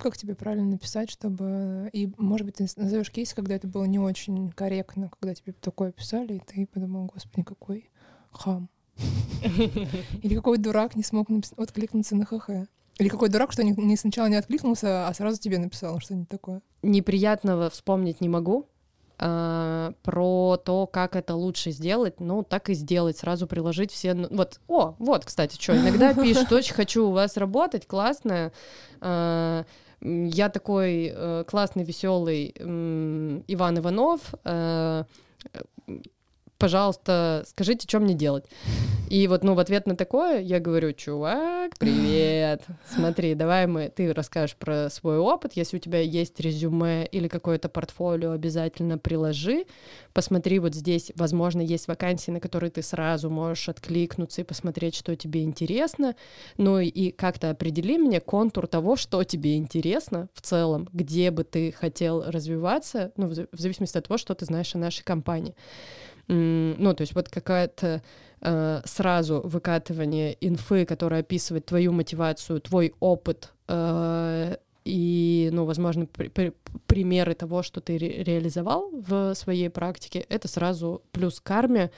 Как 0.00 0.16
тебе 0.16 0.34
правильно 0.34 0.66
написать, 0.66 1.10
чтобы... 1.10 1.90
И, 1.92 2.12
может 2.16 2.46
быть, 2.46 2.56
ты 2.56 2.66
назовешь 2.76 3.10
кейс, 3.10 3.34
когда 3.34 3.54
это 3.54 3.66
было 3.66 3.84
не 3.84 3.98
очень 3.98 4.50
корректно, 4.50 5.10
когда 5.18 5.34
тебе 5.34 5.52
такое 5.52 5.92
писали, 5.92 6.34
и 6.34 6.40
ты 6.40 6.66
подумал, 6.66 7.10
господи, 7.12 7.42
какой 7.42 7.90
хам. 8.30 8.68
Или 10.22 10.34
какой 10.34 10.58
дурак 10.58 10.96
не 10.96 11.02
смог 11.02 11.28
откликнуться 11.56 12.16
на 12.16 12.24
ХХ. 12.24 12.50
Или 12.98 13.08
какой 13.08 13.28
дурак, 13.28 13.52
что 13.52 13.62
не, 13.62 13.72
не 13.72 13.96
сначала 13.96 14.26
не 14.26 14.36
откликнулся, 14.36 15.06
а 15.06 15.14
сразу 15.14 15.40
тебе 15.40 15.58
написал 15.58 16.00
что-нибудь 16.00 16.28
такое. 16.28 16.62
Неприятного 16.82 17.70
вспомнить 17.70 18.20
не 18.20 18.28
могу, 18.28 18.68
Uh, 19.18 19.96
про 20.02 20.56
то, 20.64 20.86
как 20.86 21.16
это 21.16 21.34
лучше 21.34 21.72
сделать, 21.72 22.20
ну, 22.20 22.44
так 22.44 22.70
и 22.70 22.74
сделать, 22.74 23.18
сразу 23.18 23.48
приложить 23.48 23.90
все... 23.90 24.14
Вот, 24.14 24.60
о, 24.68 24.94
вот, 25.00 25.24
кстати, 25.24 25.60
что, 25.60 25.76
иногда 25.76 26.14
пишут, 26.22 26.52
очень 26.52 26.74
хочу 26.74 27.08
у 27.08 27.10
вас 27.10 27.36
работать, 27.36 27.84
классно, 27.88 28.52
uh, 29.00 29.66
я 30.00 30.48
такой 30.50 31.08
uh, 31.08 31.44
классный, 31.44 31.82
веселый 31.82 32.54
Иван 33.48 33.78
Иванов, 33.78 34.20
пожалуйста, 36.58 37.44
скажите, 37.48 37.86
что 37.88 38.00
мне 38.00 38.14
делать. 38.14 38.44
И 39.08 39.26
вот, 39.26 39.42
ну, 39.42 39.54
в 39.54 39.58
ответ 39.58 39.86
на 39.86 39.96
такое 39.96 40.40
я 40.40 40.60
говорю, 40.60 40.92
чувак, 40.92 41.78
привет, 41.78 42.62
смотри, 42.94 43.34
давай 43.34 43.66
мы, 43.66 43.88
ты 43.88 44.12
расскажешь 44.12 44.54
про 44.56 44.90
свой 44.90 45.16
опыт, 45.16 45.52
если 45.54 45.78
у 45.78 45.80
тебя 45.80 46.00
есть 46.00 46.38
резюме 46.40 47.06
или 47.06 47.26
какое-то 47.26 47.70
портфолио, 47.70 48.32
обязательно 48.32 48.98
приложи, 48.98 49.64
посмотри 50.12 50.58
вот 50.58 50.74
здесь, 50.74 51.10
возможно, 51.14 51.62
есть 51.62 51.88
вакансии, 51.88 52.30
на 52.30 52.40
которые 52.40 52.70
ты 52.70 52.82
сразу 52.82 53.30
можешь 53.30 53.70
откликнуться 53.70 54.42
и 54.42 54.44
посмотреть, 54.44 54.94
что 54.94 55.16
тебе 55.16 55.42
интересно, 55.42 56.14
ну 56.58 56.78
и 56.78 57.10
как-то 57.10 57.48
определи 57.48 57.96
мне 57.96 58.20
контур 58.20 58.66
того, 58.66 58.96
что 58.96 59.24
тебе 59.24 59.56
интересно 59.56 60.28
в 60.34 60.42
целом, 60.42 60.86
где 60.92 61.30
бы 61.30 61.44
ты 61.44 61.72
хотел 61.72 62.24
развиваться, 62.30 63.12
ну, 63.16 63.28
в 63.28 63.58
зависимости 63.58 63.96
от 63.96 64.06
того, 64.06 64.18
что 64.18 64.34
ты 64.34 64.44
знаешь 64.44 64.74
о 64.74 64.78
нашей 64.78 65.04
компании. 65.04 65.54
Ну, 66.28 66.94
то 66.94 67.00
есть 67.00 67.14
вот 67.14 67.28
какая-то 67.28 68.02
э, 68.42 68.80
сразу 68.84 69.40
выкатывание 69.44 70.36
инфы, 70.40 70.84
которая 70.84 71.20
описывает 71.20 71.66
твою 71.66 71.92
мотивацию, 71.92 72.60
твой 72.60 72.94
опыт 73.00 73.52
э, 73.66 74.56
и, 74.88 75.50
ну, 75.52 75.66
возможно, 75.66 76.06
при, 76.06 76.28
при, 76.28 76.54
примеры 76.86 77.34
того, 77.34 77.62
что 77.62 77.80
ты 77.80 77.98
ре 77.98 78.22
реализовал 78.22 78.90
в 78.90 79.34
своей 79.34 79.68
практике, 79.68 80.24
это 80.30 80.48
сразу 80.48 81.02
плюс 81.12 81.40
карме, 81.40 81.90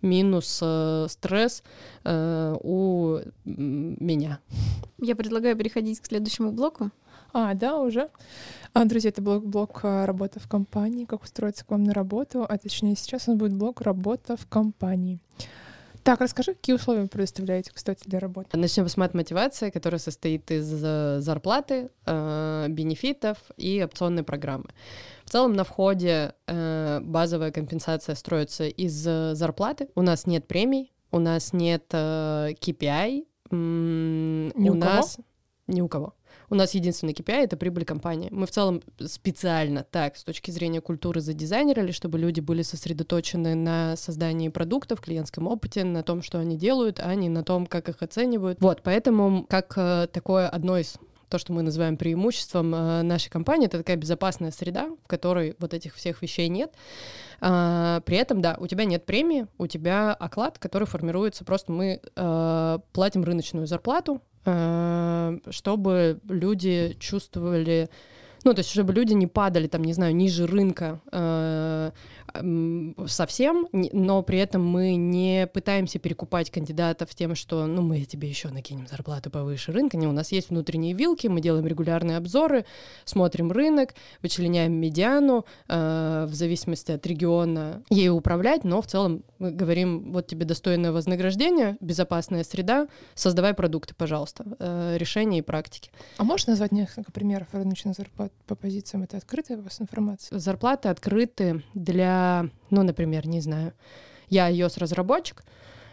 минус 0.00 0.60
э, 0.62 1.06
стресс 1.10 1.62
э, 2.04 2.56
у 2.62 3.18
меня. 3.44 4.38
Я 4.98 5.14
предлагаю 5.14 5.56
переходить 5.56 6.00
к 6.00 6.06
следующему 6.06 6.52
блоку. 6.52 6.90
А, 7.32 7.54
да, 7.54 7.78
уже. 7.78 8.10
А, 8.72 8.84
друзья, 8.84 9.10
это 9.10 9.22
блок, 9.22 9.44
блок 9.44 9.80
а, 9.82 10.06
«Работа 10.06 10.40
в 10.40 10.48
компании», 10.48 11.04
как 11.04 11.22
устроиться 11.22 11.64
к 11.64 11.70
вам 11.70 11.84
на 11.84 11.92
работу, 11.92 12.46
а 12.48 12.58
точнее 12.58 12.96
сейчас 12.96 13.26
нас 13.26 13.36
будет 13.36 13.54
блок 13.54 13.80
«Работа 13.80 14.36
в 14.36 14.46
компании». 14.46 15.20
Так, 16.08 16.22
расскажи, 16.22 16.54
какие 16.54 16.74
условия 16.74 17.02
вы 17.02 17.08
предоставляете, 17.08 17.70
кстати, 17.74 18.04
для 18.06 18.18
работы? 18.18 18.56
Начнем 18.56 18.88
с 18.88 18.96
мат-мотивации, 18.96 19.68
которая 19.68 19.98
состоит 19.98 20.50
из 20.50 20.82
э, 20.82 21.20
зарплаты, 21.20 21.90
э, 22.06 22.66
бенефитов 22.70 23.36
и 23.58 23.82
опционной 23.84 24.22
программы. 24.22 24.70
В 25.26 25.30
целом 25.30 25.52
на 25.52 25.64
входе 25.64 26.32
э, 26.46 27.00
базовая 27.02 27.50
компенсация 27.50 28.14
строится 28.14 28.64
из 28.68 28.94
зарплаты. 28.94 29.90
У 29.96 30.00
нас 30.00 30.26
нет 30.26 30.48
премий, 30.48 30.94
у 31.10 31.18
нас 31.18 31.52
нет 31.52 31.84
KPI, 31.92 33.26
Ни 33.50 34.68
у, 34.70 34.72
у 34.72 34.74
нас 34.74 35.18
ни 35.66 35.82
у 35.82 35.88
кого. 35.88 36.14
У 36.50 36.54
нас 36.54 36.74
единственный 36.74 37.12
KPI— 37.12 37.34
это 37.44 37.56
прибыль 37.56 37.84
компании. 37.84 38.28
Мы 38.30 38.46
в 38.46 38.50
целом 38.50 38.82
специально 39.04 39.84
так, 39.84 40.16
с 40.16 40.24
точки 40.24 40.50
зрения 40.50 40.80
культуры, 40.80 41.20
задизайнерили, 41.20 41.92
чтобы 41.92 42.18
люди 42.18 42.40
были 42.40 42.62
сосредоточены 42.62 43.54
на 43.54 43.96
создании 43.96 44.48
продуктов, 44.48 45.00
клиентском 45.00 45.46
опыте, 45.46 45.84
на 45.84 46.02
том, 46.02 46.22
что 46.22 46.38
они 46.38 46.56
делают, 46.56 47.00
а 47.00 47.14
не 47.14 47.28
на 47.28 47.44
том, 47.44 47.66
как 47.66 47.88
их 47.90 48.02
оценивают. 48.02 48.60
Вот, 48.60 48.82
поэтому 48.82 49.44
как 49.48 49.74
э, 49.76 50.08
такое 50.10 50.48
одно 50.48 50.78
из 50.78 50.96
то, 51.28 51.38
что 51.38 51.52
мы 51.52 51.62
называем 51.62 51.96
преимуществом 51.96 52.74
э, 52.74 53.02
нашей 53.02 53.28
компании, 53.28 53.66
это 53.66 53.78
такая 53.78 53.96
безопасная 53.96 54.50
среда, 54.50 54.88
в 55.04 55.06
которой 55.06 55.54
вот 55.58 55.74
этих 55.74 55.94
всех 55.94 56.22
вещей 56.22 56.48
нет. 56.48 56.72
А, 57.40 58.00
при 58.00 58.16
этом, 58.16 58.40
да, 58.40 58.56
у 58.58 58.66
тебя 58.66 58.84
нет 58.84 59.04
премии, 59.04 59.46
у 59.58 59.66
тебя 59.66 60.14
оклад, 60.14 60.58
который 60.58 60.86
формируется, 60.86 61.44
просто 61.44 61.72
мы 61.72 62.00
э, 62.16 62.78
платим 62.92 63.24
рыночную 63.24 63.66
зарплату, 63.66 64.22
чтобы 65.50 66.20
люди 66.28 66.96
чувствовали, 66.98 67.88
ну, 68.44 68.54
то 68.54 68.60
есть, 68.60 68.70
чтобы 68.70 68.92
люди 68.92 69.14
не 69.14 69.26
падали, 69.26 69.66
там, 69.66 69.82
не 69.82 69.92
знаю, 69.92 70.14
ниже 70.14 70.46
рынка 70.46 71.00
э, 71.12 71.90
совсем, 73.06 73.68
но 73.72 74.22
при 74.22 74.38
этом 74.38 74.66
мы 74.66 74.96
не 74.96 75.46
пытаемся 75.46 75.98
перекупать 75.98 76.50
кандидатов 76.50 77.14
тем, 77.14 77.34
что, 77.34 77.66
ну, 77.66 77.82
мы 77.82 78.04
тебе 78.04 78.28
еще 78.28 78.48
накинем 78.48 78.86
зарплату 78.86 79.30
повыше 79.30 79.72
рынка. 79.72 79.96
Не, 79.96 80.06
у 80.06 80.12
нас 80.12 80.32
есть 80.32 80.50
внутренние 80.50 80.94
вилки, 80.94 81.26
мы 81.26 81.40
делаем 81.40 81.66
регулярные 81.66 82.16
обзоры, 82.16 82.64
смотрим 83.04 83.52
рынок, 83.52 83.94
вычленяем 84.22 84.72
медиану, 84.72 85.44
э, 85.68 86.26
в 86.28 86.34
зависимости 86.34 86.92
от 86.92 87.06
региона 87.06 87.82
ей 87.90 88.10
управлять, 88.10 88.64
но 88.64 88.82
в 88.82 88.86
целом 88.86 89.24
мы 89.38 89.50
говорим, 89.52 90.12
вот 90.12 90.26
тебе 90.26 90.44
достойное 90.44 90.92
вознаграждение, 90.92 91.76
безопасная 91.80 92.44
среда, 92.44 92.88
создавай 93.14 93.54
продукты, 93.54 93.94
пожалуйста, 93.94 94.44
э, 94.58 94.96
решения 94.96 95.38
и 95.38 95.42
практики. 95.42 95.90
А 96.16 96.24
можешь 96.24 96.46
назвать 96.46 96.72
несколько 96.72 97.12
примеров 97.12 97.48
рыночных 97.52 97.94
зарплат 97.96 98.32
по 98.46 98.54
позициям? 98.54 99.02
Это 99.02 99.16
открытая 99.16 99.58
у 99.58 99.62
вас 99.62 99.80
информация? 99.80 100.38
Зарплаты 100.38 100.88
открыты 100.88 101.62
для 101.74 102.27
ну, 102.70 102.82
например, 102.82 103.26
не 103.26 103.40
знаю, 103.40 103.72
я 104.30 104.50
iOS-разработчик, 104.50 105.44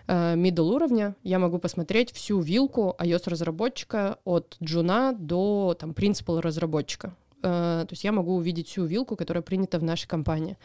э, 0.07 0.35
middle 0.35 0.75
уровня, 0.75 1.15
я 1.23 1.39
могу 1.39 1.59
посмотреть 1.59 2.11
всю 2.11 2.39
вилку 2.41 2.95
iOS-разработчика 2.99 4.17
от 4.25 4.57
джуна 4.63 5.13
до 5.13 5.75
там, 5.79 5.93
принципал 5.93 6.41
разработчика. 6.41 7.15
Э, 7.43 7.85
то 7.87 7.93
есть 7.93 8.03
я 8.03 8.11
могу 8.11 8.35
увидеть 8.35 8.67
всю 8.67 8.85
вилку, 8.85 9.15
которая 9.15 9.41
принята 9.41 9.79
в 9.79 9.83
нашей 9.83 10.07
компании. 10.07 10.57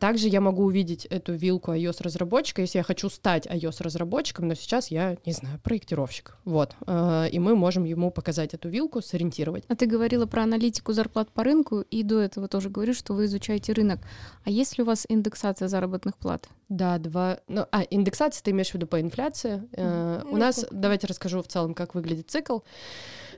Также 0.00 0.28
я 0.28 0.40
могу 0.40 0.64
увидеть 0.64 1.04
эту 1.04 1.34
вилку 1.34 1.72
iOS-разработчика, 1.72 2.62
если 2.62 2.78
я 2.78 2.84
хочу 2.84 3.10
стать 3.10 3.46
iOS-разработчиком, 3.46 4.48
но 4.48 4.54
сейчас 4.54 4.90
я, 4.90 5.18
не 5.26 5.32
знаю, 5.32 5.60
проектировщик. 5.62 6.36
Вот. 6.46 6.74
Э, 6.86 7.28
и 7.30 7.38
мы 7.38 7.54
можем 7.54 7.84
ему 7.84 8.10
показать 8.10 8.54
эту 8.54 8.70
вилку, 8.70 9.02
сориентировать. 9.02 9.64
А 9.68 9.76
ты 9.76 9.84
говорила 9.84 10.24
про 10.24 10.44
аналитику 10.44 10.94
зарплат 10.94 11.30
по 11.30 11.44
рынку, 11.44 11.82
и 11.82 12.02
до 12.02 12.18
этого 12.18 12.48
тоже 12.48 12.70
говоришь, 12.70 12.96
что 12.96 13.12
вы 13.12 13.26
изучаете 13.26 13.74
рынок. 13.74 14.00
А 14.44 14.50
есть 14.50 14.78
ли 14.78 14.82
у 14.82 14.86
вас 14.86 15.04
индексация 15.06 15.68
заработных 15.68 16.16
плат? 16.16 16.48
Да, 16.70 16.98
два. 16.98 17.40
Ну, 17.48 17.66
а, 17.70 17.82
индексация 17.90 18.42
ты 18.42 18.52
имеешь 18.52 18.70
в 18.70 18.74
виду 18.74 18.86
по 18.86 19.00
инфляции. 19.00 19.62
Mm-hmm. 19.72 20.30
У 20.30 20.36
нас, 20.36 20.64
давайте 20.70 21.08
расскажу 21.08 21.42
в 21.42 21.48
целом, 21.48 21.74
как 21.74 21.94
выглядит 21.94 22.30
цикл. 22.30 22.60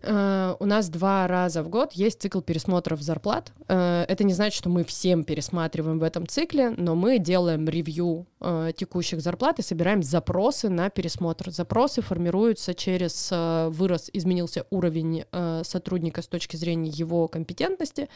Uh, 0.02 0.56
у 0.58 0.64
нас 0.66 0.88
два 0.88 1.28
раза 1.28 1.62
в 1.62 1.68
год 1.68 1.92
есть 1.92 2.20
цикл 2.20 2.40
пересмотров 2.40 3.00
зарплат. 3.00 3.52
Uh, 3.68 4.04
это 4.08 4.24
не 4.24 4.32
значит, 4.32 4.58
что 4.58 4.68
мы 4.68 4.82
всем 4.82 5.22
пересматриваем 5.22 6.00
в 6.00 6.02
этом 6.02 6.26
цикле, 6.26 6.51
но 6.58 6.94
мы 6.94 7.18
делаем 7.18 7.68
ревью 7.68 8.26
uh, 8.40 8.72
текущих 8.72 9.20
зарплат 9.20 9.58
и 9.58 9.62
собираем 9.62 10.02
запросы 10.02 10.68
на 10.68 10.90
пересмотр. 10.90 11.50
Запросы 11.50 12.02
формируются 12.02 12.74
через 12.74 13.30
вырос, 13.30 14.10
изменился 14.12 14.66
уровень 14.70 15.24
сотрудника 15.62 16.22
с 16.22 16.26
точки 16.26 16.56
зрения 16.56 16.90
его 16.90 17.28
компетентности, 17.28 18.08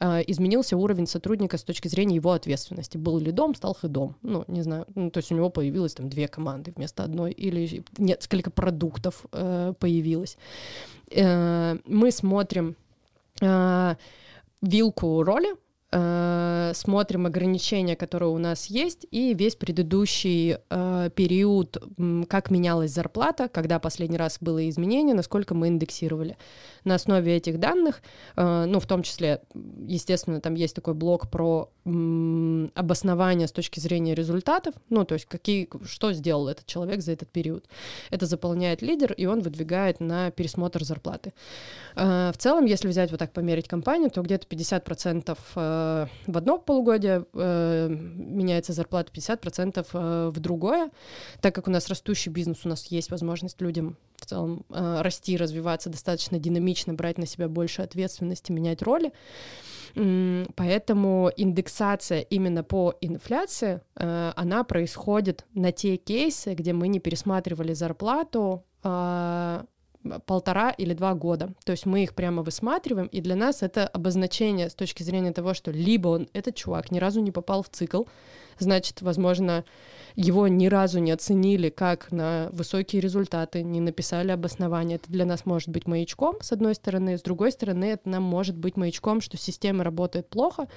изменился 0.00 0.76
уровень 0.76 1.06
сотрудника 1.06 1.58
с 1.58 1.64
точки 1.64 1.88
зрения 1.88 2.16
его 2.16 2.32
ответственности. 2.32 2.98
Был 2.98 3.18
ли 3.18 3.32
дом, 3.32 3.54
стал 3.54 3.74
хедом. 3.74 4.16
Ну, 4.22 4.44
не 4.48 4.62
знаю. 4.62 4.86
Ну, 4.94 5.10
то 5.10 5.18
есть 5.18 5.32
у 5.32 5.34
него 5.34 5.50
появилось 5.50 5.94
там 5.94 6.08
две 6.08 6.28
команды 6.28 6.72
вместо 6.76 7.04
одной, 7.04 7.32
или 7.32 7.82
несколько 7.98 8.50
продуктов 8.50 9.24
появилось. 9.30 10.36
Э, 11.14 11.76
мы 11.84 12.10
смотрим 12.10 12.76
э, 13.40 13.94
вилку 14.62 15.22
роли, 15.22 15.54
э, 15.92 16.72
смотрим 16.74 17.26
ограничения, 17.26 17.96
которые 17.96 18.30
у 18.30 18.38
нас 18.38 18.66
есть, 18.66 19.06
и 19.10 19.34
весь 19.34 19.56
предыдущий 19.56 20.56
э, 20.70 21.10
период, 21.14 21.76
как 22.28 22.50
менялась 22.50 22.92
зарплата, 22.92 23.48
когда 23.48 23.78
последний 23.78 24.16
раз 24.16 24.38
было 24.40 24.68
изменение, 24.68 25.14
насколько 25.14 25.54
мы 25.54 25.68
индексировали. 25.68 26.36
На 26.84 26.94
основе 26.94 27.36
этих 27.36 27.58
данных, 27.58 28.02
э, 28.36 28.64
ну, 28.66 28.80
в 28.80 28.86
том 28.86 29.02
числе, 29.02 29.42
естественно, 29.86 30.40
там 30.40 30.54
есть 30.54 30.74
такой 30.74 30.94
блок 30.94 31.30
про 31.30 31.70
м, 31.84 32.70
обоснование 32.74 33.46
с 33.46 33.52
точки 33.52 33.80
зрения 33.80 34.14
результатов, 34.14 34.74
ну, 34.88 35.04
то 35.04 35.14
есть 35.14 35.26
какие, 35.26 35.68
что 35.84 36.12
сделал 36.12 36.48
этот 36.48 36.66
человек 36.66 37.02
за 37.02 37.12
этот 37.12 37.30
период. 37.30 37.66
Это 38.10 38.26
заполняет 38.26 38.82
лидер, 38.82 39.12
и 39.12 39.26
он 39.26 39.40
выдвигает 39.40 40.00
на 40.00 40.30
пересмотр 40.30 40.84
зарплаты. 40.84 41.32
Э, 41.96 42.30
в 42.32 42.38
целом, 42.38 42.64
если 42.64 42.88
взять 42.88 43.10
вот 43.10 43.18
так 43.18 43.32
померить 43.32 43.68
компанию, 43.68 44.10
то 44.10 44.22
где-то 44.22 44.46
50% 44.46 45.36
э, 45.56 45.81
Э, 45.81 45.81
в 46.26 46.36
одно 46.36 46.58
полугодие 46.58 47.26
э, 47.32 47.88
меняется 47.88 48.72
зарплата 48.72 49.12
50% 49.12 49.86
э, 49.92 50.30
в 50.30 50.40
другое. 50.40 50.90
Так 51.40 51.54
как 51.54 51.68
у 51.68 51.70
нас 51.70 51.88
растущий 51.88 52.30
бизнес, 52.30 52.64
у 52.64 52.68
нас 52.68 52.86
есть 52.86 53.10
возможность 53.10 53.60
людям 53.60 53.96
в 54.16 54.26
целом 54.26 54.64
расти, 54.68 55.36
развиваться 55.36 55.90
достаточно 55.90 56.38
динамично, 56.38 56.94
брать 56.94 57.18
на 57.18 57.26
себя 57.26 57.48
больше 57.48 57.82
ответственности, 57.82 58.52
менять 58.52 58.80
роли. 58.80 59.12
Поэтому 59.94 61.30
индексация 61.36 62.20
именно 62.20 62.62
по 62.62 62.94
инфляции, 63.00 63.80
она 63.96 64.62
происходит 64.62 65.44
на 65.54 65.72
те 65.72 65.96
кейсы, 65.96 66.54
где 66.54 66.72
мы 66.72 66.86
не 66.86 67.00
пересматривали 67.00 67.72
зарплату 67.72 68.64
а, 68.84 69.64
полтора 70.26 70.70
или 70.70 70.94
два 70.94 71.14
года. 71.14 71.52
То 71.64 71.72
есть 71.72 71.86
мы 71.86 72.02
их 72.02 72.14
прямо 72.14 72.42
высматриваем, 72.42 73.06
и 73.06 73.20
для 73.20 73.36
нас 73.36 73.62
это 73.62 73.86
обозначение 73.86 74.68
с 74.68 74.74
точки 74.74 75.02
зрения 75.02 75.32
того, 75.32 75.54
что 75.54 75.70
либо 75.70 76.08
он, 76.08 76.28
этот 76.32 76.56
чувак, 76.56 76.90
ни 76.90 76.98
разу 76.98 77.20
не 77.20 77.30
попал 77.30 77.62
в 77.62 77.68
цикл, 77.68 78.04
значит, 78.58 79.02
возможно, 79.02 79.64
его 80.14 80.48
ни 80.48 80.66
разу 80.66 80.98
не 80.98 81.10
оценили 81.10 81.70
как 81.70 82.12
на 82.12 82.48
высокие 82.52 83.00
результаты, 83.00 83.62
не 83.62 83.80
написали 83.80 84.30
обоснование. 84.30 84.96
Это 84.96 85.10
для 85.10 85.24
нас 85.24 85.46
может 85.46 85.68
быть 85.68 85.86
маячком, 85.86 86.36
с 86.40 86.52
одной 86.52 86.74
стороны, 86.74 87.18
с 87.18 87.22
другой 87.22 87.52
стороны, 87.52 87.86
это 87.86 88.08
нам 88.08 88.22
может 88.22 88.56
быть 88.56 88.76
маячком, 88.76 89.20
что 89.20 89.36
система 89.36 89.84
работает 89.84 90.28
плохо, 90.28 90.68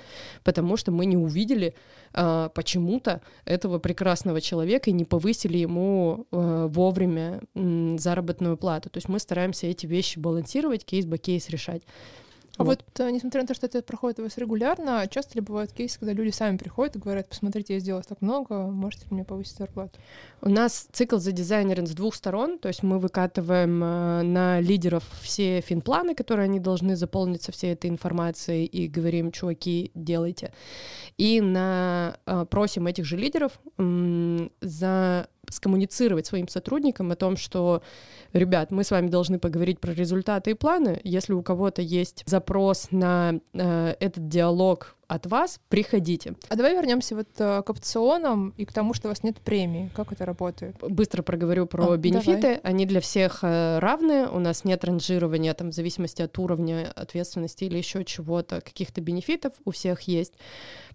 потому 0.43 0.77
что 0.77 0.91
мы 0.91 1.05
не 1.05 1.17
увидели 1.17 1.75
э, 2.13 2.49
почему-то 2.53 3.21
этого 3.45 3.79
прекрасного 3.79 4.41
человека 4.41 4.89
и 4.89 4.93
не 4.93 5.05
повысили 5.05 5.57
ему 5.57 6.27
э, 6.31 6.67
вовремя 6.69 7.41
э, 7.53 7.95
заработную 7.97 8.57
плату. 8.57 8.89
То 8.89 8.97
есть 8.97 9.09
мы 9.09 9.19
стараемся 9.19 9.67
эти 9.67 9.85
вещи 9.85 10.19
балансировать, 10.19 10.85
кейс-бы-кейс 10.85 11.49
решать. 11.49 11.83
А 12.57 12.63
вот. 12.63 12.83
вот, 12.85 12.99
э, 12.99 13.09
несмотря 13.11 13.41
на 13.41 13.47
то, 13.47 13.53
что 13.53 13.65
это 13.65 13.81
проходит 13.81 14.19
у 14.19 14.23
вас 14.23 14.37
регулярно, 14.37 15.07
часто 15.09 15.35
ли 15.35 15.41
бывают 15.41 15.71
кейсы, 15.71 15.99
когда 15.99 16.13
люди 16.13 16.31
сами 16.31 16.57
приходят 16.57 16.95
и 16.95 16.99
говорят, 16.99 17.27
посмотрите, 17.27 17.73
я 17.73 17.79
сделала 17.79 18.03
так 18.03 18.21
много, 18.21 18.67
можете 18.67 19.03
ли 19.05 19.07
мне 19.11 19.23
повысить 19.25 19.57
зарплату? 19.57 19.99
У 20.41 20.49
нас 20.49 20.87
цикл 20.91 21.17
за 21.17 21.31
дизайнером 21.31 21.87
с 21.87 21.91
двух 21.91 22.15
сторон, 22.15 22.59
то 22.59 22.67
есть 22.67 22.83
мы 22.83 22.99
выкатываем 22.99 23.83
э, 23.83 24.21
на 24.23 24.61
лидеров 24.61 25.03
все 25.21 25.61
финпланы, 25.61 26.15
которые 26.15 26.45
они 26.45 26.59
должны 26.59 26.95
заполнить 26.95 27.41
со 27.41 27.51
всей 27.51 27.73
этой 27.73 27.89
информацией, 27.89 28.65
и 28.65 28.87
говорим, 28.87 29.31
чуваки, 29.31 29.91
делайте. 29.93 30.53
И 31.17 31.41
на, 31.41 32.17
э, 32.25 32.45
просим 32.49 32.87
этих 32.87 33.05
же 33.05 33.17
лидеров 33.17 33.59
за 34.61 35.27
скоммуницировать 35.51 36.25
своим 36.25 36.47
сотрудникам 36.47 37.11
о 37.11 37.15
том, 37.15 37.37
что, 37.37 37.81
ребят, 38.33 38.71
мы 38.71 38.83
с 38.83 38.91
вами 38.91 39.07
должны 39.09 39.39
поговорить 39.39 39.79
про 39.79 39.93
результаты 39.93 40.51
и 40.51 40.53
планы. 40.53 40.99
Если 41.03 41.33
у 41.33 41.41
кого-то 41.41 41.81
есть 41.81 42.23
запрос 42.25 42.87
на 42.91 43.39
э, 43.53 43.95
этот 43.99 44.27
диалог 44.27 44.94
от 45.07 45.25
вас, 45.25 45.59
приходите. 45.69 46.35
А 46.49 46.55
давай 46.55 46.75
вернемся 46.75 47.15
вот 47.15 47.27
э, 47.37 47.61
к 47.63 47.69
опционам 47.69 48.53
и 48.57 48.65
к 48.65 48.73
тому, 48.73 48.93
что 48.93 49.07
у 49.07 49.11
вас 49.11 49.23
нет 49.23 49.39
премии. 49.39 49.91
Как 49.95 50.11
это 50.11 50.25
работает? 50.25 50.75
Быстро 50.81 51.21
проговорю 51.21 51.65
про 51.65 51.93
а, 51.93 51.97
бенефиты. 51.97 52.41
Давай. 52.41 52.59
Они 52.63 52.85
для 52.85 53.01
всех 53.01 53.39
э, 53.43 53.79
равны. 53.79 54.27
У 54.27 54.39
нас 54.39 54.63
нет 54.63 54.83
ранжирования 54.83 55.53
там 55.53 55.71
в 55.71 55.73
зависимости 55.73 56.21
от 56.21 56.37
уровня 56.39 56.91
ответственности 56.95 57.65
или 57.65 57.77
еще 57.77 58.03
чего-то, 58.03 58.61
каких-то 58.61 59.01
бенефитов. 59.01 59.53
У 59.65 59.71
всех 59.71 60.01
есть 60.01 60.33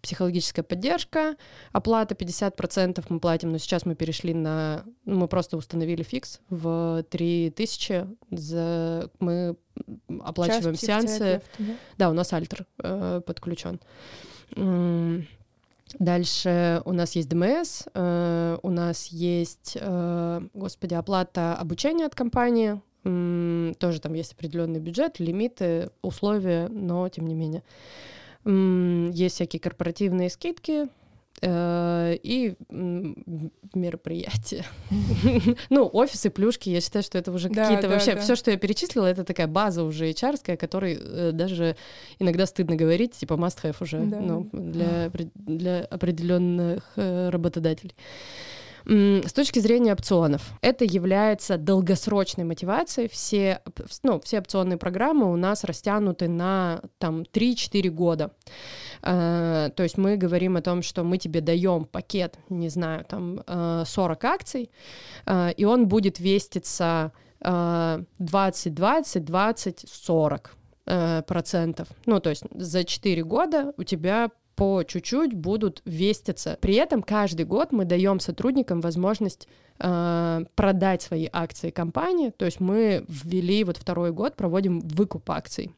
психологическая 0.02 0.62
поддержка, 0.62 1.36
оплата 1.72 2.14
50% 2.14 3.04
мы 3.08 3.20
платим, 3.20 3.52
но 3.52 3.58
сейчас 3.58 3.84
мы 3.84 3.94
перешли 3.94 4.34
на... 4.34 4.84
Ну, 5.04 5.18
мы 5.18 5.28
просто 5.28 5.56
установили 5.56 6.02
фикс 6.02 6.40
в 6.48 7.04
3000. 7.10 8.06
За... 8.30 9.10
Мы 9.20 9.56
оплачиваем 10.22 10.74
Час 10.74 10.80
сеансы. 10.80 11.42
Да? 11.58 11.74
да, 11.98 12.10
у 12.10 12.12
нас 12.12 12.32
альтер 12.32 12.66
э, 12.82 13.20
подключен. 13.24 13.80
Дальше 15.98 16.82
у 16.84 16.92
нас 16.92 17.16
есть 17.16 17.28
ДМС, 17.28 17.82
э, 17.94 18.58
у 18.62 18.70
нас 18.70 19.06
есть, 19.08 19.76
э, 19.80 20.40
господи, 20.54 20.94
оплата 20.94 21.56
обучения 21.56 22.06
от 22.06 22.14
компании, 22.14 22.80
э, 23.04 23.72
тоже 23.78 24.00
там 24.00 24.14
есть 24.14 24.34
определенный 24.34 24.78
бюджет, 24.78 25.18
лимиты, 25.18 25.90
условия, 26.02 26.68
но 26.68 27.08
тем 27.08 27.26
не 27.26 27.34
менее. 27.34 27.64
Э, 28.44 29.10
есть 29.12 29.34
всякие 29.34 29.58
корпоративные 29.58 30.30
скидки, 30.30 30.86
и 31.42 32.54
мероприятия. 33.74 34.64
ну, 35.70 35.88
офисы, 35.92 36.30
плюшки, 36.30 36.68
я 36.68 36.80
считаю, 36.80 37.02
что 37.02 37.18
это 37.18 37.32
уже 37.32 37.48
какие-то 37.48 37.88
вообще... 37.88 38.16
Все, 38.16 38.36
что 38.36 38.50
я 38.50 38.56
перечислила, 38.56 39.06
это 39.06 39.24
такая 39.24 39.46
база 39.46 39.82
уже 39.84 40.10
HR, 40.10 40.56
которой 40.56 40.98
э, 41.00 41.30
даже 41.32 41.76
иногда 42.18 42.46
стыдно 42.46 42.76
говорить, 42.76 43.12
типа 43.12 43.34
must-have 43.34 43.76
уже 43.80 43.98
ну, 43.98 44.48
для, 44.52 45.10
для 45.34 45.80
определенных 45.84 46.82
э, 46.96 47.30
работодателей. 47.30 47.94
С 48.86 49.32
точки 49.32 49.58
зрения 49.58 49.92
опционов, 49.92 50.42
это 50.62 50.84
является 50.84 51.58
долгосрочной 51.58 52.44
мотивацией. 52.44 53.08
Все, 53.08 53.62
ну, 54.02 54.20
все 54.20 54.38
опционные 54.38 54.78
программы 54.78 55.30
у 55.32 55.36
нас 55.36 55.64
растянуты 55.64 56.28
на 56.28 56.82
там, 56.98 57.22
3-4 57.22 57.88
года. 57.90 58.32
Uh, 59.02 59.70
то 59.70 59.82
есть 59.82 59.96
мы 59.96 60.16
говорим 60.16 60.56
о 60.56 60.62
том, 60.62 60.82
что 60.82 61.04
мы 61.04 61.16
тебе 61.16 61.40
даем 61.40 61.86
пакет, 61.86 62.38
не 62.50 62.68
знаю, 62.68 63.04
там 63.06 63.40
uh, 63.46 63.84
40 63.86 64.24
акций, 64.24 64.70
uh, 65.24 65.54
и 65.54 65.64
он 65.64 65.88
будет 65.88 66.20
веститься 66.20 67.12
20, 67.42 68.74
20, 68.74 69.24
20, 69.24 69.86
40 69.90 70.56
процентов. 71.26 71.88
Ну, 72.04 72.20
то 72.20 72.28
есть 72.28 72.42
за 72.52 72.84
4 72.84 73.24
года 73.24 73.72
у 73.78 73.82
тебя 73.84 74.30
по 74.56 74.82
чуть-чуть 74.82 75.34
будут 75.34 75.82
веститься. 75.84 76.58
При 76.60 76.74
этом 76.74 77.02
каждый 77.02 77.46
год 77.46 77.72
мы 77.72 77.84
даем 77.84 78.20
сотрудникам 78.20 78.80
возможность 78.80 79.48
э, 79.78 80.44
продать 80.54 81.02
свои 81.02 81.28
акции 81.32 81.70
компании. 81.70 82.30
То 82.30 82.44
есть 82.44 82.60
мы 82.60 83.04
ввели 83.08 83.64
вот 83.64 83.76
второй 83.76 84.12
год, 84.12 84.36
проводим 84.36 84.80
выкуп 84.80 85.30
акций. 85.30 85.74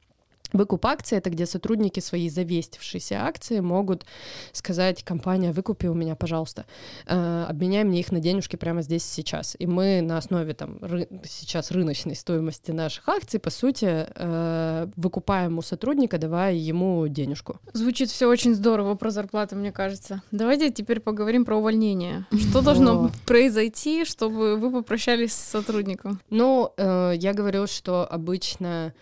Выкуп 0.53 0.85
акций— 0.87 1.19
это 1.19 1.31
где 1.31 1.47
сотрудники 1.47 2.01
свои 2.01 2.29
завестившиеся 2.29 3.25
акции 3.25 3.61
могут 3.61 4.05
сказать, 4.53 5.03
компания, 5.03 5.53
выкупи 5.53 5.87
у 5.87 5.95
меня, 5.95 6.15
пожалуйста, 6.15 6.67
э, 7.07 7.47
обменяй 7.49 7.85
мне 7.85 8.01
их 8.01 8.13
на 8.13 8.21
денежки 8.21 8.57
прямо 8.57 8.83
здесь 8.83 9.05
сейчас. 9.05 9.57
И 9.59 9.67
мы 9.67 10.01
на 10.03 10.19
основе 10.19 10.55
там 10.55 10.77
ры- 10.81 11.09
сейчас 11.29 11.71
рыночной 11.71 12.15
стоимости 12.15 12.71
наших 12.71 13.09
акций, 13.09 13.41
по 13.41 13.51
сути, 13.51 14.07
э, 14.15 14.87
выкупаем 14.97 15.59
у 15.59 15.63
сотрудника, 15.63 16.19
давая 16.19 16.55
ему 16.55 17.07
денежку. 17.09 17.59
Звучит 17.73 18.11
все 18.11 18.27
очень 18.29 18.55
здорово 18.55 18.95
про 18.95 19.11
зарплату, 19.11 19.57
мне 19.57 19.73
кажется. 19.73 20.23
Давайте 20.31 20.71
теперь 20.71 21.01
поговорим 21.01 21.45
про 21.45 21.57
увольнение. 21.57 22.27
Что 22.51 22.61
должно 22.63 23.11
произойти, 23.27 24.05
чтобы 24.05 24.57
вы 24.57 24.71
попрощались 24.71 25.33
с 25.33 25.51
сотрудником? 25.51 26.21
Ну, 26.31 26.73
э, 26.77 27.15
я 27.17 27.33
говорю, 27.33 27.67
что 27.67 28.07
обычно 28.11 28.93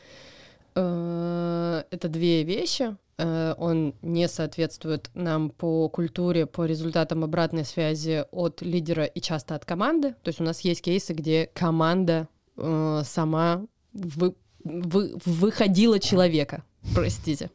это 0.75 2.09
две 2.09 2.45
вещи. 2.45 2.97
Э, 3.23 3.55
он 3.59 3.95
не 4.01 4.29
соответствует 4.29 5.11
нам 5.15 5.51
по 5.51 5.89
культуре, 5.91 6.47
по 6.47 6.65
результатам 6.65 7.23
обратной 7.23 7.65
связи 7.65 8.25
от 8.31 8.63
лидера 8.63 9.05
и 9.05 9.21
часто 9.21 9.55
от 9.55 9.67
команды. 9.67 10.15
То 10.23 10.29
есть 10.29 10.41
у 10.41 10.45
нас 10.45 10.61
есть 10.61 10.81
кейсы, 10.81 11.13
где 11.13 11.51
команда 11.53 12.29
э, 12.57 13.03
сама 13.05 13.67
вы- 13.93 14.35
вы- 14.65 15.13
выходила 15.27 15.99
человека, 15.99 16.65
простите. 16.95 17.51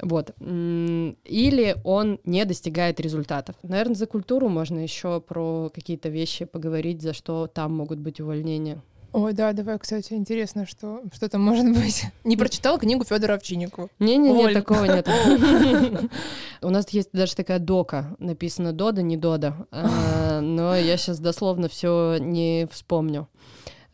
Вот. 0.00 0.34
Или 0.40 1.76
он 1.84 2.18
не 2.24 2.44
достигает 2.44 2.98
результатов. 2.98 3.54
Наверное, 3.62 3.94
за 3.94 4.06
культуру 4.06 4.48
можно 4.48 4.80
еще 4.80 5.20
про 5.20 5.70
какие-то 5.72 6.08
вещи 6.08 6.44
поговорить, 6.44 7.00
за 7.00 7.12
что 7.12 7.46
там 7.46 7.74
могут 7.74 8.00
быть 8.00 8.20
увольнения. 8.20 8.82
Ой, 9.14 9.32
да, 9.32 9.52
давай, 9.52 9.78
кстати, 9.78 10.12
интересно, 10.14 10.66
что, 10.66 11.02
что 11.12 11.28
там 11.28 11.40
может 11.40 11.72
быть. 11.72 12.06
Не 12.24 12.36
прочитала 12.36 12.80
книгу 12.80 13.04
Федора 13.04 13.34
Овчинникова. 13.34 13.88
Не-не-не, 14.00 14.52
такого 14.52 14.86
нет. 14.86 15.08
У 16.60 16.70
нас 16.70 16.88
есть 16.90 17.10
даже 17.12 17.36
такая 17.36 17.60
дока, 17.60 18.16
написано 18.18 18.72
Дода, 18.72 19.02
не 19.02 19.16
Дода. 19.16 19.68
А, 19.70 20.40
Но 20.40 20.74
я 20.74 20.96
сейчас 20.96 21.20
дословно 21.20 21.68
все 21.68 22.16
не 22.18 22.66
вспомню. 22.72 23.28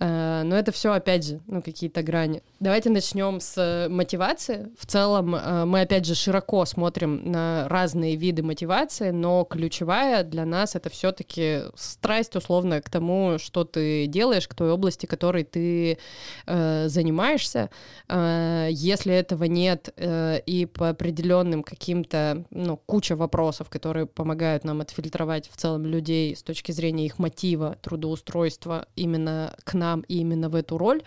А, 0.03 0.43
Но 0.45 0.57
это 0.57 0.73
все, 0.73 0.93
опять 0.93 1.27
же, 1.27 1.41
ну, 1.47 1.61
какие-то 1.61 2.03
грани. 2.03 2.43
Давайте 2.59 2.89
начнем 2.89 3.39
с 3.39 3.55
э, 3.59 3.89
мотивации. 3.91 4.71
В 4.79 4.87
целом, 4.87 5.35
э, 5.35 5.67
мы, 5.67 5.83
опять 5.83 6.07
же, 6.07 6.15
широко 6.15 6.65
смотрим 6.65 7.31
на 7.31 7.69
разные 7.69 8.17
виды 8.17 8.43
мотивации, 8.43 9.11
но 9.11 9.45
ключевая 9.45 10.25
для 10.25 10.47
нас 10.47 10.75
это 10.75 10.89
все-таки 10.89 11.65
страсть, 11.75 12.35
условно, 12.35 12.81
к 12.81 12.89
тому, 12.89 13.37
что 13.39 13.65
ты 13.65 14.07
делаешь, 14.07 14.49
к 14.49 14.55
той 14.55 14.71
области, 14.71 15.05
которой 15.05 15.45
ты 15.45 15.99
э, 16.47 16.89
занимаешься. 16.89 17.69
Э, 18.09 18.69
Если 18.71 19.13
этого 19.13 19.45
нет, 19.45 19.93
э, 19.97 20.41
и 20.47 20.65
по 20.65 20.89
определенным 20.89 21.63
каким-то, 21.63 22.45
ну, 22.51 22.79
куча 22.87 23.17
вопросов, 23.17 23.69
которые 23.69 24.07
помогают 24.07 24.65
нам 24.65 24.81
отфильтровать 24.81 25.51
в 25.51 25.59
целом 25.59 25.85
людей 25.85 26.35
с 26.35 26.43
точки 26.43 26.73
зрения 26.73 27.05
их 27.05 27.19
мотива, 27.19 27.77
трудоустройства 27.83 28.87
именно 28.97 29.55
к 29.65 29.75
нам 29.75 29.90
и 30.09 30.19
именно 30.19 30.49
в 30.49 30.55
эту 30.55 30.79
роль, 30.79 31.03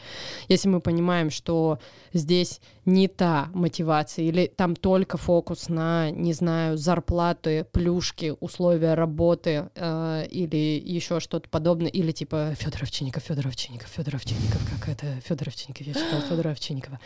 если 0.47 0.69
мы 0.69 0.81
понимаем, 0.81 1.29
что 1.29 1.79
здесь 2.13 2.61
не 2.85 3.07
та 3.07 3.49
мотивация, 3.53 4.25
или 4.25 4.47
там 4.47 4.75
только 4.75 5.17
фокус 5.17 5.69
на, 5.69 6.11
не 6.11 6.33
знаю, 6.33 6.77
зарплаты, 6.77 7.65
плюшки, 7.71 8.33
условия 8.39 8.93
работы 8.93 9.69
э, 9.75 10.25
или 10.29 10.81
еще 10.83 11.19
что-то 11.19 11.47
подобное, 11.49 11.89
или 11.89 12.11
типа 12.11 12.55
Федор 12.59 12.83
Овчинников, 12.83 13.23
Федор 13.23 13.47
Овчинников, 13.47 13.87
Федор 13.87 14.15
Овчинников, 14.15 14.61
как 14.69 14.89
это 14.89 15.05
Федор 15.21 15.47
Овчинников, 15.47 15.87
я 15.87 15.93
читала 15.93 16.21
Федора 16.21 16.49
Овчинникова. 16.49 16.99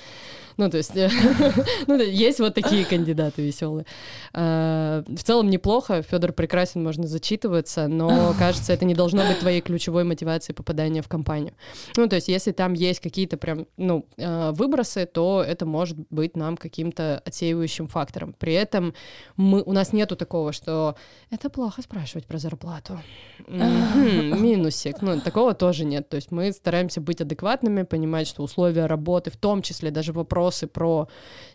Ну, 0.57 0.69
то 0.71 0.77
есть, 0.77 0.93
ну, 1.87 2.01
есть 2.01 2.39
вот 2.39 2.55
такие 2.55 2.83
кандидаты 2.83 3.43
веселые. 3.43 3.85
Э, 4.33 5.03
В 5.07 5.23
целом 5.23 5.49
неплохо, 5.49 6.01
Федор 6.01 6.33
прекрасен, 6.33 6.83
можно 6.83 7.07
зачитываться, 7.07 7.87
но, 7.87 8.33
кажется, 8.39 8.73
это 8.73 8.85
не 8.85 8.95
должно 8.95 9.25
быть 9.27 9.39
твоей 9.39 9.61
ключевой 9.61 10.03
мотивацией 10.03 10.55
попадания 10.55 11.01
в 11.01 11.07
компанию. 11.07 11.53
Ну, 11.95 12.07
то 12.07 12.15
есть, 12.15 12.27
если 12.27 12.51
там 12.51 12.73
есть 12.73 12.99
какие-то 12.99 13.37
прям, 13.37 13.67
ну, 13.77 14.05
э, 14.17 14.51
выбросы, 14.51 15.05
то 15.05 15.43
это 15.47 15.65
может 15.65 15.97
быть 16.09 16.35
нам 16.37 16.57
каким-то 16.57 17.21
отсеивающим 17.25 17.87
фактором. 17.87 18.33
При 18.37 18.53
этом 18.53 18.93
мы, 19.35 19.61
у 19.63 19.73
нас 19.73 19.93
нету 19.93 20.15
такого, 20.15 20.53
что 20.53 20.95
это 21.29 21.49
плохо 21.49 21.81
спрашивать 21.81 22.25
про 22.25 22.37
зарплату. 22.37 22.99
Минусик. 23.47 25.01
Ну, 25.01 25.19
такого 25.21 25.53
тоже 25.53 25.85
нет. 25.85 26.09
То 26.09 26.15
есть 26.15 26.31
мы 26.31 26.51
стараемся 26.51 27.01
быть 27.01 27.21
адекватными, 27.21 27.83
понимать, 27.83 28.27
что 28.27 28.43
условия 28.43 28.85
работы, 28.85 29.31
в 29.31 29.37
том 29.37 29.61
числе 29.61 29.91
даже 29.91 30.13
вопросы 30.13 30.67
про, 30.67 31.07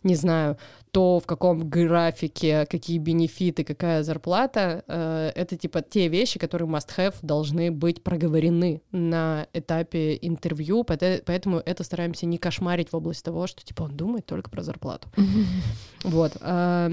не 0.03 0.15
знаю, 0.15 0.57
то, 0.93 1.21
в 1.21 1.27
каком 1.27 1.71
графике, 1.71 2.67
какие 2.67 2.99
бенефиты, 2.99 3.65
какая 3.65 4.03
зарплата, 4.03 4.85
э, 4.87 5.33
это 5.35 5.57
типа 5.57 5.81
те 5.81 6.09
вещи, 6.09 6.39
которые 6.39 6.69
must-have 6.69 7.15
должны 7.23 7.71
быть 7.71 8.03
проговорены 8.03 8.83
на 8.93 9.47
этапе 9.55 10.02
интервью, 10.23 10.85
поэт- 10.85 11.23
поэтому 11.25 11.59
это 11.59 11.85
стараемся 11.85 12.27
не 12.27 12.39
кошмарить 12.39 12.93
в 12.93 12.97
область 12.97 13.25
того, 13.25 13.47
что 13.47 13.65
типа 13.65 13.83
он 13.85 13.97
думает 13.97 14.27
только 14.27 14.51
про 14.51 14.63
зарплату. 14.63 15.09
Вот. 16.05 16.37
а, 16.41 16.91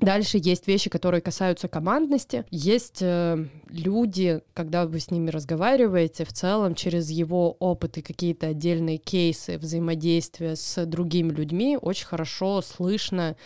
Дальше 0.00 0.38
есть 0.42 0.66
вещи, 0.66 0.90
которые 0.90 1.20
касаются 1.20 1.68
командности. 1.68 2.44
Есть 2.50 2.98
э, 3.02 3.46
люди, 3.68 4.40
когда 4.52 4.86
вы 4.86 4.98
с 4.98 5.12
ними 5.12 5.30
разговариваете, 5.30 6.24
в 6.24 6.32
целом 6.32 6.74
через 6.74 7.08
его 7.10 7.52
опыт 7.60 7.98
и 7.98 8.02
какие-то 8.02 8.48
отдельные 8.48 8.96
кейсы 8.96 9.58
взаимодействия 9.58 10.56
с 10.56 10.84
другими 10.86 11.30
людьми 11.30 11.78
очень 11.80 12.06
хорошо 12.06 12.62
слышно, 12.62 13.36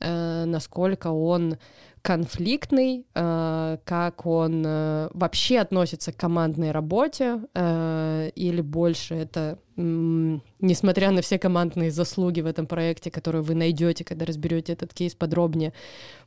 э, 0.00 0.44
насколько 0.46 1.08
он 1.08 1.58
конфликтный, 2.02 3.06
э, 3.14 3.78
как 3.84 4.26
он 4.26 4.64
э, 4.66 5.08
вообще 5.12 5.58
относится 5.58 6.12
к 6.12 6.16
командной 6.16 6.70
работе, 6.70 7.40
э, 7.54 8.30
или 8.34 8.60
больше 8.60 9.14
это, 9.14 9.58
несмотря 9.78 11.12
на 11.12 11.22
все 11.22 11.38
командные 11.38 11.90
заслуги 11.90 12.40
в 12.40 12.46
этом 12.46 12.66
проекте, 12.66 13.10
которые 13.10 13.42
вы 13.42 13.54
найдете, 13.54 14.04
когда 14.04 14.26
разберете 14.26 14.72
этот 14.72 14.92
кейс 14.92 15.14
подробнее, 15.14 15.72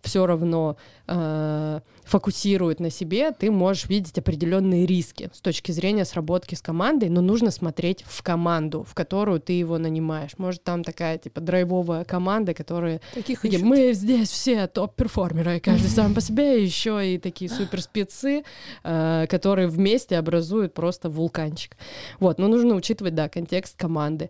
все 0.02 0.26
равно 0.26 0.78
э, 1.08 1.82
фокусирует 2.06 2.80
на 2.80 2.90
себе, 2.90 3.32
ты 3.32 3.52
можешь 3.52 3.88
видеть 3.88 4.18
определенные 4.18 4.86
риски 4.86 5.30
с 5.34 5.42
точки 5.42 5.72
зрения 5.74 6.06
сработки 6.06 6.56
с 6.56 6.62
командой, 6.62 7.10
но 7.10 7.22
нужно 7.22 7.52
смотреть 7.52 8.04
в 8.08 8.24
команду, 8.24 8.86
в 8.88 8.94
которую 8.94 9.42
ты 9.42 9.54
его 9.54 9.78
нанимаешь. 9.78 10.32
Может, 10.38 10.64
там 10.64 10.84
такая 10.84 11.18
типа 11.18 11.42
драйвовая 11.42 12.06
команда, 12.06 12.54
которая 12.54 13.02
Таких 13.14 13.44
ищут. 13.44 13.62
мы 13.64 13.92
здесь 13.94 14.30
все 14.30 14.68
топ-перформеры, 14.68 15.60
каждый 15.60 15.90
сам 15.90 16.14
по 16.14 16.22
себе, 16.22 16.64
еще 16.64 17.16
и 17.16 17.18
такие 17.18 17.50
супер 17.52 17.82
спецы, 17.82 18.44
э, 18.84 19.26
которые 19.30 19.68
вместе 19.68 20.18
образуют 20.18 20.74
просто 20.74 21.10
вулканчик. 21.10 21.76
Вот, 22.20 22.40
но 22.40 22.48
нужно 22.48 22.76
учитывать, 22.76 23.14
да, 23.14 23.28
контекст 23.42 23.76
команды. 23.78 24.30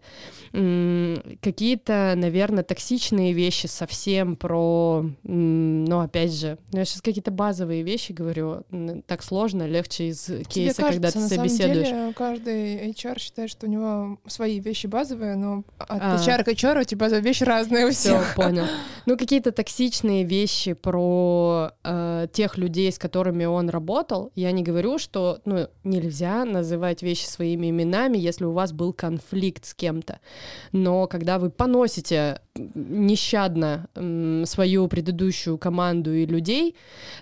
Какие-то, 1.41 2.13
наверное, 2.15 2.63
токсичные 2.63 3.33
вещи 3.33 3.67
совсем 3.67 4.35
про, 4.35 5.05
ну, 5.23 5.99
опять 5.99 6.33
же, 6.33 6.57
ну, 6.71 6.79
я 6.79 6.85
сейчас 6.85 7.01
какие-то 7.01 7.31
базовые 7.31 7.83
вещи 7.83 8.11
говорю, 8.13 8.63
так 9.07 9.23
сложно, 9.23 9.67
легче 9.67 10.09
из 10.09 10.23
Тебе 10.23 10.43
кейса, 10.45 10.81
когда 10.83 11.11
кажется, 11.11 11.11
ты 11.11 11.19
на 11.19 11.29
самом 11.29 11.49
собеседуешь. 11.49 11.87
деле 11.87 12.13
каждый 12.13 12.91
HR 12.91 13.19
считает, 13.19 13.49
что 13.49 13.67
у 13.67 13.69
него 13.69 14.17
свои 14.27 14.59
вещи 14.59 14.87
базовые, 14.87 15.35
но 15.35 15.63
от 15.77 16.01
А. 16.01 16.15
HR 16.17 16.43
к 16.43 16.47
HR 16.49 16.81
эти 16.81 16.95
базовые 16.95 17.23
вещи 17.23 17.43
разные 17.43 17.85
у 17.87 17.91
Все, 17.91 18.17
всех. 18.17 18.35
понял. 18.35 18.65
Ну, 19.05 19.17
какие-то 19.17 19.51
токсичные 19.51 20.23
вещи 20.23 20.73
про 20.73 21.71
э, 21.83 22.27
тех 22.31 22.57
людей, 22.57 22.91
с 22.91 22.97
которыми 22.97 23.45
он 23.45 23.69
работал. 23.69 24.31
Я 24.35 24.51
не 24.51 24.63
говорю, 24.63 24.99
что 24.99 25.39
ну, 25.45 25.67
нельзя 25.83 26.45
называть 26.45 27.01
вещи 27.01 27.25
своими 27.25 27.69
именами, 27.69 28.17
если 28.17 28.45
у 28.45 28.51
вас 28.51 28.71
был 28.73 28.93
конфликт 29.01 29.65
с 29.65 29.73
кем-то. 29.73 30.19
Но 30.71 31.07
когда 31.07 31.39
вы 31.39 31.49
поносите 31.49 32.39
нещадно 32.75 33.87
свою 34.45 34.87
предыдущую 34.87 35.57
команду 35.57 36.13
и 36.13 36.27
людей, 36.27 36.75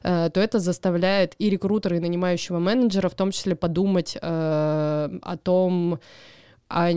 э, 0.04 0.30
то 0.34 0.42
это 0.42 0.60
заставляет 0.60 1.36
и 1.40 1.50
рекрутера, 1.50 1.98
и 1.98 2.00
нанимающего 2.00 2.60
менеджера 2.60 3.08
в 3.08 3.16
том 3.16 3.32
числе 3.32 3.56
подумать 3.56 4.18
э, 4.22 4.22
о 4.22 5.38
том, 5.38 6.00
а 6.68 6.90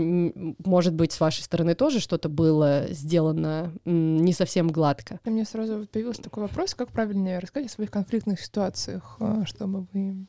может 0.65 0.95
быть, 0.95 1.13
с 1.13 1.21
вашей 1.21 1.43
стороны 1.43 1.75
тоже 1.75 2.01
что-то 2.01 2.29
было 2.29 2.87
сделано 2.91 3.73
не 3.85 4.33
совсем 4.33 4.69
гладко? 4.69 5.21
У 5.25 5.31
меня 5.31 5.45
сразу 5.45 5.87
появился 5.93 6.23
такой 6.23 6.43
вопрос, 6.43 6.75
как 6.75 6.91
правильнее 6.91 7.39
рассказать 7.39 7.71
о 7.71 7.73
своих 7.73 7.91
конфликтных 7.91 8.41
ситуациях, 8.41 9.17
а, 9.21 9.45
чтобы 9.47 9.87
вы 9.93 10.27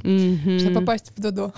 чтобы 0.00 0.80
попасть 0.80 1.12
в 1.14 1.20
ДОДО? 1.20 1.52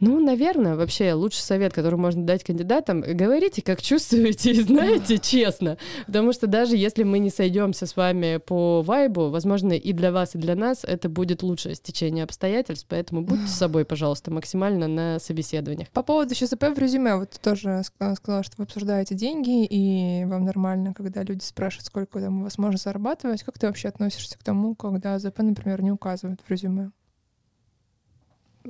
Ну, 0.00 0.20
наверное, 0.20 0.76
вообще 0.76 1.12
лучший 1.12 1.42
совет, 1.42 1.72
который 1.72 1.96
можно 1.96 2.24
дать 2.24 2.44
кандидатам, 2.44 3.00
говорите, 3.00 3.62
как 3.62 3.82
чувствуете, 3.82 4.52
и 4.52 4.62
знаете 4.62 5.18
честно. 5.22 5.76
Потому 6.06 6.32
что 6.32 6.46
даже 6.46 6.76
если 6.76 7.02
мы 7.02 7.18
не 7.18 7.30
сойдемся 7.30 7.86
с 7.86 7.96
вами 7.96 8.36
по 8.36 8.82
вайбу, 8.82 9.30
возможно, 9.30 9.72
и 9.72 9.92
для 9.92 10.12
вас, 10.12 10.34
и 10.34 10.38
для 10.38 10.54
нас 10.54 10.84
это 10.84 11.08
будет 11.08 11.42
лучшее 11.42 11.74
стечение 11.74 12.24
обстоятельств, 12.24 12.86
поэтому 12.88 13.22
будьте 13.22 13.48
с 13.48 13.54
собой, 13.54 13.84
пожалуйста, 13.84 14.30
максимально 14.30 14.86
на 14.86 15.18
собеседованиях. 15.18 15.88
По 15.90 16.04
поводу 16.04 16.34
ЩЗП 16.34 16.64
в 16.74 16.78
резюме, 16.78 17.16
вот 17.16 17.30
ты 17.30 17.40
тоже 17.40 17.82
сказала, 17.82 18.44
что 18.44 18.54
вы 18.58 18.64
обсуждаете 18.64 19.16
деньги, 19.16 19.64
и 19.64 20.24
вам 20.26 20.44
нормально, 20.44 20.94
когда 20.94 21.24
люди 21.24 21.42
спрашивают, 21.42 21.86
сколько 21.86 22.20
там 22.20 22.40
у 22.40 22.44
вас 22.44 22.56
можно 22.56 22.78
зарабатывать. 22.78 23.42
Как 23.42 23.58
ты 23.58 23.66
вообще 23.66 23.88
относишься 23.88 24.38
к 24.38 24.44
тому, 24.44 24.76
когда 24.76 25.14
АЗП, 25.14 25.38
например, 25.38 25.82
не 25.82 25.90
указывают 25.90 26.40
в 26.46 26.50
резюме? 26.50 26.77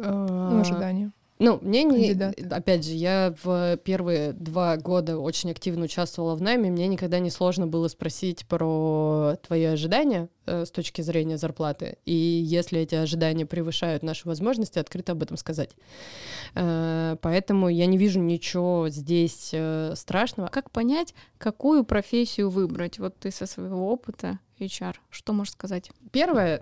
Ну, 0.06 0.60
ожидания. 0.60 1.12
Ну, 1.38 1.60
мне 1.62 1.84
не... 1.84 2.10
Опять 2.50 2.84
же, 2.84 2.92
я 2.92 3.32
в 3.42 3.76
первые 3.78 4.32
два 4.32 4.76
года 4.76 5.18
очень 5.18 5.52
активно 5.52 5.84
участвовала 5.84 6.34
в 6.34 6.42
найме, 6.42 6.70
мне 6.70 6.88
никогда 6.88 7.20
не 7.20 7.30
сложно 7.30 7.68
было 7.68 7.86
спросить 7.86 8.44
про 8.46 9.36
твои 9.46 9.64
ожидания 9.64 10.28
э, 10.46 10.64
с 10.64 10.70
точки 10.72 11.00
зрения 11.00 11.38
зарплаты, 11.38 11.98
и 12.04 12.12
если 12.12 12.80
эти 12.80 12.96
ожидания 12.96 13.46
превышают 13.46 14.02
наши 14.02 14.26
возможности, 14.26 14.80
открыто 14.80 15.12
об 15.12 15.22
этом 15.22 15.36
сказать. 15.36 15.70
Э, 16.56 17.16
поэтому 17.22 17.68
я 17.68 17.86
не 17.86 17.98
вижу 17.98 18.18
ничего 18.18 18.88
здесь 18.88 19.50
э, 19.52 19.92
страшного. 19.94 20.48
Как 20.48 20.72
понять, 20.72 21.14
какую 21.38 21.84
профессию 21.84 22.50
выбрать? 22.50 22.98
Вот 22.98 23.16
ты 23.16 23.30
со 23.30 23.46
своего 23.46 23.92
опыта 23.92 24.40
HR? 24.60 24.96
Что 25.10 25.32
можешь 25.32 25.52
сказать? 25.52 25.90
Первое, 26.12 26.60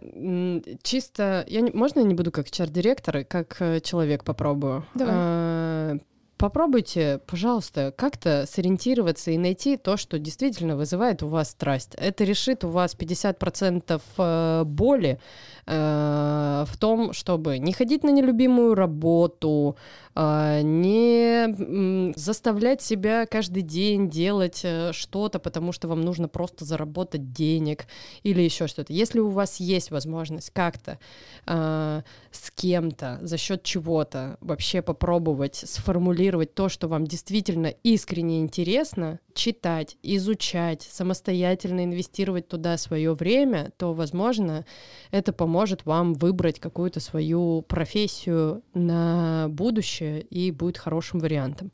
чисто... 0.83 1.45
Я 1.49 1.61
не, 1.61 1.71
можно 1.71 2.01
я 2.01 2.07
не 2.07 2.15
буду 2.15 2.31
как 2.31 2.47
HR-директор, 2.47 3.25
как 3.25 3.57
э, 3.61 3.81
человек 3.81 4.25
попробую? 4.25 4.87
Давай. 4.95 5.15
А, 5.17 5.97
попробуйте, 6.37 7.21
пожалуйста, 7.27 7.93
как-то 7.97 8.47
сориентироваться 8.47 9.31
и 9.31 9.39
найти 9.39 9.77
то, 9.77 9.97
что 9.97 10.19
действительно 10.19 10.77
вызывает 10.77 11.23
у 11.23 11.29
вас 11.29 11.51
страсть. 11.51 11.95
Это 11.97 12.25
решит 12.25 12.65
у 12.65 12.69
вас 12.69 12.97
50% 12.97 14.01
э, 14.19 14.65
боли 14.65 15.21
э, 15.67 16.65
в 16.67 16.77
том, 16.79 17.13
чтобы 17.13 17.59
не 17.59 17.73
ходить 17.73 18.05
на 18.05 18.11
нелюбимую 18.11 18.75
работу, 18.75 19.77
э, 20.15 20.61
не 20.63 22.15
заставлять 22.17 22.83
себя 22.83 23.27
каждый 23.27 23.63
день 23.63 24.09
делать 24.09 24.65
что-то, 24.93 25.39
потому 25.39 25.73
что 25.73 25.89
вам 25.89 26.01
нужно 26.01 26.29
просто 26.29 26.65
заработать 26.65 27.33
денег 27.33 27.87
или 28.23 28.43
еще 28.43 28.67
что-то. 28.67 28.93
Если 28.93 29.21
у 29.21 29.29
вас 29.29 29.61
есть 29.61 29.91
возможность 29.91 30.51
как-то 30.51 30.99
с 31.47 32.51
кем-то 32.55 33.19
за 33.23 33.37
счет 33.39 33.63
чего-то 33.63 34.37
вообще 34.41 34.83
попробовать 34.83 35.57
сформулировать 35.57 36.07
формулировать 36.17 36.55
то, 36.55 36.69
что 36.69 36.89
вам 36.89 37.07
действительно 37.07 37.67
искренне 37.83 38.41
интересно, 38.41 39.19
читать, 39.35 39.97
изучать, 40.03 40.83
самостоятельно 40.83 41.85
инвестировать 41.85 42.49
туда 42.49 42.79
свое 42.79 43.15
время, 43.15 43.73
то, 43.77 43.93
возможно, 43.93 44.65
это 45.11 45.33
поможет 45.33 45.56
вам 45.85 46.15
выбрать 46.15 46.61
какую-то 46.61 47.01
свою 47.01 47.63
профессию 47.63 48.63
на 48.75 49.47
будущее 49.49 50.21
и 50.23 50.51
будет 50.51 50.79
хорошим 50.79 51.21
вариантом. 51.21 51.73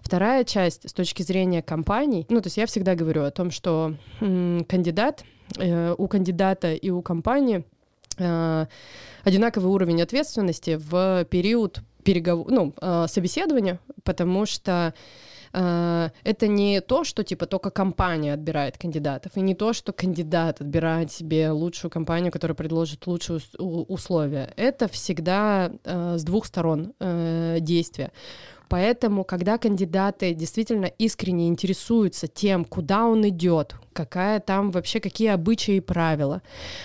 Вторая 0.00 0.44
часть 0.44 0.88
с 0.88 0.92
точки 0.92 1.22
зрения 1.22 1.62
компаний, 1.62 2.26
ну, 2.28 2.40
то 2.40 2.46
есть 2.46 2.56
я 2.56 2.66
всегда 2.66 2.94
говорю 2.94 3.24
о 3.24 3.30
том, 3.30 3.50
что 3.50 3.94
м- 4.20 4.64
кандидат, 4.64 5.24
э, 5.58 5.94
у 5.96 6.08
кандидата 6.08 6.72
и 6.72 6.90
у 6.90 7.02
компании 7.02 7.64
э, 8.18 8.66
одинаковый 9.24 9.70
уровень 9.70 10.02
ответственности 10.02 10.78
в 10.78 11.24
период 11.30 11.80
переговор, 12.04 12.50
ну, 12.50 12.74
э, 12.80 13.06
собеседования, 13.08 13.78
потому 14.04 14.46
что 14.46 14.94
э, 15.52 16.10
это 16.24 16.48
не 16.48 16.80
то, 16.80 17.04
что 17.04 17.24
типа 17.24 17.46
только 17.46 17.70
компания 17.70 18.34
отбирает 18.34 18.78
кандидатов, 18.78 19.32
и 19.36 19.40
не 19.40 19.54
то, 19.54 19.72
что 19.72 19.92
кандидат 19.92 20.60
отбирает 20.60 21.12
себе 21.12 21.50
лучшую 21.50 21.90
компанию, 21.90 22.32
которая 22.32 22.54
предложит 22.54 23.06
лучшие 23.06 23.40
условия. 23.58 24.52
Это 24.56 24.88
всегда 24.88 25.72
э, 25.84 26.16
с 26.18 26.24
двух 26.24 26.46
сторон 26.46 26.92
э, 27.00 27.58
действия. 27.60 28.10
Поэтому, 28.70 29.24
когда 29.24 29.58
кандидаты 29.58 30.32
действительно 30.32 30.84
искренне 30.84 31.48
интересуются 31.48 32.28
тем, 32.28 32.64
куда 32.64 33.04
он 33.04 33.28
идет, 33.28 33.74
какая 33.92 34.38
там 34.38 34.70
вообще, 34.70 35.00
какие 35.00 35.30
обычаи 35.30 35.74
и 35.74 35.80
правила, 35.80 36.40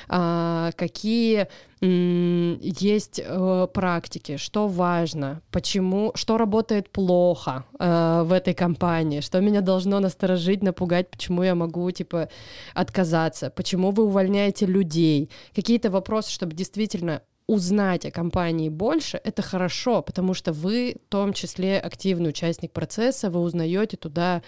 а, 0.09 0.72
какие 0.76 1.47
есть 1.86 3.22
э, 3.24 3.68
практики, 3.74 4.38
что 4.38 4.68
важно, 4.68 5.42
почему, 5.52 6.12
что 6.16 6.38
работает 6.38 6.90
плохо 6.90 7.66
э, 7.80 8.24
в 8.26 8.32
этой 8.32 8.54
компании, 8.54 9.22
что 9.22 9.40
меня 9.42 9.62
должно 9.62 10.00
насторожить, 10.00 10.64
напугать, 10.64 11.10
почему 11.10 11.44
я 11.44 11.56
могу, 11.56 11.90
типа, 11.92 12.30
отказаться, 12.74 13.50
почему 13.50 13.92
вы 13.92 14.04
увольняете 14.04 14.66
людей, 14.66 15.30
какие-то 15.56 15.90
вопросы, 15.90 16.32
чтобы 16.32 16.54
действительно 16.56 17.22
узнать 17.48 18.06
о 18.06 18.12
компании 18.12 18.70
больше, 18.70 19.20
это 19.24 19.42
хорошо, 19.42 20.02
потому 20.02 20.34
что 20.34 20.52
вы 20.52 20.96
в 21.06 21.10
том 21.10 21.34
числе 21.34 21.80
активный 21.80 22.30
участник 22.30 22.72
процесса, 22.72 23.30
вы 23.30 23.40
узнаете 23.40 23.98
туда, 23.98 24.42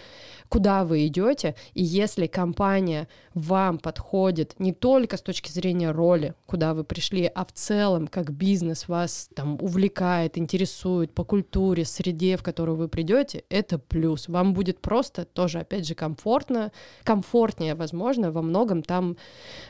куда 0.50 0.84
вы 0.86 1.08
идете, 1.08 1.56
и 1.74 1.84
если 1.84 2.28
компания 2.28 3.08
вам 3.34 3.78
подходит 3.78 4.56
не 4.60 4.74
только 4.74 5.18
с 5.18 5.22
точки 5.22 5.52
зрения 5.52 5.91
роли, 5.91 6.34
куда 6.45 6.74
вы 6.74 6.84
пришли, 6.84 7.26
а 7.26 7.45
в 7.45 7.52
целом 7.52 8.08
как 8.08 8.32
бизнес 8.32 8.88
вас 8.88 9.30
там 9.36 9.58
увлекает, 9.62 10.38
интересует 10.38 11.14
по 11.14 11.24
культуре, 11.24 11.86
среде, 11.86 12.38
в 12.38 12.43
которую 12.43 12.78
вы 12.78 12.88
придете, 12.88 13.43
это 13.50 13.78
плюс. 13.78 14.28
Вам 14.28 14.54
будет 14.54 14.80
просто 14.80 15.26
тоже, 15.26 15.60
опять 15.60 15.88
же, 15.88 15.95
комфортно, 15.95 16.72
комфортнее, 17.04 17.76
возможно, 17.76 18.32
во 18.32 18.41
многом 18.41 18.84
там 18.84 19.18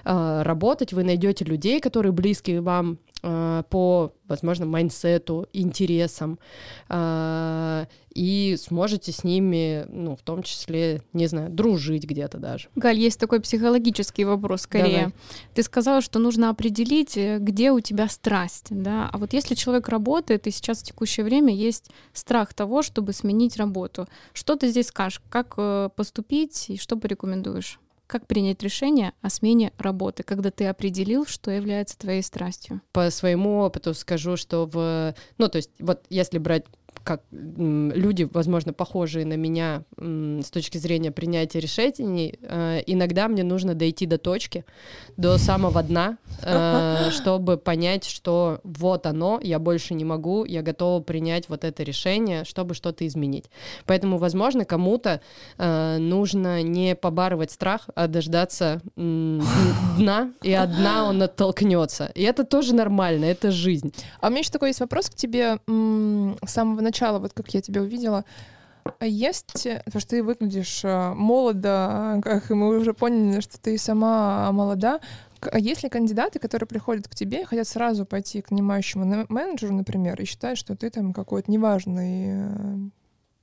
э, 0.05 0.41
работать. 0.43 0.93
Вы 0.93 1.03
найдете 1.03 1.45
людей, 1.45 1.80
которые 1.80 2.11
близки 2.11 2.57
вам, 2.59 2.99
по, 3.22 4.13
возможно, 4.28 4.65
майнсету, 4.65 5.47
интересам, 5.53 6.39
э, 6.89 7.86
и 8.13 8.55
сможете 8.59 9.11
с 9.11 9.24
ними, 9.24 9.86
ну, 9.89 10.15
в 10.15 10.22
том 10.22 10.43
числе, 10.43 11.01
не 11.13 11.28
знаю, 11.28 11.49
дружить 11.49 12.05
где-то 12.05 12.38
даже. 12.38 12.70
Галь, 12.76 12.99
есть 12.99 13.20
такой 13.20 13.39
психологический 13.39 14.26
вопрос 14.26 14.61
скорее. 14.61 14.97
Давай. 14.97 15.13
Ты 15.53 15.63
сказала, 15.63 16.01
что 16.01 16.20
нужно 16.20 16.49
определить, 16.49 17.18
э, 17.18 17.38
где 17.39 17.72
у 17.72 17.80
тебя 17.80 18.07
страсть, 18.07 18.68
да, 18.70 19.09
а 19.11 19.18
вот 19.18 19.34
если 19.34 19.55
человек 19.55 19.89
работает, 19.89 20.47
и 20.47 20.51
сейчас 20.51 20.80
в 20.80 20.84
текущее 20.84 21.24
время 21.24 21.53
есть 21.53 21.89
страх 22.13 22.53
того, 22.53 22.82
чтобы 22.82 23.13
сменить 23.13 23.57
работу, 23.57 24.07
что 24.34 24.55
ты 24.55 24.70
здесь 24.70 24.88
скажешь, 24.88 25.22
как 25.30 25.55
поступить 25.95 26.70
и 26.70 26.78
что 26.78 26.97
порекомендуешь? 26.97 27.80
Как 28.07 28.25
принять 28.25 28.63
решение 28.63 29.11
о 29.21 29.29
смене 29.29 29.73
работы, 29.77 30.23
когда 30.23 30.49
ты 30.49 30.65
определил, 30.65 31.25
что 31.25 31.51
является 31.51 31.97
твоей 31.97 32.23
страстью? 32.23 32.81
По 32.93 33.09
своему 33.11 33.59
опыту 33.59 33.93
скажу, 33.93 34.37
что 34.37 34.65
в... 34.65 35.13
Ну, 35.37 35.49
то 35.49 35.57
есть 35.57 35.71
вот 35.79 36.05
если 36.09 36.37
брать 36.37 36.63
как 37.03 37.21
люди, 37.31 38.27
возможно, 38.31 38.73
похожие 38.73 39.25
на 39.25 39.35
меня 39.35 39.83
с 39.97 40.49
точки 40.51 40.77
зрения 40.77 41.11
принятия 41.11 41.59
решений, 41.59 42.37
э, 42.41 42.81
иногда 42.85 43.27
мне 43.27 43.43
нужно 43.43 43.73
дойти 43.73 44.05
до 44.05 44.17
точки, 44.17 44.65
до 45.17 45.37
самого 45.37 45.83
дна, 45.83 46.17
э, 46.41 47.09
чтобы 47.11 47.57
понять, 47.57 48.05
что 48.05 48.59
вот 48.63 49.05
оно, 49.05 49.39
я 49.41 49.59
больше 49.59 49.93
не 49.93 50.05
могу, 50.05 50.45
я 50.45 50.61
готова 50.61 51.01
принять 51.01 51.49
вот 51.49 51.63
это 51.63 51.83
решение, 51.83 52.43
чтобы 52.45 52.73
что-то 52.73 53.05
изменить. 53.07 53.45
Поэтому, 53.85 54.17
возможно, 54.17 54.65
кому-то 54.65 55.21
э, 55.57 55.97
нужно 55.97 56.61
не 56.61 56.95
побарывать 56.95 57.51
страх, 57.51 57.89
а 57.95 58.07
дождаться 58.07 58.81
дна, 58.95 60.31
и 60.41 60.53
от 60.53 60.75
дна 60.75 61.05
он 61.05 61.21
оттолкнется. 61.21 62.11
И 62.15 62.23
это 62.23 62.43
тоже 62.43 62.75
нормально, 62.75 63.25
это 63.25 63.51
жизнь. 63.51 63.93
А 64.21 64.27
у 64.27 64.29
меня 64.29 64.39
еще 64.39 64.51
такой 64.51 64.69
есть 64.69 64.79
вопрос 64.79 65.09
к 65.09 65.15
тебе 65.15 65.59
с 65.67 66.51
самого 66.51 66.81
начала 66.88 67.19
вот 67.19 67.33
как 67.33 67.53
я 67.53 67.61
тебя 67.61 67.81
увидела, 67.81 68.25
а 68.99 69.05
есть, 69.05 69.51
потому 69.85 69.99
что 69.99 70.09
ты 70.09 70.23
выглядишь 70.23 70.81
э, 70.83 71.13
молодо, 71.13 72.21
как 72.23 72.49
мы 72.49 72.77
уже 72.77 72.93
поняли, 72.93 73.41
что 73.41 73.59
ты 73.59 73.77
сама 73.77 74.51
молода, 74.51 75.01
а 75.41 75.59
есть 75.59 75.83
ли 75.83 75.89
кандидаты, 75.89 76.39
которые 76.39 76.67
приходят 76.67 77.07
к 77.07 77.15
тебе 77.15 77.41
и 77.41 77.45
хотят 77.45 77.67
сразу 77.67 78.05
пойти 78.05 78.41
к 78.41 78.51
нанимающему 78.51 79.25
менеджеру, 79.29 79.73
например, 79.73 80.19
и 80.21 80.25
считают, 80.25 80.57
что 80.57 80.75
ты 80.75 80.89
там 80.89 81.13
какой-то 81.13 81.51
неважный 81.51 82.25
э, 82.29 82.77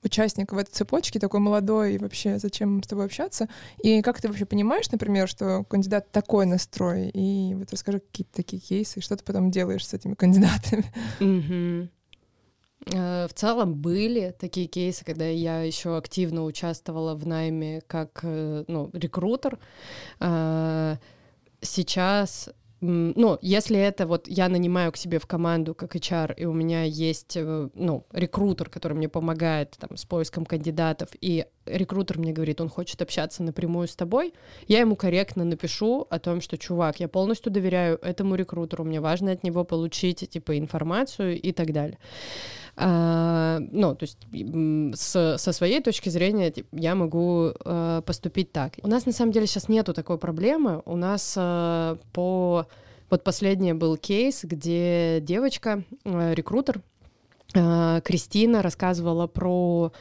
участник 0.02 0.52
в 0.52 0.58
этой 0.58 0.70
цепочке, 0.70 1.18
такой 1.18 1.40
молодой, 1.40 1.94
и 1.94 1.98
вообще 1.98 2.38
зачем 2.38 2.82
с 2.82 2.86
тобой 2.86 3.06
общаться? 3.06 3.48
И 3.82 4.02
как 4.02 4.20
ты 4.20 4.28
вообще 4.28 4.44
понимаешь, 4.44 4.90
например, 4.90 5.28
что 5.28 5.64
кандидат 5.64 6.10
такой 6.10 6.46
настрой? 6.46 7.08
И 7.10 7.54
вот 7.54 7.70
расскажи 7.72 8.00
какие-то 8.00 8.34
такие 8.34 8.60
кейсы, 8.60 9.00
что 9.00 9.16
ты 9.16 9.24
потом 9.24 9.50
делаешь 9.50 9.86
с 9.86 9.94
этими 9.94 10.14
кандидатами. 10.14 10.84
Mm-hmm. 11.20 11.88
Э, 12.92 13.26
в 13.28 13.34
целом 13.34 13.74
были 13.74 14.34
такие 14.38 14.66
кейсы, 14.66 15.04
когда 15.04 15.26
я 15.26 15.62
еще 15.62 15.96
активно 15.96 16.44
участвовала 16.44 17.14
в 17.14 17.26
найме 17.26 17.80
как 17.86 18.20
э, 18.22 18.64
ну, 18.68 18.90
рекрутер. 18.92 19.58
Э, 20.20 20.96
сейчас 21.60 22.50
ну, 22.86 23.38
если 23.40 23.78
это 23.78 24.06
вот 24.06 24.28
я 24.28 24.50
нанимаю 24.50 24.92
к 24.92 24.98
себе 24.98 25.18
в 25.18 25.26
команду 25.26 25.74
как 25.74 25.96
HR, 25.96 26.34
и 26.36 26.44
у 26.44 26.52
меня 26.52 26.82
есть, 26.82 27.34
ну, 27.34 28.04
рекрутер, 28.12 28.68
который 28.68 28.92
мне 28.92 29.08
помогает 29.08 29.74
там 29.78 29.96
с 29.96 30.04
поиском 30.04 30.44
кандидатов, 30.44 31.08
и 31.18 31.46
рекрутер 31.64 32.18
мне 32.18 32.32
говорит, 32.32 32.60
он 32.60 32.68
хочет 32.68 33.00
общаться 33.00 33.42
напрямую 33.42 33.88
с 33.88 33.96
тобой, 33.96 34.34
я 34.68 34.80
ему 34.80 34.96
корректно 34.96 35.44
напишу 35.44 36.06
о 36.10 36.18
том, 36.18 36.42
что, 36.42 36.58
чувак, 36.58 37.00
я 37.00 37.08
полностью 37.08 37.50
доверяю 37.50 37.98
этому 38.02 38.34
рекрутеру, 38.34 38.84
мне 38.84 39.00
важно 39.00 39.32
от 39.32 39.44
него 39.44 39.64
получить, 39.64 40.28
типа, 40.28 40.58
информацию 40.58 41.40
и 41.40 41.52
так 41.52 41.72
далее. 41.72 41.98
А, 42.76 43.60
ну, 43.70 43.94
то 43.94 44.04
есть 44.04 44.18
с, 44.98 45.38
со 45.38 45.52
своей 45.52 45.80
точки 45.80 46.08
зрения 46.08 46.52
я 46.72 46.94
могу 46.94 47.52
а, 47.64 48.02
поступить 48.02 48.52
так. 48.52 48.74
У 48.82 48.88
нас 48.88 49.06
на 49.06 49.12
самом 49.12 49.32
деле 49.32 49.46
сейчас 49.46 49.68
нету 49.68 49.94
такой 49.94 50.18
проблемы. 50.18 50.82
У 50.84 50.96
нас 50.96 51.34
а, 51.36 51.98
по 52.12 52.66
вот 53.10 53.22
последний 53.22 53.74
был 53.74 53.96
кейс, 53.96 54.44
где 54.44 55.20
девочка, 55.20 55.84
рекрутер, 56.04 56.80
Кристина 57.52 58.62
рассказывала 58.62 59.28
про 59.28 59.92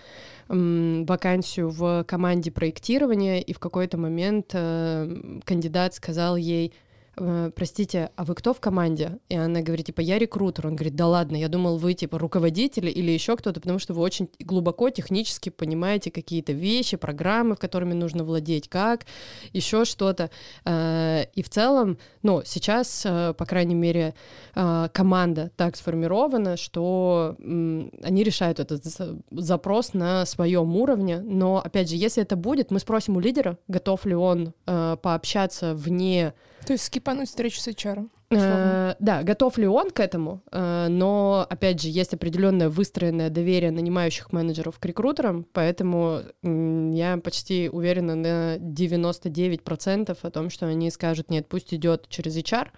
вакансию 0.48 1.70
в 1.70 2.04
команде 2.06 2.52
проектирования, 2.52 3.42
и 3.42 3.54
в 3.54 3.60
какой-то 3.60 3.98
момент 3.98 4.48
кандидат 4.52 5.94
сказал 5.94 6.36
ей, 6.36 6.74
простите, 7.16 8.10
а 8.16 8.24
вы 8.24 8.36
кто 8.36 8.54
в 8.54 8.60
команде? 8.60 9.20
И 9.30 9.36
она 9.36 9.62
говорит, 9.62 9.88
типа, 9.88 10.02
я 10.02 10.18
рекрутер. 10.18 10.68
Он 10.68 10.76
говорит, 10.76 10.96
да 10.96 11.08
ладно, 11.08 11.36
я 11.36 11.48
думал, 11.48 11.78
вы, 11.78 11.94
типа, 11.94 12.18
руководитель 12.18 12.88
или 12.88 13.12
еще 13.12 13.36
кто-то, 13.36 13.60
потому 13.60 13.80
что 13.80 13.94
вы 13.94 14.02
очень 14.02 14.30
глубоко 14.40 14.90
технически 14.90 15.50
понимаете 15.50 16.12
какие-то 16.12 16.54
вещи, 16.54 16.98
программы, 16.98 17.56
в 17.56 17.60
которыми 17.60 17.94
нужно 17.94 18.24
владеть, 18.24 18.68
как, 18.68 19.06
еще 19.52 19.86
что-то. 19.86 20.32
Э, 20.66 21.26
и 21.36 21.44
в 21.44 21.50
целом, 21.50 21.98
ну, 22.24 22.42
сейчас, 22.46 23.04
э, 23.06 23.34
по 23.38 23.46
крайней 23.46 23.76
мере, 23.76 24.14
команда 24.54 25.52
так 25.56 25.76
сформирована, 25.76 26.58
что 26.58 27.36
они 27.40 28.24
решают 28.24 28.60
этот 28.60 28.84
запрос 29.32 29.94
на 29.94 30.26
своем 30.26 30.76
уровне, 30.76 31.20
но, 31.20 31.62
опять 31.64 31.90
же, 31.90 31.96
если 31.96 32.24
это 32.24 32.36
будет, 32.36 32.72
мы 32.72 32.80
спросим 32.80 33.18
у 33.18 33.20
лидера, 33.20 33.58
готов 33.68 34.06
ли 34.06 34.16
он 34.16 34.54
пообщаться 34.66 35.74
вне 35.74 36.34
то 36.64 36.74
есть 36.74 36.86
скипануть 36.86 37.30
встречу 37.30 37.60
с 37.60 37.68
HR. 37.68 38.10
Э, 38.42 38.96
да, 39.00 39.24
готов 39.24 39.58
ли 39.58 39.68
он 39.68 39.92
к 39.92 40.00
этому, 40.00 40.42
э, 40.52 40.88
но, 40.90 41.46
опять 41.50 41.82
же, 41.82 41.90
есть 41.90 42.14
определенное 42.14 42.70
выстроенное 42.70 43.30
доверие 43.30 43.72
нанимающих 43.72 44.32
менеджеров 44.32 44.80
к 44.80 44.86
рекрутерам, 44.86 45.46
поэтому 45.54 46.22
я 46.42 47.18
почти 47.18 47.70
уверена 47.70 48.16
на 48.16 48.58
99% 48.58 50.18
о 50.22 50.32
том, 50.32 50.50
что 50.50 50.68
они 50.68 50.90
скажут, 50.92 51.30
нет, 51.30 51.48
пусть 51.48 51.74
идет 51.74 52.08
через 52.10 52.38
HR, 52.38 52.70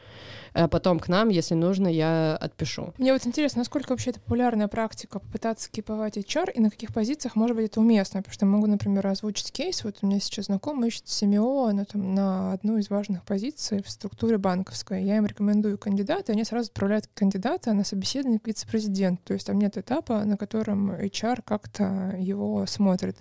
а 0.54 0.68
потом 0.70 1.00
к 1.00 1.10
нам, 1.10 1.30
если 1.30 1.54
нужно, 1.54 1.88
я 1.88 2.38
отпишу. 2.38 2.94
Мне 2.98 3.12
вот 3.12 3.26
интересно, 3.28 3.60
насколько 3.60 3.90
вообще 3.90 4.12
это 4.12 4.22
популярная 4.22 4.70
практика 4.70 5.20
попытаться 5.20 5.66
скиповать 5.66 6.18
HR 6.18 6.52
и 6.54 6.62
на 6.62 6.70
каких 6.70 6.94
позициях 6.94 7.36
может 7.36 7.58
быть 7.58 7.66
это 7.66 7.82
уместно, 7.82 8.22
потому 8.22 8.34
что 8.34 8.46
я 8.46 8.52
могу, 8.52 8.68
например, 8.68 9.06
озвучить 9.06 9.52
кейс, 9.52 9.84
вот 9.84 9.98
у 10.02 10.08
меня 10.08 10.20
сейчас 10.20 10.46
знакомый 10.46 10.90
ищет 10.90 11.10
семио 11.10 11.72
на, 11.72 11.84
там, 11.86 12.16
на 12.16 12.54
одну 12.54 12.78
из 12.78 12.90
важных 12.90 13.24
позиций 13.24 13.84
в 13.84 13.90
структуре 13.90 14.38
банковской. 14.38 15.04
Я 15.04 15.18
им 15.18 15.26
рекомендую 15.26 15.45
кандидата, 15.78 16.32
и 16.32 16.36
они 16.36 16.44
сразу 16.44 16.70
отправляют 16.70 17.08
кандидата 17.14 17.74
на 17.74 17.84
собеседование 17.84 18.40
к 18.40 18.48
вице-президенту. 18.48 19.22
То 19.26 19.34
есть 19.34 19.48
там 19.48 19.58
нет 19.58 19.78
этапа, 19.78 20.24
на 20.24 20.38
котором 20.38 20.92
HR 20.92 21.42
как-то 21.44 22.16
его 22.20 22.66
смотрит. 22.66 23.18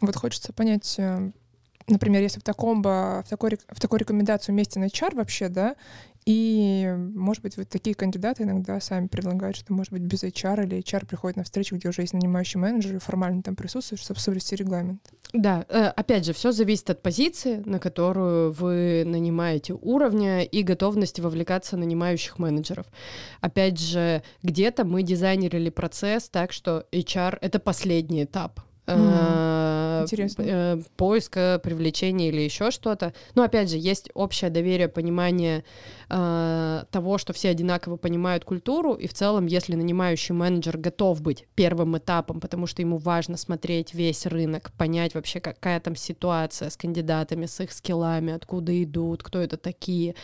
Вот 0.00 0.16
хочется 0.16 0.52
понять, 0.52 0.96
э, 0.98 1.30
например, 1.88 2.22
если 2.22 2.40
в 2.40 2.42
таком 2.42 2.82
в 2.82 3.24
такой, 3.28 3.58
в 3.68 3.80
такой 3.80 3.98
рекомендации 3.98 4.52
уместен 4.52 4.84
HR 4.84 5.16
вообще, 5.16 5.48
да, 5.48 5.76
и, 6.24 6.88
может 7.14 7.42
быть, 7.42 7.56
вот 7.56 7.68
такие 7.68 7.96
кандидаты 7.96 8.44
иногда 8.44 8.80
сами 8.80 9.08
предлагают, 9.08 9.56
что, 9.56 9.72
может 9.72 9.92
быть, 9.92 10.02
без 10.02 10.22
HR 10.22 10.64
или 10.64 10.78
HR 10.78 11.06
приходит 11.06 11.36
на 11.36 11.42
встречу, 11.42 11.74
где 11.76 11.88
уже 11.88 12.02
есть 12.02 12.14
нанимающий 12.14 12.60
менеджер 12.60 12.96
и 12.96 12.98
формально 13.00 13.42
там 13.42 13.56
присутствует, 13.56 14.00
чтобы 14.00 14.20
соблюсти 14.20 14.54
регламент. 14.54 15.00
Да, 15.32 15.66
э, 15.68 15.86
опять 15.86 16.24
же, 16.24 16.32
все 16.32 16.52
зависит 16.52 16.90
от 16.90 17.02
позиции, 17.02 17.62
на 17.64 17.80
которую 17.80 18.52
вы 18.52 19.02
нанимаете 19.04 19.74
уровня 19.74 20.44
и 20.44 20.62
готовности 20.62 21.20
вовлекаться 21.20 21.76
нанимающих 21.76 22.38
менеджеров. 22.38 22.86
Опять 23.40 23.80
же, 23.80 24.22
где-то 24.42 24.84
мы 24.84 25.02
дизайнерили 25.02 25.70
процесс 25.70 26.28
так, 26.28 26.52
что 26.52 26.86
HR— 26.92 27.38
это 27.40 27.58
последний 27.58 28.24
этап 28.24 28.60
Mm. 28.86 30.06
э, 30.38 30.82
поиска, 30.96 31.60
привлечения 31.62 32.28
или 32.28 32.40
еще 32.40 32.70
что-то. 32.70 33.12
Но 33.34 33.42
опять 33.42 33.70
же, 33.70 33.78
есть 33.78 34.10
общее 34.14 34.50
доверие, 34.50 34.88
понимание 34.88 35.64
э, 36.08 36.84
того, 36.90 37.18
что 37.18 37.32
все 37.32 37.50
одинаково 37.50 37.96
понимают 37.96 38.44
культуру, 38.44 38.94
и 38.94 39.06
в 39.06 39.14
целом, 39.14 39.46
если 39.46 39.76
нанимающий 39.76 40.34
менеджер 40.34 40.78
готов 40.78 41.22
быть 41.22 41.46
первым 41.54 41.96
этапом, 41.96 42.40
потому 42.40 42.66
что 42.66 42.82
ему 42.82 42.98
важно 42.98 43.36
смотреть 43.36 43.94
весь 43.94 44.26
рынок, 44.26 44.72
понять 44.76 45.14
вообще, 45.14 45.40
какая 45.40 45.80
там 45.80 45.96
ситуация 45.96 46.68
с 46.68 46.76
кандидатами, 46.76 47.46
с 47.46 47.60
их 47.60 47.72
скиллами, 47.72 48.32
откуда 48.32 48.82
идут, 48.82 49.22
кто 49.22 49.40
это 49.40 49.56
такие 49.56 50.14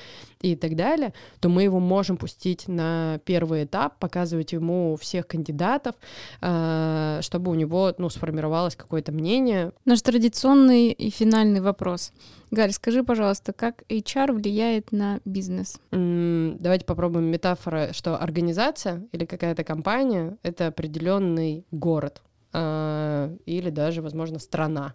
и 0.41 0.57
так 0.57 0.77
далее, 0.77 1.15
то 1.41 1.49
мы 1.49 1.63
его 1.63 1.81
можем 1.81 2.17
пустить 2.17 2.69
на 2.69 3.21
первый 3.25 3.65
этап, 3.65 3.99
показывать 3.99 4.53
ему 4.53 4.97
всех 5.01 5.27
кандидатов, 5.27 5.95
э, 6.41 7.21
чтобы 7.23 7.51
у 7.51 7.55
него, 7.55 7.95
ну, 7.99 8.09
сформировалось 8.09 8.48
сформировалось 8.49 8.77
какое-то 8.77 9.13
мнение. 9.13 9.73
Наш 9.85 10.03
традиционный 10.03 10.91
и 10.91 11.11
финальный 11.11 11.61
вопрос. 11.61 12.13
Гарри, 12.51 12.71
скажи, 12.71 13.05
пожалуйста, 13.05 13.53
как 13.53 13.83
HR 13.91 14.33
влияет 14.33 14.91
на 14.91 15.21
бизнес? 15.27 15.79
Давайте 15.91 16.87
попробуем 16.87 17.27
метафора, 17.27 17.93
что 17.93 18.17
организация 18.17 19.07
или 19.13 19.27
какая-то 19.27 19.65
компания— 19.65 20.39
это 20.43 20.69
определенный 20.69 21.67
город 21.71 22.23
или 22.53 23.71
даже, 23.71 24.01
возможно, 24.01 24.39
страна, 24.39 24.95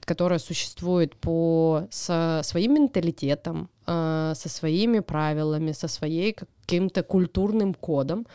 которая 0.00 0.38
существует 0.38 1.14
по 1.16 1.86
со 1.90 2.40
своим 2.42 2.74
менталитетом, 2.74 3.68
а, 3.86 4.34
со 4.34 4.48
своими 4.50 4.98
правилами, 4.98 5.72
со 5.72 5.88
своей 5.88 6.34
каким-то 6.34 7.02
культурным 7.02 7.72
кодом. 7.72 8.26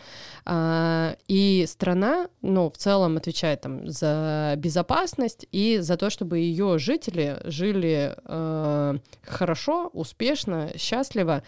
А, 0.45 1.15
и 1.27 1.65
страна, 1.67 2.27
ну, 2.41 2.71
в 2.71 2.77
целом 2.77 3.17
отвечает 3.17 3.61
там 3.61 3.87
за 3.87 4.55
безопасность 4.57 5.45
и 5.51 5.77
за 5.79 5.97
то, 5.97 6.09
чтобы 6.09 6.39
ее 6.39 6.79
жители 6.79 7.39
жили 7.43 8.15
хорошо, 9.23 9.89
успешно, 9.93 10.71
счастливо. 10.75 11.43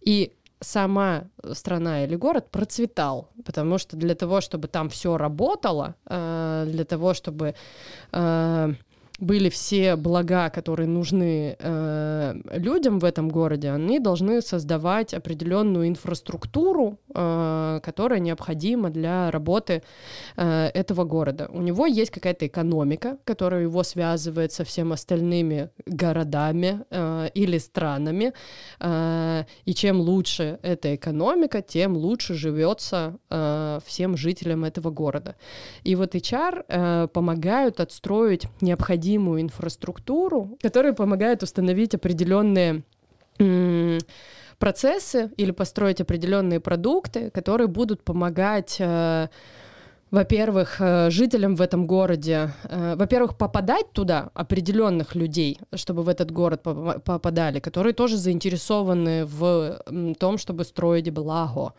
И 0.00 0.32
сама 0.62 1.24
страна 1.52 2.04
или 2.04 2.16
город 2.16 2.50
процветал, 2.50 3.28
потому 3.44 3.78
что 3.78 3.96
для 3.96 4.14
того, 4.14 4.40
чтобы 4.40 4.68
там 4.68 4.88
все 4.88 5.16
работало, 5.16 5.94
э, 6.06 6.64
для 6.68 6.84
того, 6.84 7.14
чтобы 7.14 7.54
э, 8.12 8.72
были 9.18 9.50
все 9.50 9.96
блага, 9.96 10.50
которые 10.50 10.88
нужны 10.88 11.56
э, 11.58 12.34
людям 12.52 12.98
в 12.98 13.04
этом 13.04 13.28
городе, 13.28 13.70
они 13.70 13.98
должны 14.00 14.40
создавать 14.42 15.14
определенную 15.14 15.88
инфраструктуру, 15.88 16.98
э, 17.14 17.80
которая 17.82 18.20
необходима 18.20 18.90
для 18.90 19.30
работы 19.30 19.82
э, 20.36 20.70
этого 20.74 21.04
города. 21.04 21.48
У 21.52 21.60
него 21.60 21.86
есть 21.86 22.10
какая-то 22.10 22.46
экономика, 22.46 23.18
которая 23.24 23.62
его 23.62 23.82
связывает 23.82 24.52
со 24.52 24.64
всеми 24.64 24.94
остальными 24.94 25.70
городами 25.86 26.80
э, 26.90 27.28
или 27.34 27.58
странами, 27.58 28.32
э, 28.80 29.44
и 29.64 29.74
чем 29.74 30.00
лучше 30.00 30.58
эта 30.62 30.94
экономика, 30.94 31.62
тем 31.62 31.96
лучше 31.96 32.34
живется 32.34 33.18
э, 33.30 33.78
всем 33.84 34.16
жителям 34.16 34.64
этого 34.64 34.90
города. 34.90 35.36
И 35.84 35.94
вот 35.94 36.14
HR 36.14 36.64
э, 36.66 37.08
помогают 37.12 37.78
отстроить 37.78 38.46
необходимые 38.60 39.01
необходимую 39.02 39.42
инфраструктуру, 39.42 40.56
которая 40.62 40.92
помогает 40.92 41.42
установить 41.42 41.94
определенные 41.94 42.82
процессы 44.58 45.30
или 45.36 45.50
построить 45.50 46.00
определенные 46.00 46.60
продукты, 46.60 47.30
которые 47.30 47.66
будут 47.66 48.04
помогать 48.04 48.76
э, 48.78 49.28
во-первых, 50.12 50.76
э, 50.78 51.10
жителям 51.10 51.56
в 51.56 51.62
этом 51.62 51.86
городе, 51.86 52.50
э, 52.64 52.96
во-первых, 52.96 53.38
попадать 53.38 53.92
туда 53.92 54.28
определенных 54.34 55.14
людей, 55.14 55.58
чтобы 55.74 56.02
в 56.02 56.08
этот 56.08 56.30
город 56.30 56.62
попадали, 56.62 57.60
которые 57.60 57.94
тоже 57.94 58.18
заинтересованы 58.18 59.24
в 59.24 59.80
том, 60.18 60.36
чтобы 60.36 60.64
строить 60.64 61.10
благо 61.10 61.72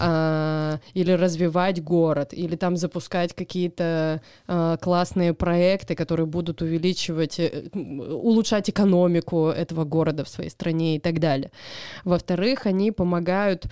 э, 0.00 0.78
или 0.94 1.12
развивать 1.12 1.80
город, 1.82 2.34
или 2.34 2.56
там 2.56 2.76
запускать 2.76 3.34
какие-то 3.34 4.20
классные 4.80 5.32
проекты, 5.32 5.94
которые 5.94 6.26
будут 6.26 6.62
увеличивать, 6.62 7.40
улучшать 7.72 8.70
экономику 8.70 9.48
этого 9.48 9.84
города 9.84 10.24
в 10.24 10.28
своей 10.28 10.50
стране 10.50 10.96
и 10.96 10.98
так 10.98 11.20
далее. 11.20 11.50
Во-вторых, 12.04 12.66
они 12.66 12.90
помогают 12.90 13.66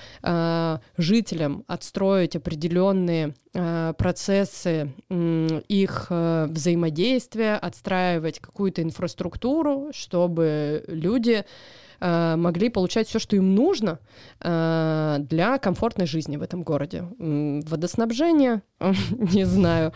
жителям 0.97 1.65
отстроить 1.67 2.37
определенные 2.37 3.35
процессы 3.55 4.93
их 5.09 6.07
взаимодействия, 6.11 7.55
отстраивать 7.55 8.41
какую-то 8.41 8.83
инфраструктуру, 8.83 9.91
чтобы 9.93 10.85
люди 10.89 11.45
могли 12.01 12.69
получать 12.69 13.07
все, 13.09 13.19
что 13.19 13.37
им 13.37 13.55
нужно 13.55 14.01
для 14.41 15.59
комфортной 15.63 16.07
жизни 16.07 16.37
в 16.37 16.43
этом 16.43 16.65
городе. 16.65 17.05
Водоснабжение, 17.19 18.63
не 18.81 19.45
знаю, 19.45 19.93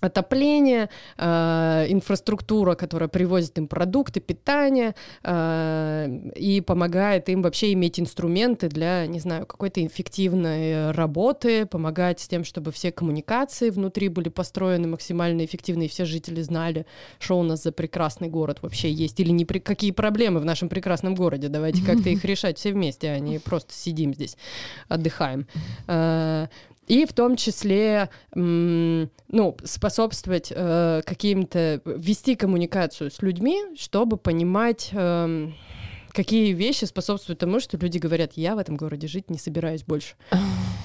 отопление, 0.00 0.88
э, 1.16 1.86
инфраструктура, 1.88 2.74
которая 2.74 3.08
привозит 3.08 3.58
им 3.58 3.68
продукты, 3.68 4.20
питание 4.20 4.94
э, 5.22 6.30
и 6.36 6.60
помогает 6.60 7.28
им 7.28 7.42
вообще 7.42 7.72
иметь 7.72 8.00
инструменты 8.00 8.68
для, 8.68 9.06
не 9.06 9.20
знаю, 9.20 9.46
какой-то 9.46 9.84
эффективной 9.84 10.90
работы, 10.92 11.66
помогать 11.66 12.20
с 12.20 12.28
тем, 12.28 12.44
чтобы 12.44 12.72
все 12.72 12.92
коммуникации 12.92 13.70
внутри 13.70 14.08
были 14.08 14.28
построены 14.28 14.88
максимально 14.88 15.44
эффективно, 15.44 15.84
и 15.84 15.88
все 15.88 16.04
жители 16.04 16.42
знали, 16.42 16.86
что 17.18 17.38
у 17.38 17.42
нас 17.42 17.62
за 17.62 17.72
прекрасный 17.72 18.28
город 18.28 18.58
вообще 18.62 18.90
есть, 18.90 19.20
или 19.20 19.30
не 19.30 19.44
при... 19.44 19.58
какие 19.58 19.90
проблемы 19.90 20.40
в 20.40 20.44
нашем 20.44 20.68
прекрасном 20.68 21.14
городе, 21.14 21.48
давайте 21.48 21.84
как-то 21.84 22.08
их 22.08 22.24
решать 22.30 22.58
все 22.58 22.72
вместе, 22.72 23.10
а 23.10 23.18
не 23.18 23.38
просто 23.38 23.74
сидим 23.74 24.14
здесь, 24.14 24.36
отдыхаем. 24.88 25.46
И 26.90 27.06
в 27.06 27.12
том 27.12 27.36
числе, 27.36 28.10
ну, 28.34 29.56
способствовать 29.62 30.52
э, 30.52 31.02
каким-то, 31.06 31.80
вести 31.84 32.34
коммуникацию 32.34 33.12
с 33.12 33.22
людьми, 33.22 33.62
чтобы 33.76 34.16
понимать, 34.16 34.88
э, 34.92 35.50
какие 36.08 36.52
вещи 36.52 36.86
способствуют 36.86 37.38
тому, 37.38 37.60
что 37.60 37.76
люди 37.76 37.98
говорят, 37.98 38.32
я 38.34 38.56
в 38.56 38.58
этом 38.58 38.76
городе 38.76 39.06
жить 39.06 39.30
не 39.30 39.38
собираюсь 39.38 39.84
больше. 39.84 40.16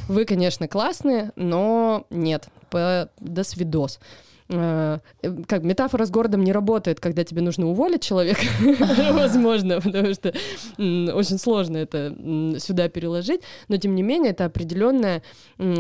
Вы, 0.08 0.26
конечно, 0.26 0.68
классные, 0.68 1.32
но 1.36 2.06
нет, 2.12 2.50
по... 2.70 3.10
до 3.20 3.44
свидос. 3.44 4.00
Э, 4.48 5.00
как 5.48 5.64
метафора 5.64 6.06
с 6.06 6.12
городом 6.12 6.44
не 6.44 6.52
работает, 6.52 7.00
когда 7.00 7.24
тебе 7.24 7.42
нужно 7.42 7.68
уволить 7.68 8.04
человека, 8.04 8.42
возможно, 9.12 9.82
потому 9.82 10.14
что 10.14 10.30
очень 10.78 11.40
сложно 11.40 11.78
это 11.78 12.16
сюда 12.60 12.88
переложить, 12.90 13.42
но 13.70 13.78
тем 13.78 13.96
не 13.96 14.04
менее 14.04 14.32
это 14.32 14.46
определенное 14.46 15.24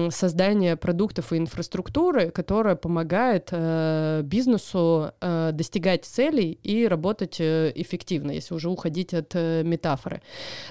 создание 0.09 0.77
продуктов 0.77 1.31
и 1.31 1.37
инфраструктуры, 1.37 2.31
которая 2.31 2.75
помогает 2.75 3.49
э, 3.51 4.21
бизнесу 4.23 5.11
э, 5.21 5.51
достигать 5.53 6.05
целей 6.05 6.57
и 6.63 6.87
работать 6.87 7.39
эффективно, 7.39 8.31
если 8.31 8.55
уже 8.55 8.69
уходить 8.69 9.13
от 9.13 9.35
метафоры. 9.35 10.21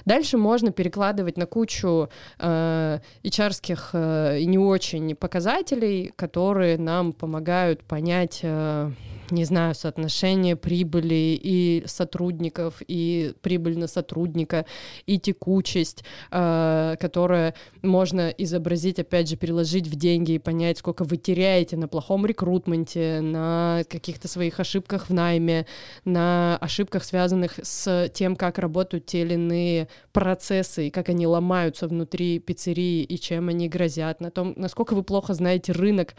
Дальше 0.03 0.37
можно 0.37 0.71
перекладывать 0.71 1.37
на 1.37 1.45
кучу 1.45 2.09
HR-ских 2.39 3.91
и 3.93 4.45
не 4.45 4.57
очень 4.57 5.15
показателей, 5.15 6.11
которые 6.15 6.77
нам 6.77 7.13
помогают 7.13 7.84
понять 7.87 8.39
э, 8.43 8.91
не 9.31 9.45
знаю, 9.45 9.75
соотношение 9.75 10.55
прибыли 10.55 11.39
и 11.41 11.83
сотрудников, 11.85 12.81
и 12.87 13.33
прибыль 13.41 13.77
на 13.77 13.87
сотрудника, 13.87 14.65
и 15.05 15.19
текучесть, 15.19 16.03
э, 16.31 16.95
которая 16.99 17.55
можно 17.81 18.29
изобразить, 18.29 18.99
опять 18.99 19.29
же, 19.29 19.35
переложить 19.35 19.87
в 19.87 19.95
деньги 19.95 20.33
и 20.33 20.39
понять, 20.39 20.77
сколько 20.77 21.03
вы 21.03 21.17
теряете 21.17 21.77
на 21.77 21.87
плохом 21.87 22.25
рекрутменте, 22.25 23.21
на 23.21 23.83
каких-то 23.89 24.27
своих 24.27 24.59
ошибках 24.59 25.09
в 25.09 25.13
найме, 25.13 25.65
на 26.03 26.57
ошибках, 26.57 27.03
связанных 27.03 27.59
с 27.61 28.09
тем, 28.13 28.35
как 28.35 28.59
работают 28.59 29.05
те 29.05 29.21
или 29.21 29.33
иные 29.33 29.87
процессы, 30.11 30.87
и 30.87 30.89
как 30.91 31.09
они 31.09 31.27
ломаются 31.27 31.87
внутри 31.87 32.39
пиццерии, 32.39 33.03
и 33.03 33.19
чем 33.19 33.49
они 33.49 33.67
грозят, 33.69 34.21
на 34.21 34.31
том, 34.31 34.53
насколько 34.55 34.93
вы 34.93 35.03
плохо 35.03 35.33
знаете 35.33 35.71
рынок, 35.71 36.15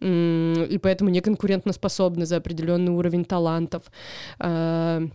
и 0.00 0.78
поэтому 0.82 1.10
не 1.10 1.20
конкурентоспособны 1.20 2.26
за 2.26 2.40
определенный 2.48 2.92
уровень 2.92 3.24
талантов. 3.24 3.82
Э, 4.40 5.06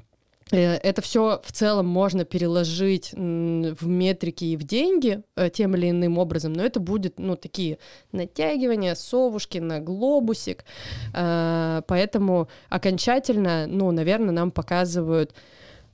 э, 0.52 0.76
это 0.76 1.02
все 1.02 1.42
в 1.44 1.52
целом 1.52 1.88
можно 1.88 2.26
переложить 2.26 3.12
в 3.14 3.88
метрики 3.88 4.46
и 4.46 4.58
в 4.58 4.64
деньги 4.64 5.24
э, 5.36 5.50
тем 5.50 5.76
или 5.76 5.90
иным 5.90 6.18
образом, 6.20 6.54
но 6.54 6.64
это 6.64 6.80
будет, 6.80 7.20
ну, 7.20 7.36
такие 7.36 7.80
натягивания, 8.12 8.96
совушки 8.96 9.58
на 9.58 9.80
глобусик. 9.80 10.66
Поэтому 11.14 12.48
окончательно, 12.70 13.66
ну, 13.68 13.92
наверное, 13.92 14.32
нам 14.32 14.52
показывают 14.52 15.34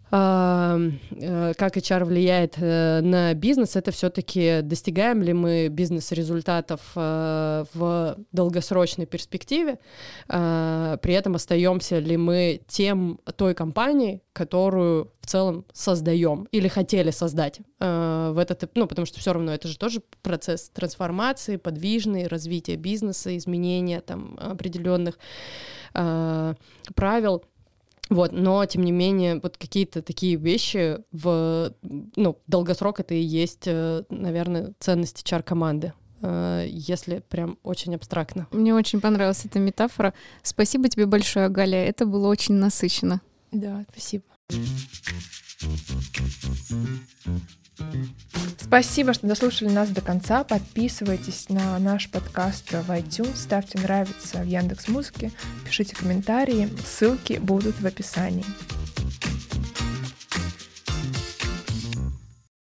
как 0.10 1.78
HR 1.78 2.06
влияет 2.06 2.56
э, 2.58 3.02
на 3.02 3.34
бизнес, 3.36 3.76
это 3.76 3.92
все-таки 3.92 4.62
достигаем 4.64 5.22
ли 5.22 5.34
мы 5.34 5.68
бизнес-результатов 5.68 6.82
э, 6.96 7.66
в 7.74 8.18
долгосрочной 8.32 9.06
перспективе, 9.06 9.78
при 10.28 11.14
этом 11.14 11.36
остаемся 11.36 12.00
ли 12.00 12.18
мы 12.18 12.62
тем, 12.68 13.20
той 13.36 13.54
компанией, 13.54 14.24
которую 14.34 15.12
в 15.22 15.28
целом 15.28 15.66
создаем 15.74 16.48
или 16.52 16.68
хотели 16.68 17.12
создать 17.12 17.60
в 17.80 18.36
этот, 18.38 18.72
ну, 18.76 18.88
потому 18.88 19.06
что 19.06 19.20
все 19.20 19.34
равно 19.34 19.54
это 19.54 19.68
же 19.68 19.78
тоже 19.78 20.02
процесс 20.22 20.70
трансформации, 20.70 21.58
подвижный, 21.58 22.28
развития 22.28 22.76
бизнеса, 22.76 23.36
изменения 23.38 24.02
там 24.02 24.38
определенных 24.40 25.20
правил. 25.94 27.44
Вот, 28.10 28.32
но 28.32 28.66
тем 28.66 28.84
не 28.84 28.92
менее, 28.92 29.40
вот 29.42 29.58
какие-то 29.58 30.02
такие 30.02 30.36
вещи 30.36 30.98
в 31.12 31.74
ну, 31.82 32.42
долгосрок 32.48 33.00
это 33.00 33.14
и 33.14 33.22
есть, 33.22 33.64
э, 33.68 34.04
наверное, 34.10 34.74
ценности 34.80 35.24
чар-команды 35.24 35.94
э, 36.22 36.66
если 36.70 37.20
прям 37.30 37.60
очень 37.62 37.96
абстрактно. 37.96 38.48
Мне 38.52 38.74
очень 38.74 39.00
понравилась 39.00 39.46
эта 39.46 39.60
метафора. 39.60 40.14
Спасибо 40.42 40.90
тебе 40.90 41.06
большое, 41.06 41.50
Галя. 41.50 41.86
Это 41.86 42.06
было 42.06 42.28
очень 42.28 42.56
насыщенно. 42.56 43.22
Да, 43.52 43.86
спасибо. 43.92 44.24
Спасибо, 48.60 49.14
что 49.14 49.26
дослушали 49.26 49.70
нас 49.70 49.90
до 49.90 50.02
конца. 50.02 50.44
Подписывайтесь 50.44 51.50
на 51.50 51.80
наш 51.80 52.08
подкаст 52.10 52.72
в 52.72 52.92
iTunes, 52.92 53.36
ставьте 53.36 53.80
нравится 53.80 54.38
в 54.40 54.46
Яндекс 54.46 54.88
Музыке, 54.88 55.32
пишите 55.66 55.96
комментарии, 55.96 56.70
ссылки 56.86 57.40
будут 57.42 57.82
в 57.82 57.86
описании. 57.88 58.46